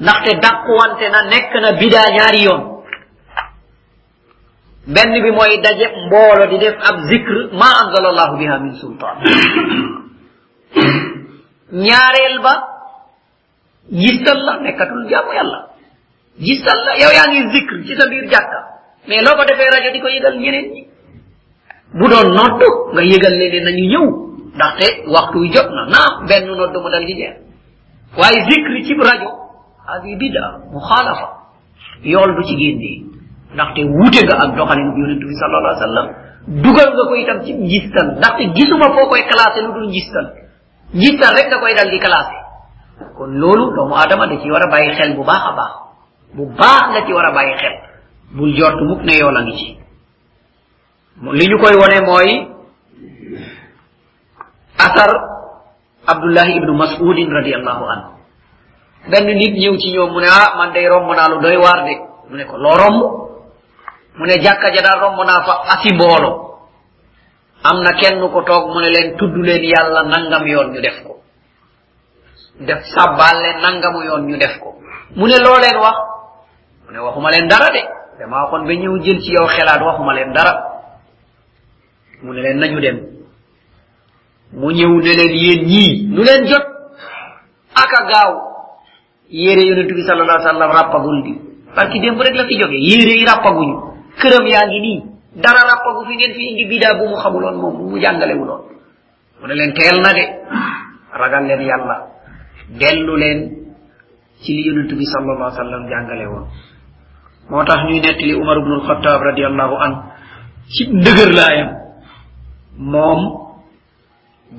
Ndaxte 0.00 0.30
dàquwante 0.42 1.06
na 1.12 1.20
nekk 1.32 1.52
na 1.62 1.72
bidaa 1.80 2.08
ñaari 2.16 2.42
yoon 2.44 2.73
benn 4.86 5.12
bi 5.22 5.30
mooy 5.30 5.60
daje 5.64 5.86
mboolo 6.06 6.46
di 6.50 6.58
def 6.58 6.76
ab 6.90 6.96
zikr 7.10 7.36
ma 7.60 7.68
anzala 7.82 8.08
allahu 8.12 8.36
biha 8.38 8.58
min 8.58 8.74
sultan 8.74 9.16
ñaareel 11.72 12.38
ba 12.42 12.54
gistal 13.90 14.38
la 14.44 14.60
nekkatul 14.60 15.08
jaamu 15.10 15.32
yàlla 15.32 15.60
gistal 16.40 16.78
la 16.86 16.92
yow 17.02 17.12
yaa 17.16 17.28
ngi 17.30 17.42
zikr 17.54 17.74
ci 17.86 17.94
sa 17.96 18.08
biir 18.08 18.26
jàkka 18.30 18.58
mais 19.08 19.22
loo 19.24 19.36
ko 19.36 19.44
defee 19.44 19.70
rajo 19.72 19.90
di 19.92 20.00
ko 20.00 20.08
yëgal 20.08 20.36
ñeneen 20.38 20.66
ñi 20.74 20.82
bu 21.98 22.04
doon 22.08 22.28
nodd 22.38 22.60
nga 22.92 23.02
yëgal 23.02 23.34
leen 23.40 23.64
nañu 23.64 23.84
ñëw 23.92 24.06
ndaxte 24.54 24.86
waxtu 25.14 25.38
wi 25.38 25.48
jot 25.54 25.68
na 25.76 25.82
naam 25.94 26.26
benn 26.28 26.46
nodd 26.46 26.74
mu 26.82 26.88
dal 26.90 27.04
di 27.06 27.14
jeex 27.20 27.36
waaye 28.18 28.40
zikr 28.50 28.72
ci 28.86 28.92
rajo 29.08 29.30
hadi 29.86 30.16
bida 30.16 30.44
muxaalafa 30.72 31.28
yool 32.02 32.30
du 32.36 32.42
ci 32.48 32.54
génnee 32.56 33.02
ndaxte 33.54 33.80
wuute 33.94 34.20
nga 34.26 34.34
ak 34.44 34.50
doxalin 34.58 34.88
bi 34.94 35.00
yonent 35.02 35.22
bi 35.28 35.34
sallallahu 35.40 35.72
alayhi 35.72 35.82
wa 35.82 35.86
sallam 35.88 36.06
dugal 36.64 36.88
nga 36.94 37.04
ko 37.08 37.14
itam 37.22 37.38
ci 37.44 37.52
njistal 37.54 38.06
ndaxte 38.18 38.42
gisuma 38.56 38.86
foo 38.94 39.06
koy 39.10 39.22
classé 39.30 39.58
lu 39.64 39.70
dul 39.72 39.86
njistal 39.88 40.26
njistal 40.94 41.32
rek 41.38 41.46
nga 41.50 41.58
koy 41.62 41.72
dal 41.78 41.88
di 41.90 41.98
classé 41.98 42.36
kon 43.16 43.30
loolu 43.40 43.64
doomu 43.74 43.94
aadama 43.96 44.26
da 44.26 44.36
ci 44.42 44.50
war 44.50 44.62
a 44.66 44.94
xel 44.96 45.14
bu 45.16 45.24
baax 45.24 45.42
a 45.50 45.52
baax 45.58 45.72
bu 46.36 46.42
baax 46.58 46.82
nga 46.92 47.00
ci 47.06 47.12
war 47.12 47.26
a 47.26 47.32
xel 47.60 47.74
bul 48.36 48.52
jort 48.58 48.78
ne 49.06 49.14
yool 49.20 49.36
a 49.36 49.42
ngi 49.42 49.54
ci 49.58 49.68
li 51.38 51.44
ñu 51.50 51.56
koy 51.62 51.74
wone 51.80 51.98
mooy 52.06 52.30
asar 54.78 55.10
abdullahi 56.06 56.52
ibnu 56.58 56.72
masudin 56.76 57.30
radiallahu 57.32 57.84
anhu. 57.88 58.08
Benn 59.10 59.26
nit 59.36 59.52
ñëw 59.56 59.74
ci 59.80 59.92
ñoom 59.92 60.10
mu 60.12 60.20
ne 60.20 60.28
ah 60.28 60.56
man 60.56 60.72
day 60.72 60.86
romb 60.88 61.08
naa 61.12 61.28
doy 61.42 61.56
waar 61.56 61.84
de. 61.84 61.94
Mu 62.30 62.36
ne 62.36 62.44
ko 62.44 62.56
loo 62.56 62.76
romb 62.76 63.23
mu 64.16 64.24
ne 64.26 64.38
jàkka 64.42 64.68
ja 64.74 64.82
daal 64.82 65.00
romb 65.00 65.18
naa 65.26 65.42
fa 65.46 65.54
asi 65.74 65.94
mboolo. 65.94 66.30
Am 67.64 67.80
na 67.82 67.92
kenn 68.00 68.20
ko 68.20 68.42
toog 68.42 68.68
mu 68.72 68.80
ne 68.80 68.90
leen 68.90 69.16
tudd 69.16 69.34
leen 69.36 69.62
yàlla 69.64 70.02
nangam 70.04 70.46
yoon 70.46 70.72
ñu 70.72 70.80
def 70.80 71.02
ko. 71.02 71.20
Def 72.60 72.82
sàbbaal 72.94 73.36
leen 73.42 73.58
nangamu 73.62 74.02
yoon 74.04 74.26
ñu 74.28 74.36
def 74.36 74.58
ko. 74.60 74.78
Mu 75.16 75.26
ne 75.26 75.38
loo 75.40 75.58
wax? 75.82 75.96
Mu 76.90 76.98
waxuma 77.04 77.30
leen 77.30 77.48
dara 77.48 77.70
de. 77.72 77.82
Dama 78.18 78.42
waxoon 78.44 78.66
ba 78.66 78.72
ñëw 78.74 78.98
jël 79.04 79.20
ci 79.22 79.32
yow 79.32 79.46
xelaat 79.46 79.80
waxuma 79.82 80.12
leen 80.14 80.32
dara. 80.32 80.52
Mu 82.22 82.32
ne 82.34 82.40
leen 82.42 82.58
nañu 82.58 82.80
dem. 82.80 82.98
Mu 84.52 84.70
ñëw 84.70 84.88
ne 85.02 85.12
leen 85.18 85.34
yéen 85.34 85.64
ñii 85.66 86.06
lu 86.14 86.22
leen 86.22 86.46
jot? 86.46 86.66
Aka 87.74 88.00
gaaw. 88.12 88.32
Yére 89.30 89.62
yonentu 89.66 89.94
bi 89.94 90.02
sallallahu 90.04 90.38
alayhi 90.38 90.46
wa 90.46 90.52
sallam 90.52 90.70
rappagul 90.70 91.22
di. 91.24 91.32
Parce 91.74 91.88
que 91.88 92.22
rek 92.22 92.34
la 92.36 92.44
fi 92.46 92.54
jóge 92.60 92.76
yére 92.78 93.18
yi 93.18 93.24
rappaguñu 93.26 93.93
këram 94.20 94.46
yaa 94.46 94.66
ngi 94.66 94.80
nii 94.86 94.98
dara 95.42 95.62
rappagu 95.70 96.06
fi 96.08 96.14
ngeen 96.16 96.32
fi 96.36 96.42
indi 96.50 96.64
bidaa 96.70 96.94
bu 96.98 97.04
mu 97.10 97.16
xamuloon 97.22 97.56
moom 97.62 97.74
bu 97.78 97.84
mu 97.90 97.98
jàngalewuloon 98.02 98.62
mu 99.40 99.46
ne 99.48 99.54
leen 99.54 99.72
teel 99.74 99.96
na 100.04 100.10
de 100.16 100.24
ragal 101.20 101.44
leen 101.48 101.60
yàlla 101.70 101.96
dellu 102.80 103.16
leen 103.16 103.40
ci 104.42 104.52
li 104.56 104.62
yonentu 104.68 104.94
bi 104.96 105.04
sallallahu 105.04 105.48
alayhi 105.50 105.58
wa 105.58 105.64
sallam 105.64 105.82
jàngale 105.90 106.26
woon 106.32 106.46
moo 107.50 107.64
tax 107.64 107.80
ñuy 107.88 108.00
nettali 108.00 108.34
umar 108.34 108.56
ibnu 108.58 108.74
alxataab 108.80 109.20
radiallahu 109.22 109.74
an. 109.84 109.92
Ci 110.72 110.82
ndëgër 110.88 111.30
laayam 111.38 111.70
moom 112.78 113.20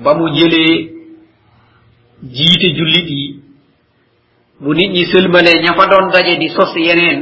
ba 0.04 0.14
mu 0.14 0.28
jëlee 0.36 0.74
jiite 2.22 2.68
jullit 2.76 3.08
yi 3.10 3.40
bu 4.60 4.74
nit 4.74 4.90
ñi 4.92 5.04
sëlmalee 5.12 5.62
ña 5.64 5.74
fa 5.74 5.86
doon 5.90 6.10
daje 6.12 6.38
di 6.38 6.48
sos 6.48 6.72
yeneen 6.76 7.20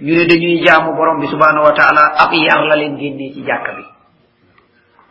ñu 0.00 0.14
ne 0.14 0.24
dañuy 0.26 0.62
jaamu 0.64 0.94
borom 0.94 1.20
bi 1.20 1.26
subhanahu 1.26 1.64
wa 1.64 1.72
taala 1.72 2.02
ab 2.22 2.32
yar 2.32 2.62
la 2.68 2.76
leen 2.76 2.96
génnee 2.98 3.32
ci 3.34 3.42
jàkk 3.44 3.66
bi. 3.76 3.84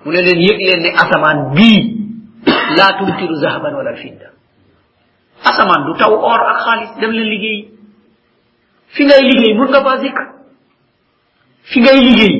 Mu 0.06 0.12
ne 0.12 0.22
leen 0.22 0.40
yëg 0.40 0.58
leen 0.68 0.82
ne 0.84 0.90
asamaan 0.96 1.54
bii 1.56 1.80
laa 2.78 2.94
tumtiru 2.98 3.36
zahaban 3.36 3.74
wala 3.76 3.96
fidda. 3.96 4.32
Asamaan 5.44 5.86
du 5.86 5.94
taw 6.00 6.14
or 6.14 6.42
ak 6.52 6.58
xaalis 6.66 6.92
dem 7.02 7.12
leen 7.12 7.30
liggéey 7.30 7.70
fi 8.96 9.04
ngay 9.06 9.22
liggéey 9.30 9.54
mun 9.56 9.68
nga 9.70 9.84
faa 9.84 9.98
fi 11.72 11.80
ngay 11.82 12.00
liggéey 12.08 12.36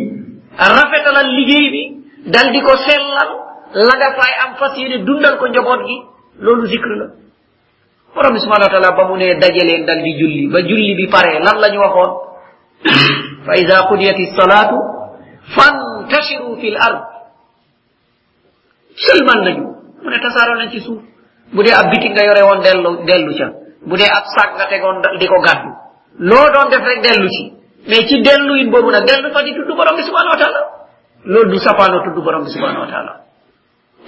liggéey 1.38 1.68
bi 1.74 1.84
dal 2.32 2.52
di 2.52 2.62
ko 2.62 2.78
sellal 2.78 3.30
la 3.74 3.94
nga 4.00 4.10
fay 4.18 4.34
am 4.44 4.56
fas 4.56 4.74
yéene 4.78 5.04
dundal 5.04 5.38
ko 5.38 5.48
njaboot 5.48 5.82
gi 5.88 5.98
loolu 6.40 6.66
zikr 6.66 6.90
la. 6.96 7.08
Borom 8.16 8.40
subhanahu 8.40 8.68
wa 8.68 8.74
taala 8.74 8.96
ba 8.96 9.04
mu 9.10 9.18
ne 9.18 9.36
dajaleen 9.36 9.86
dal 9.86 10.02
di 10.02 10.16
julli 10.16 10.48
ba 10.48 10.62
julli 10.62 10.96
bi 10.96 11.08
pare 11.12 11.40
lan 11.44 11.60
la 11.60 11.68
فإذا 13.48 13.78
قضيت 13.80 14.18
الصلاة 14.28 14.72
فانتشروا 15.56 16.56
في 16.62 16.68
الأرض. 16.68 17.04
سلما 19.08 19.36
نجو. 19.46 19.66
من 20.04 20.14
تسارو 20.24 20.54
نجي 20.62 20.80
سوف 20.80 21.00
بودي 21.54 21.72
أبيتين 21.80 22.18
غا 22.18 22.24
يوري 22.26 22.42
وان 22.42 22.60
ديلو 22.60 23.06
ديلو 23.06 23.32
شا. 23.40 23.48
بودي 23.90 24.06
أبساق 24.06 24.50
غا 24.60 24.66
تيغون 24.70 25.02
ديكو 25.20 25.38
غادو. 25.48 25.72
لو 26.20 26.44
دون 26.54 26.68
دفرق 26.72 27.00
ديلو 27.06 27.28
شي. 27.36 27.46
مي 27.90 28.00
تي 28.08 28.16
ديلو 28.28 28.56
ين 28.56 28.72
بوبنا 28.72 29.00
ديلو 29.00 29.34
فاجي 29.34 29.52
تدو 29.56 29.74
برام 29.80 29.98
سبحانه 30.08 30.32
وتعالى. 30.34 30.62
لو 31.26 31.44
دو 31.52 31.58
سفانو 31.58 31.98
تدو 32.06 32.22
برام 32.22 32.44
سبحانه 32.56 32.80
وتعالى. 32.82 33.14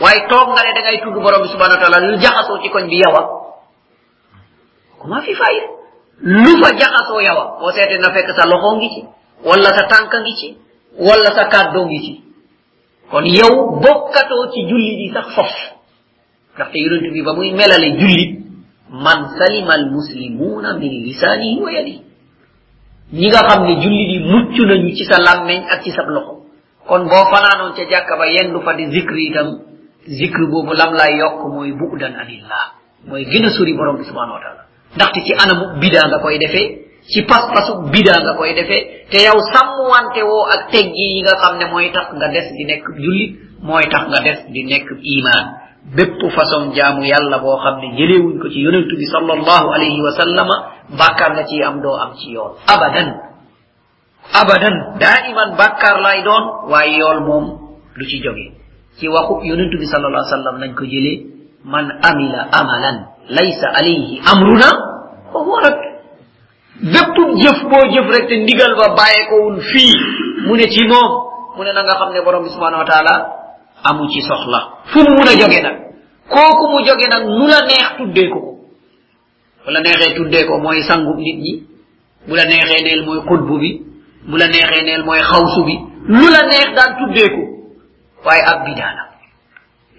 واي 0.01 0.19
توم 0.30 0.49
غالي 0.55 0.71
دغاي 0.77 0.97
تدو 0.97 1.19
برام 1.25 1.43
سبحانه 1.53 1.73
وتعالى. 1.75 1.97
لجحسو 2.07 2.57
تيكون 2.63 2.88
بيا 2.88 3.09
وقت 3.15 3.32
كما 5.01 5.21
في 5.25 5.34
فائده 5.41 5.78
lu 6.22 6.51
fa 6.63 6.70
jaxasoo 6.78 7.22
yawa 7.22 7.57
boo 7.59 7.72
seete 7.72 7.97
na 8.01 8.11
fekk 8.13 8.30
sa 8.36 8.45
loxo 8.47 8.76
ngi 8.78 8.89
ci 8.89 9.01
wala 9.45 9.70
sa 9.78 9.88
tànka 9.88 10.20
ngi 10.22 10.34
ci 10.36 10.57
wala 10.99 11.30
sa 11.36 11.45
kàddoo 11.47 11.86
ngi 11.86 11.99
ci 12.05 12.13
kon 13.11 13.26
yow 13.26 13.80
bokkatoo 13.80 14.51
ci 14.53 14.65
julli 14.67 14.95
di 14.97 15.13
sax 15.13 15.28
fof 15.36 15.53
ndaxte 16.55 16.76
yonent 16.78 17.13
bi 17.13 17.22
ba 17.24 17.34
muy 17.34 17.51
melale 17.53 17.89
jullit 17.97 18.39
man 18.91 19.30
salima 19.38 19.74
al 19.74 19.89
muslimuna 19.91 20.74
min 20.78 20.91
lisanihi 21.05 21.59
wa 21.61 21.72
yadihi 21.72 22.01
ñi 23.13 23.28
nga 23.30 23.41
xam 23.47 23.63
ne 23.65 23.74
julli 23.82 24.05
di 24.11 24.17
mucc 24.20 24.55
nañu 24.59 24.91
ci 24.95 25.05
sa 25.05 25.17
làmmeñ 25.24 25.63
ak 25.72 25.84
ci 25.84 25.91
sa 25.91 26.03
loxo 26.03 26.45
kon 26.88 27.05
boo 27.07 27.26
fanaanoon 27.32 27.74
ca 27.76 27.84
jàkka 27.89 28.17
ba 28.17 28.26
yendu 28.28 28.61
fa 28.61 28.74
di 28.74 28.86
zikri 28.91 29.30
itam 29.30 29.61
zikri 30.05 30.45
boobu 30.51 30.74
lam 30.74 30.93
lay 30.93 31.17
yokk 31.17 31.41
mooy 31.53 31.72
bu'dan 31.72 32.13
anillah 32.15 32.76
mooy 33.07 33.24
gën 33.26 33.45
a 33.45 33.49
sori 33.49 33.74
borom 33.74 33.97
bi 33.97 34.03
subhanahu 34.03 34.34
wa 34.38 34.41
taala 34.41 34.63
ndaxte 34.95 35.19
ci 35.25 35.33
anamu 35.43 35.79
bida 35.81 36.01
nga 36.09 36.17
koy 36.23 36.37
defee 36.39 36.67
ci 37.11 37.19
pas-pasu 37.29 37.73
bida 37.93 38.13
nga 38.23 38.33
koy 38.39 38.53
defee 38.53 38.81
te 39.11 39.17
yow 39.25 39.37
sàmmwante 39.53 40.21
woo 40.29 40.45
ak 40.53 40.61
teggi 40.71 41.05
yi 41.15 41.21
nga 41.23 41.67
mooy 41.71 41.91
tax 41.95 42.07
nga 42.17 42.27
des 42.33 42.47
di 42.57 42.63
nekk 42.65 42.85
julli 43.03 43.25
mooy 43.67 43.83
tax 43.91 44.03
nga 44.11 44.19
des 44.25 44.39
di 44.53 44.61
nekk 44.63 44.87
iman. 45.17 45.45
Bépp 45.95 46.19
façon 46.35 46.71
jaamu 46.75 47.01
yàlla 47.05 47.37
boo 47.39 47.57
xam 47.63 47.75
ne 47.81 47.87
jëleewuñ 47.97 48.37
ko 48.41 48.49
ci 48.49 48.59
yonentu 48.61 48.95
bi 48.97 49.05
sallallahu 49.05 49.67
alayhi 49.75 50.01
wa 50.01 50.11
sallama 50.11 50.55
bàkkaar 50.99 51.31
nga 51.33 51.43
ci 51.49 51.63
am 51.63 51.81
doo 51.81 51.95
am 51.95 52.11
ci 52.19 52.29
yoon. 52.35 52.51
Abadan. 52.67 53.09
Abadan. 54.41 54.75
Daiman 54.99 55.55
bàkkaar 55.57 55.97
lay 56.05 56.21
doon 56.23 56.43
waaye 56.69 56.97
yool 56.99 57.19
moom 57.25 57.45
du 57.97 58.05
ci 58.05 58.21
jóge 58.21 58.45
ci 58.99 59.07
waxu 59.07 59.33
yonentu 59.49 59.77
bi 59.79 59.85
sallallahu 59.87 60.19
alayhi 60.21 60.31
wa 60.35 60.37
sallam 60.37 60.57
nañ 60.61 60.71
ko 60.75 60.83
man 61.64 61.91
amila 62.03 62.47
amalan 62.51 62.97
laysa 63.30 63.68
alayhi 63.76 64.22
amruna 64.32 64.70
fa 65.34 65.39
huwa 65.39 65.62
rad 65.62 65.78
bépp 66.82 67.16
jëf 67.41 67.60
boo 67.70 67.84
jëf 67.93 68.07
rek 68.16 68.28
te 68.28 68.36
ndigal 68.38 68.76
ba 68.76 68.95
bàyyeekowul 68.95 69.60
fii 69.62 69.93
mu 70.47 70.55
ne 70.55 70.66
ci 70.72 70.84
moom 70.88 71.12
mu 71.57 71.64
ne 71.64 71.72
na 71.74 71.84
nga 71.84 72.10
ne 72.14 72.22
borom 72.22 72.47
subhanahu 72.49 72.80
wa 72.80 72.86
taala 72.86 73.16
amu 73.84 74.07
ci 74.10 74.22
soxla. 74.22 74.60
Fu 74.91 74.99
mu 74.99 75.12
mun 75.16 75.28
a 75.28 75.36
jóge 75.36 75.62
nag? 75.62 75.78
Mu 76.72 76.80
jóge 76.86 77.07
nag 77.10 77.24
nu 77.28 77.47
la 77.47 77.60
neex 77.68 77.97
tuddee 77.97 78.30
ko 78.30 78.39
bu 79.66 79.72
la 79.72 79.80
neexee 79.82 80.16
tuddee 80.16 80.45
ko 80.47 80.57
mooy 80.60 80.82
sangu 80.84 81.14
nit 81.18 81.38
ñi 81.38 81.64
bu 82.28 82.36
la 82.36 82.45
neexee 82.45 82.84
neel 82.84 83.05
mooy 83.05 83.20
xutbu 83.28 83.60
bi 83.60 83.82
bu 84.30 84.38
la 84.38 84.47
neexee 84.47 84.84
neel 84.84 85.03
mooy 85.03 85.20
xawsu 85.20 85.64
bi 85.66 85.76
lu 86.07 86.28
la 86.32 86.41
neex 86.47 86.74
daan 86.76 86.95
tuddee 86.97 87.30
ko. 87.30 87.41
Waaye 88.26 88.43
ab 88.43 88.64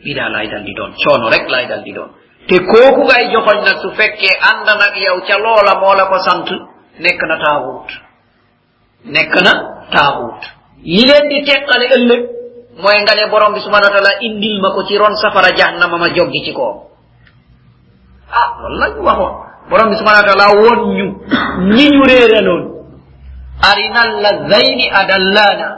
ɓiɗa 0.04 0.24
laydal 0.34 0.62
di 0.64 0.72
doon 0.74 0.92
coono 1.04 1.28
rek 1.30 1.48
laydal 1.48 1.82
di 1.82 1.92
doon 1.92 2.10
te 2.48 2.56
kooku 2.70 3.02
ngay 3.04 3.24
joxoñ 3.32 3.58
nag 3.64 3.78
su 3.82 3.90
fekkee 3.98 4.34
anndanak 4.50 4.94
yow 4.96 5.18
ca 5.26 5.36
loola 5.38 5.72
moo 5.80 5.94
la 5.94 6.04
ko 6.10 6.18
sant 6.26 6.48
nekk 7.00 7.20
na 7.28 7.36
taawut 7.44 7.88
nekk 9.04 9.34
na 9.44 9.52
taawut 9.92 10.40
yi 10.82 11.04
leen 11.08 11.28
di 11.28 11.42
teqale 11.44 11.86
ëllëg 11.96 12.22
mooy 12.82 12.98
nga 13.02 13.14
ne 13.14 13.30
borom 13.30 13.52
bi 13.54 13.60
subhana 13.60 13.88
wa 13.88 13.94
taala 13.96 14.12
indil 14.26 14.60
ma 14.60 14.70
ko 14.74 14.80
ci 14.88 14.96
ron 14.96 15.14
safara 15.16 15.50
jahannama 15.56 15.96
ma 15.98 16.08
joggi 16.16 16.40
ci 16.44 16.52
koom. 16.52 16.76
Ah 18.32 18.48
loolu 18.60 18.78
lañ 18.80 18.92
waxoon. 19.06 19.34
Borom 19.68 19.88
bi 19.90 19.96
subhana 20.00 20.20
wa 20.22 20.28
taala 20.28 20.46
won 20.64 20.80
ñu 20.96 21.06
ñi 21.76 21.86
ñu 21.92 22.02
réeraloon. 22.08 22.62
Arina 23.70 24.02
la 24.24 24.30
zayni 24.48 24.86
adallana. 25.00 25.68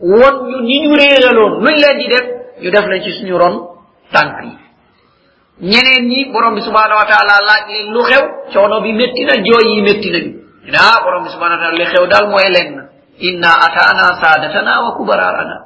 Won 0.00 0.34
ñu 0.50 0.58
ñi 0.66 0.76
ñu 0.82 0.92
réeraloon. 0.96 1.52
Luñ 1.62 1.76
leen 1.82 1.98
di 1.98 2.06
def? 2.08 2.26
Ñu 2.62 2.70
def 2.70 2.86
leen 2.86 3.02
ci 3.02 3.10
suñu 3.18 3.36
ron 3.38 3.54
tànk 4.12 4.36
yi 4.44 4.52
ñeneen 5.60 6.08
ñi 6.08 6.24
borom 6.32 6.54
bi 6.54 6.62
subhanahu 6.62 6.98
wa 6.98 7.06
taala 7.06 7.34
laaj 7.46 7.62
leen 7.70 7.92
lu 7.94 8.02
xew 8.02 8.22
coono 8.52 8.80
bi 8.80 8.92
métti 8.92 9.24
na 9.24 9.34
jooy 9.38 9.66
yi 9.74 9.82
métti 9.82 10.10
nañu. 10.10 10.32
Ne 10.66 10.78
ah 10.78 10.98
borom 11.04 11.22
bi 11.24 11.30
subhanahu 11.30 11.58
wa 11.58 11.62
taala 11.62 11.78
li 11.78 11.84
xew 11.86 12.04
lenn. 12.56 12.72
Inna 13.18 13.50
atana 13.66 14.18
sadatana 14.20 14.82
wa 14.82 14.90
kubararana 14.98 15.56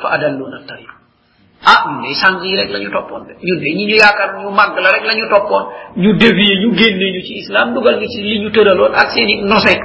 fa 0.00 0.08
adalluna 0.14 0.58
tariq 0.68 0.90
ah 1.64 1.80
ñun 1.88 2.02
de 2.02 2.14
sang 2.14 2.42
yi 2.44 2.56
rek 2.56 2.70
la 2.70 2.78
ñu 2.78 2.90
toppoon 2.90 3.24
de. 3.26 3.32
Ñun 3.40 3.58
de 3.60 3.68
ñi 3.76 3.86
ñu 3.86 3.96
yaakaar 3.96 4.36
ñu 4.42 4.50
màgg 4.50 4.76
la 4.78 4.90
rek 4.92 5.04
la 5.06 5.14
ñu 5.14 5.24
ñu 5.96 6.12
ñu 7.14 7.20
ci 7.26 7.34
islam 7.40 7.72
dugal 7.74 7.96
ñu 8.00 8.06
ci 8.06 8.20
li 8.22 8.40
ñu 8.40 8.50
tëraloon 8.50 8.92
ak 8.94 9.10
seen 9.12 9.28
i 9.30 9.42
nosek 9.44 9.80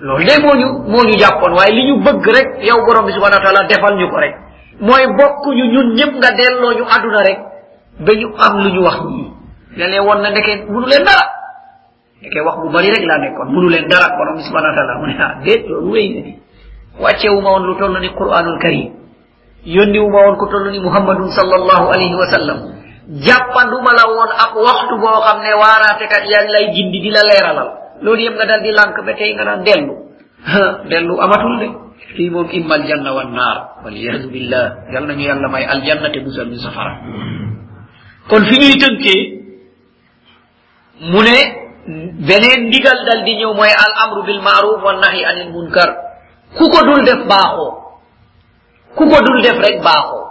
loolu 0.00 0.24
de 0.24 0.34
moo 0.42 0.54
ñu 0.56 0.68
moo 0.88 1.04
ñu 1.04 1.18
jàppoon 1.18 1.52
waaye 1.52 1.72
li 1.74 1.82
ñu 1.92 2.00
bëgg 2.02 2.24
rek 2.36 2.48
yow 2.64 2.80
borom 2.86 3.04
bi 3.06 3.12
subhanahu 3.12 3.38
wa 3.40 3.44
taala 3.44 3.68
defal 3.68 3.94
ñu 3.96 4.08
ko 4.08 4.16
rek 4.16 4.34
mooy 4.80 5.04
bokk 5.18 5.42
ñu 5.56 5.64
ñun 5.72 5.88
ñëpp 5.96 6.12
nga 6.18 6.30
delloo 6.38 6.72
ñu 6.78 6.84
àdduna 6.94 7.20
rek 7.28 7.38
ba 8.04 8.12
ñu 8.12 8.28
am 8.44 8.54
lu 8.62 8.68
ñu 8.74 8.82
wax 8.84 8.98
ñii 9.08 9.30
lelee 9.76 10.00
woon 10.00 10.20
na 10.22 10.30
ndeke 10.30 10.64
munu 10.68 10.86
leen 10.86 11.04
dara. 11.04 11.24
Ndeke 12.20 12.40
wax 12.40 12.56
bu 12.62 12.68
bari 12.72 12.88
rek 12.90 13.04
laa 13.04 13.18
nekkoon 13.18 13.48
munu 13.52 13.68
leen 13.68 13.88
dara 13.88 14.16
borom 14.16 14.36
bi 14.36 14.42
subhanahu 14.42 14.72
wa 14.72 14.76
taala 14.76 14.94
mu 15.00 15.06
ne 15.06 15.14
ah 15.20 15.32
déet 15.44 15.68
loolu 15.68 15.90
wéy 15.92 16.08
na 16.14 16.20
ni 16.26 16.32
wàccewuma 17.00 17.50
woon 17.50 17.64
lu 17.66 17.74
toll 17.78 17.98
ni 18.00 18.08
qur'anul 18.10 18.58
karim 18.58 18.92
yónniwuma 19.64 20.18
woon 20.24 20.36
ku 20.36 20.46
toll 20.48 20.70
ni 20.70 20.78
muhammadun 20.80 21.30
sallallahu 21.30 21.86
alayhi 21.94 22.14
wa 22.14 22.26
sallam. 22.30 22.58
Jàppanduma 23.06 23.90
la 23.94 24.04
woon 24.10 24.30
ab 24.44 24.52
waxtu 24.56 24.94
boo 24.98 25.20
xam 25.26 25.38
ne 25.42 25.52
waaraatekat 25.54 26.22
yaa 26.26 26.42
ngi 26.44 26.52
lay 26.52 26.66
gindi 26.74 26.98
di 27.00 27.10
la 27.10 27.22
leeralal. 27.22 27.68
Loolu 28.02 28.20
yëpp 28.20 28.34
nga 28.36 28.46
dal 28.46 28.60
di 28.62 28.70
lànk 28.72 28.96
ba 29.06 29.12
tey 29.14 29.34
nga 29.34 29.44
naan 29.44 29.62
dellu. 29.64 29.94
Dellu 30.90 31.14
amatul 31.20 31.58
de. 31.60 31.68
fii 32.16 32.30
moom 32.30 32.48
imma 32.50 32.74
aljanna 32.74 33.10
wa 33.12 33.24
naar. 33.24 33.58
Waliyadu 33.84 34.28
billah 34.30 34.66
yal 34.92 35.04
nañu 35.06 35.24
yàlla 35.26 35.48
may 35.48 35.64
aljanna 35.64 36.10
te 36.10 36.20
musal 36.20 36.46
ñu 36.48 36.58
safara. 36.58 36.92
Kon 38.28 38.42
fi 38.46 38.56
ñuy 38.58 38.76
tënkee 38.82 39.22
mu 41.10 41.20
ne 41.22 41.36
beneen 42.26 42.66
ndigal 42.68 42.98
dal 43.06 43.24
di 43.24 43.36
ñëw 43.36 43.52
mooy 43.54 43.70
al 43.70 43.92
amru 44.04 44.22
bil 44.26 44.40
maaruf 44.42 44.82
wa 44.82 44.92
nahi 44.96 45.24
anil 45.24 45.50
munkar. 45.52 45.90
Ku 46.56 46.64
ko 46.70 46.80
dul 46.86 47.04
def 47.04 47.26
baaxoo. 47.28 47.72
Ku 48.96 49.04
ko 49.10 49.18
dul 49.24 49.42
def 49.42 49.58
rek 49.60 49.82
baaxoo. 49.82 50.24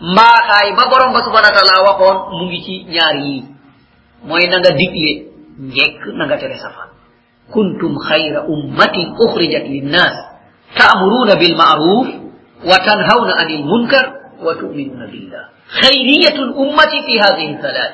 Mbaaxaay 0.00 0.68
ba 0.76 0.84
borom 0.90 1.12
ba 1.12 1.20
subhana 1.24 1.48
wa 1.50 1.56
taala 1.56 1.84
waxoon 1.88 2.16
mu 2.38 2.44
ngi 2.48 2.60
ci 2.64 2.74
ñaar 2.88 3.16
yii. 3.24 3.44
Mooy 4.24 4.46
na 4.48 4.58
nga 4.60 4.70
digle 4.76 5.12
njekk 5.60 6.06
na 6.16 6.24
nga 6.26 6.36
tere 6.38 6.56
safan 6.56 6.88
kuntum 7.52 7.98
xayra 8.08 8.46
ummatin 8.48 9.12
uxrijat 9.18 9.66
linnas 9.68 10.14
تأمرون 10.78 11.34
بالمعروف 11.34 12.06
وتنهون 12.64 13.30
عن 13.40 13.50
المنكر 13.50 14.12
وتؤمنون 14.42 15.06
بالله. 15.10 15.44
خيرية 15.80 16.36
الأمة 16.44 16.92
في 17.06 17.14
هذه 17.20 17.56
الثلاث 17.56 17.92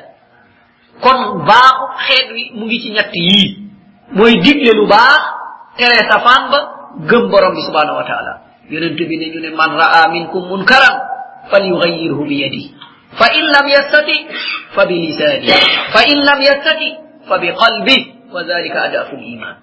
كن 1.03 1.45
باق 1.45 1.77
خير 2.07 2.27
مجيش 2.55 2.83
نتيي 2.97 3.57
موي 4.11 4.33
ديك 4.33 4.57
لنو 4.67 4.85
باق 4.85 5.23
كري 5.79 6.09
سفان 6.11 6.51
سبحانه 7.67 7.93
وتعالى. 7.97 8.33
ينتبه 8.69 9.15
نجون 9.21 9.45
من 9.53 9.69
رأى 9.83 10.01
منكم 10.09 10.41
منكرا 10.53 10.91
فليغيره 11.51 12.19
بيده 12.23 12.65
فإن 13.19 13.43
لم 13.55 13.65
يستطع 13.67 14.17
فبلسانه. 14.75 15.53
فإن 15.93 16.17
لم 16.29 16.39
يستطع 16.41 16.89
فبقلبه. 17.29 18.01
وذلك 18.33 18.71
أداء 18.71 19.15
الإيمان. 19.15 19.55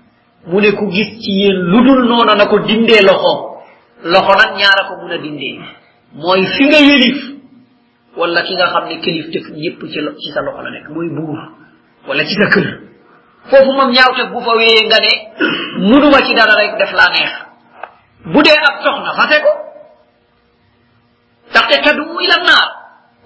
Mu 0.47 0.61
ne 0.61 0.71
ku 0.73 0.91
gis 0.91 1.21
ci 1.23 1.31
yéen 1.41 1.57
lu 1.71 1.81
dul 1.85 2.05
noona 2.09 2.35
na 2.35 2.47
ko 2.47 2.59
dindee 2.61 3.03
loxo. 3.03 3.63
Loxo 4.05 4.33
nag 4.37 4.57
ñaara 4.61 4.89
ko 4.89 4.97
mun 5.01 5.13
a 5.13 5.19
dindee. 5.19 5.59
Mooy 6.15 6.45
fi 6.57 6.65
nga 6.69 6.79
yëlif 6.79 7.19
wala 8.17 8.43
ki 8.43 8.55
nga 8.55 8.67
xam 8.73 8.85
ne 8.89 9.01
kilif 9.01 9.31
tëf 9.33 9.47
ci 9.55 10.01
ci 10.21 10.33
sa 10.33 10.41
loxo 10.43 10.63
la 10.63 10.71
nekk. 10.71 10.89
Mooy 10.91 11.09
buur 11.09 11.39
wala 12.07 12.25
ci 12.25 12.35
sa 12.35 12.47
kër. 12.53 12.67
Foofu 13.49 13.73
moom 13.73 13.91
ñaawte 13.93 14.31
bu 14.33 14.41
fa 14.41 14.53
wéyee 14.57 14.87
nga 14.87 14.99
ne 15.01 15.13
munuma 15.89 16.19
ci 16.27 16.35
dara 16.35 16.55
rek 16.57 16.77
def 16.79 16.93
laa 16.93 17.11
neex. 17.11 17.33
Bu 18.27 18.43
dee 18.43 18.53
ab 18.69 18.77
soxna 18.85 19.13
fase 19.17 19.41
ko 19.41 19.51
ndaxte 21.51 21.83
tadu 21.85 22.05
ila 22.21 22.37
naar. 22.45 22.69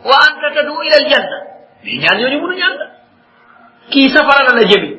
Wa 0.04 0.14
anta 0.22 0.54
tadu 0.54 0.72
ila 0.86 0.96
aljanna. 1.02 1.38
Mais 1.82 1.98
ñaan 1.98 2.18
ñooñu 2.20 2.40
munu 2.40 2.54
ñaan 2.54 2.76
la 2.78 2.86
kii 3.90 4.08
safara 4.10 4.44
la 4.44 4.60
la 4.60 4.97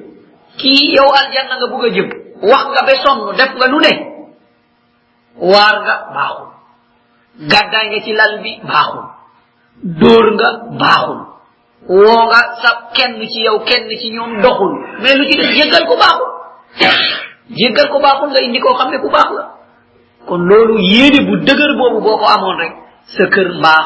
kii 0.60 0.94
yow 0.98 1.10
aljanna 1.20 1.56
nga 1.58 1.68
bugg 1.72 1.86
a 1.86 1.90
jëm. 1.96 2.10
Wax 2.50 2.64
nga 2.72 2.82
ba 2.88 2.94
sonn 3.04 3.36
def 3.38 3.52
nga 3.58 3.68
lu 3.72 3.80
ne. 3.86 3.94
Waar 5.52 5.76
nga 5.86 5.96
baaxul. 6.16 6.50
Gàddaay 7.52 7.86
nga 7.90 8.00
ci 8.06 8.12
lal 8.14 8.34
bi 8.44 8.52
baaxul. 8.70 9.06
Dóor 10.00 10.26
nga 10.38 10.50
baaxul. 10.82 11.20
Woo 11.88 12.22
nga 12.30 12.42
sa 12.62 12.70
kenn 12.96 13.20
ci 13.32 13.40
yow 13.48 13.60
kenn 13.70 13.88
ci 14.00 14.12
ñoom 14.16 14.42
doxul. 14.42 14.74
Mais 15.02 15.16
lu 15.16 15.26
ci 15.30 15.36
def 15.38 15.52
jéggal 15.58 15.86
ko 15.88 15.96
baaxul. 15.96 16.32
Jéggal 17.60 17.88
ko 17.92 18.00
baaxul 18.00 18.30
nga 18.32 18.42
indi 18.44 18.60
koo 18.60 18.76
xam 18.78 18.92
ne 18.92 19.00
ku 19.00 19.10
baax 19.10 19.30
la. 19.38 19.46
Kon 20.28 20.42
loolu 20.50 20.78
yéene 20.80 21.26
bu 21.28 21.38
dëgër 21.46 21.72
boobu 21.78 22.02
boo 22.02 22.18
ko 22.18 22.52
rek 22.60 22.74
sa 23.16 23.26
kër 23.34 23.48
mbaax 23.60 23.86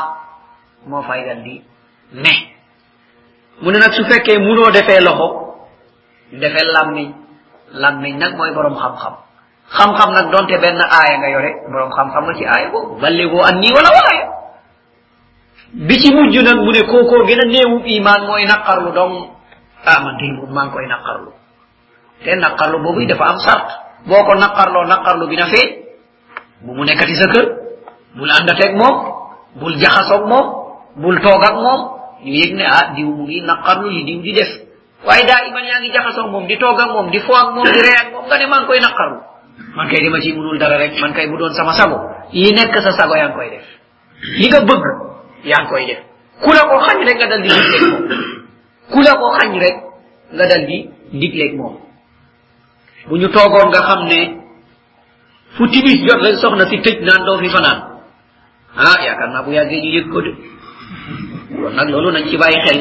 moo 0.87 1.01
fay 1.03 1.21
dal 1.25 1.41
di 1.43 1.61
ne. 2.13 2.33
Mu 3.61 3.71
ne 3.71 3.77
nag 3.79 3.93
su 3.93 4.03
fekkee 4.05 4.39
munoo 4.39 4.71
defee 4.71 5.01
loxo 5.01 5.42
defee 6.39 6.65
lammiñ 6.75 7.09
lammiñ 7.73 8.17
nag 8.17 8.33
mooy 8.37 8.51
borom 8.53 8.75
xam-xam. 8.75 9.13
Xam-xam 9.77 10.09
nag 10.13 10.31
donte 10.31 10.57
benn 10.61 10.79
aaya 10.81 11.17
nga 11.17 11.29
yore 11.29 11.51
borom 11.71 11.89
xam-xam 11.91 12.23
nga 12.25 12.33
ci 12.37 12.45
aaya 12.45 12.69
boobu. 12.71 12.99
Balligoo 13.01 13.41
an 13.43 13.59
nii 13.59 13.73
wala 13.73 13.89
waaya. 13.89 14.25
Bi 15.73 15.95
ci 15.99 16.13
mujj 16.13 16.35
nag 16.43 16.57
mu 16.61 16.71
ne 16.71 16.81
kookoo 16.85 17.25
gën 17.27 17.39
a 17.41 17.45
néewub 17.47 17.85
iman 17.85 18.21
mooy 18.27 18.45
naqarlu 18.45 18.91
dong. 18.93 19.15
Ah 19.85 19.99
man 20.03 20.17
day 20.17 20.31
moom 20.37 20.51
maa 20.53 20.65
ngi 20.65 20.71
koy 20.73 20.87
naqarlu. 20.87 21.31
Te 22.23 22.35
naqarlu 22.35 22.77
boobu 22.83 23.05
dafa 23.07 23.25
am 23.25 23.39
sart. 23.39 23.67
Boo 24.05 24.23
ko 24.25 24.33
naqarlu 24.35 25.27
bi 25.27 25.35
na 25.35 25.45
fee 25.47 25.67
bu 26.61 26.73
mu 26.75 26.83
nekkati 26.85 27.15
sa 27.15 27.27
kër 27.33 27.45
bul 28.15 28.29
àndateeg 28.31 28.75
moom 28.75 28.95
bul 29.59 29.75
jaxasoog 29.79 30.27
moom 30.27 30.45
bul 30.95 31.19
toog 31.21 31.43
ak 31.43 31.55
moom. 31.55 31.81
Ñu 32.23 32.31
yëg 32.31 32.53
ne 32.55 32.63
ah 32.65 32.93
diw 32.95 33.07
mu 33.09 33.23
ngi 33.23 33.41
naqarlu 33.41 33.89
li 33.89 34.03
diw 34.03 34.21
di 34.21 34.31
def 34.33 34.51
waaye 35.07 35.23
daa 35.27 35.41
iman 35.49 35.63
yaa 35.65 35.79
ngi 35.81 35.91
jaxasoog 35.93 36.31
moom 36.31 36.45
di 36.47 36.55
toog 36.57 36.79
ak 36.79 36.89
moom 36.95 37.09
di 37.11 37.19
fo 37.19 37.33
ak 37.35 37.49
moom 37.55 37.65
di 37.67 37.79
ree 37.85 37.97
ak 38.01 38.07
moom 38.13 38.25
nga 38.27 38.37
ne 38.37 38.65
koy 38.67 38.79
naqarlu 38.79 39.19
man 39.75 39.87
kay 39.89 39.99
dama 40.03 40.19
ci 40.21 40.31
munul 40.33 40.57
dara 40.59 40.77
rek 40.77 40.93
man 41.01 41.13
kay 41.13 41.27
bu 41.27 41.37
doon 41.37 41.53
sama 41.53 41.73
sago 41.73 41.97
yi 42.31 42.51
nekk 42.53 42.73
sa 42.81 42.91
sago 42.91 43.15
yaa 43.15 43.29
ngi 43.29 43.35
koy 43.37 43.49
def 43.53 43.65
li 44.39 44.47
nga 44.47 44.59
bëgg 44.69 44.85
yaa 45.43 45.61
ngi 45.63 45.69
koy 45.69 45.83
def 45.85 45.99
ku 46.43 46.49
la 46.55 46.61
ko 46.69 46.75
xañ 46.87 46.97
rek 47.07 47.17
nga 47.19 47.27
dal 47.31 47.41
di 47.43 47.49
digleeg 47.49 47.83
moom 47.91 48.03
ku 48.91 48.99
la 49.05 49.13
ko 49.19 49.27
xañ 49.37 49.51
rek 49.63 49.75
nga 50.35 50.45
dal 50.51 50.63
di 50.69 50.77
digleeg 51.19 51.53
moom 51.59 51.75
bu 53.07 53.13
ñu 53.19 53.27
nga 53.27 53.81
xam 53.87 54.01
ne 54.07 54.19
fu 55.55 55.63
timis 55.67 55.99
jot 56.07 56.21
rek 56.25 56.35
soxna 56.41 56.65
si 56.69 56.77
tëj 56.81 56.97
naan 57.03 57.25
doo 57.25 57.37
fi 57.41 57.49
fanaan 57.49 57.79
ah 58.77 58.97
yaakaar 59.05 59.29
naa 59.29 59.43
bu 59.45 59.51
yàggee 59.51 59.81
ñu 59.83 59.89
yëg 59.97 60.07
ko 60.13 60.19
de 60.21 60.31
kon 61.61 61.73
nañ 62.11 62.25
ci 62.29 62.37
bàyyi 62.37 62.59
xel 62.65 62.79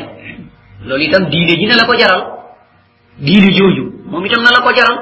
loolu 0.87 1.03
itam 1.05 1.25
diine 1.31 1.55
ji 1.61 1.67
na 1.67 1.75
la 1.81 1.87
ko 1.87 1.95
jaral 1.99 2.23
diine 3.19 3.49
jooju 3.59 3.85
moom 4.11 4.25
itam 4.27 4.43
na 4.43 4.51
la 4.57 4.61
ko 4.65 4.71
jaral 4.77 4.99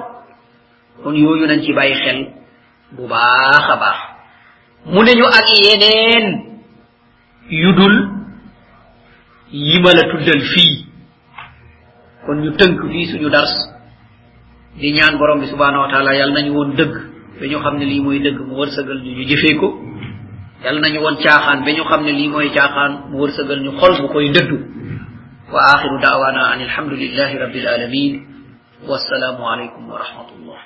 kon 1.02 1.14
yooyu 1.14 1.46
nañ 1.46 1.60
ci 1.64 1.72
bàyyi 1.72 1.94
xel 1.94 2.18
bu 2.92 3.06
baax 3.08 3.64
a 3.74 3.76
baax 3.82 3.98
mu 4.86 5.02
ne 5.02 5.12
ñu 5.14 5.24
ak 5.26 5.48
yeneen 5.64 6.26
yudul. 7.50 8.20
Yi 9.52 9.80
ma 9.82 9.90
la 9.92 10.02
tuddal 10.06 10.40
fii 10.40 10.86
kon 12.24 12.36
ñu 12.40 12.50
tënk 12.56 12.78
fii 12.90 13.06
suñu 13.10 13.28
dars. 13.30 13.50
Di 14.78 14.92
ñaan 14.92 15.18
borom 15.18 15.40
bi 15.40 15.46
subhanahu 15.46 15.82
wa 15.82 15.90
taala 15.90 16.14
yàlla 16.14 16.34
nañu 16.34 16.52
woon 16.54 16.76
dëgg 16.76 16.94
ba 17.40 17.46
ñu 17.46 17.58
xam 17.58 17.78
ne 17.78 17.84
lii 17.84 18.00
mooy 18.00 18.20
dëgg 18.20 18.38
mu 18.46 18.54
wërsëgal 18.54 19.02
ñu 19.02 19.10
ñu 19.16 19.24
jëfee 19.26 19.56
ko 19.58 19.68
yàlla 20.64 20.80
nañu 20.80 21.00
woon 21.00 21.16
caaxaan 21.18 21.64
ba 21.64 21.70
ñu 21.72 21.82
xam 21.82 22.04
ne 22.04 22.12
lii 22.12 22.28
mooy 22.28 22.48
mu 23.10 23.18
wërsëgal 23.18 23.60
ñu 23.64 23.72
xol 23.80 23.92
bu 24.00 24.08
koy 24.12 24.30
dëddu 24.30 24.56
وآخر 25.52 26.00
دعوانا 26.02 26.54
أن 26.54 26.60
الحمد 26.60 26.92
لله 26.92 27.30
رب 27.38 27.56
العالمين 27.56 28.12
والسلام 28.88 29.44
عليكم 29.44 29.90
ورحمة 29.90 30.28
الله. 30.38 30.58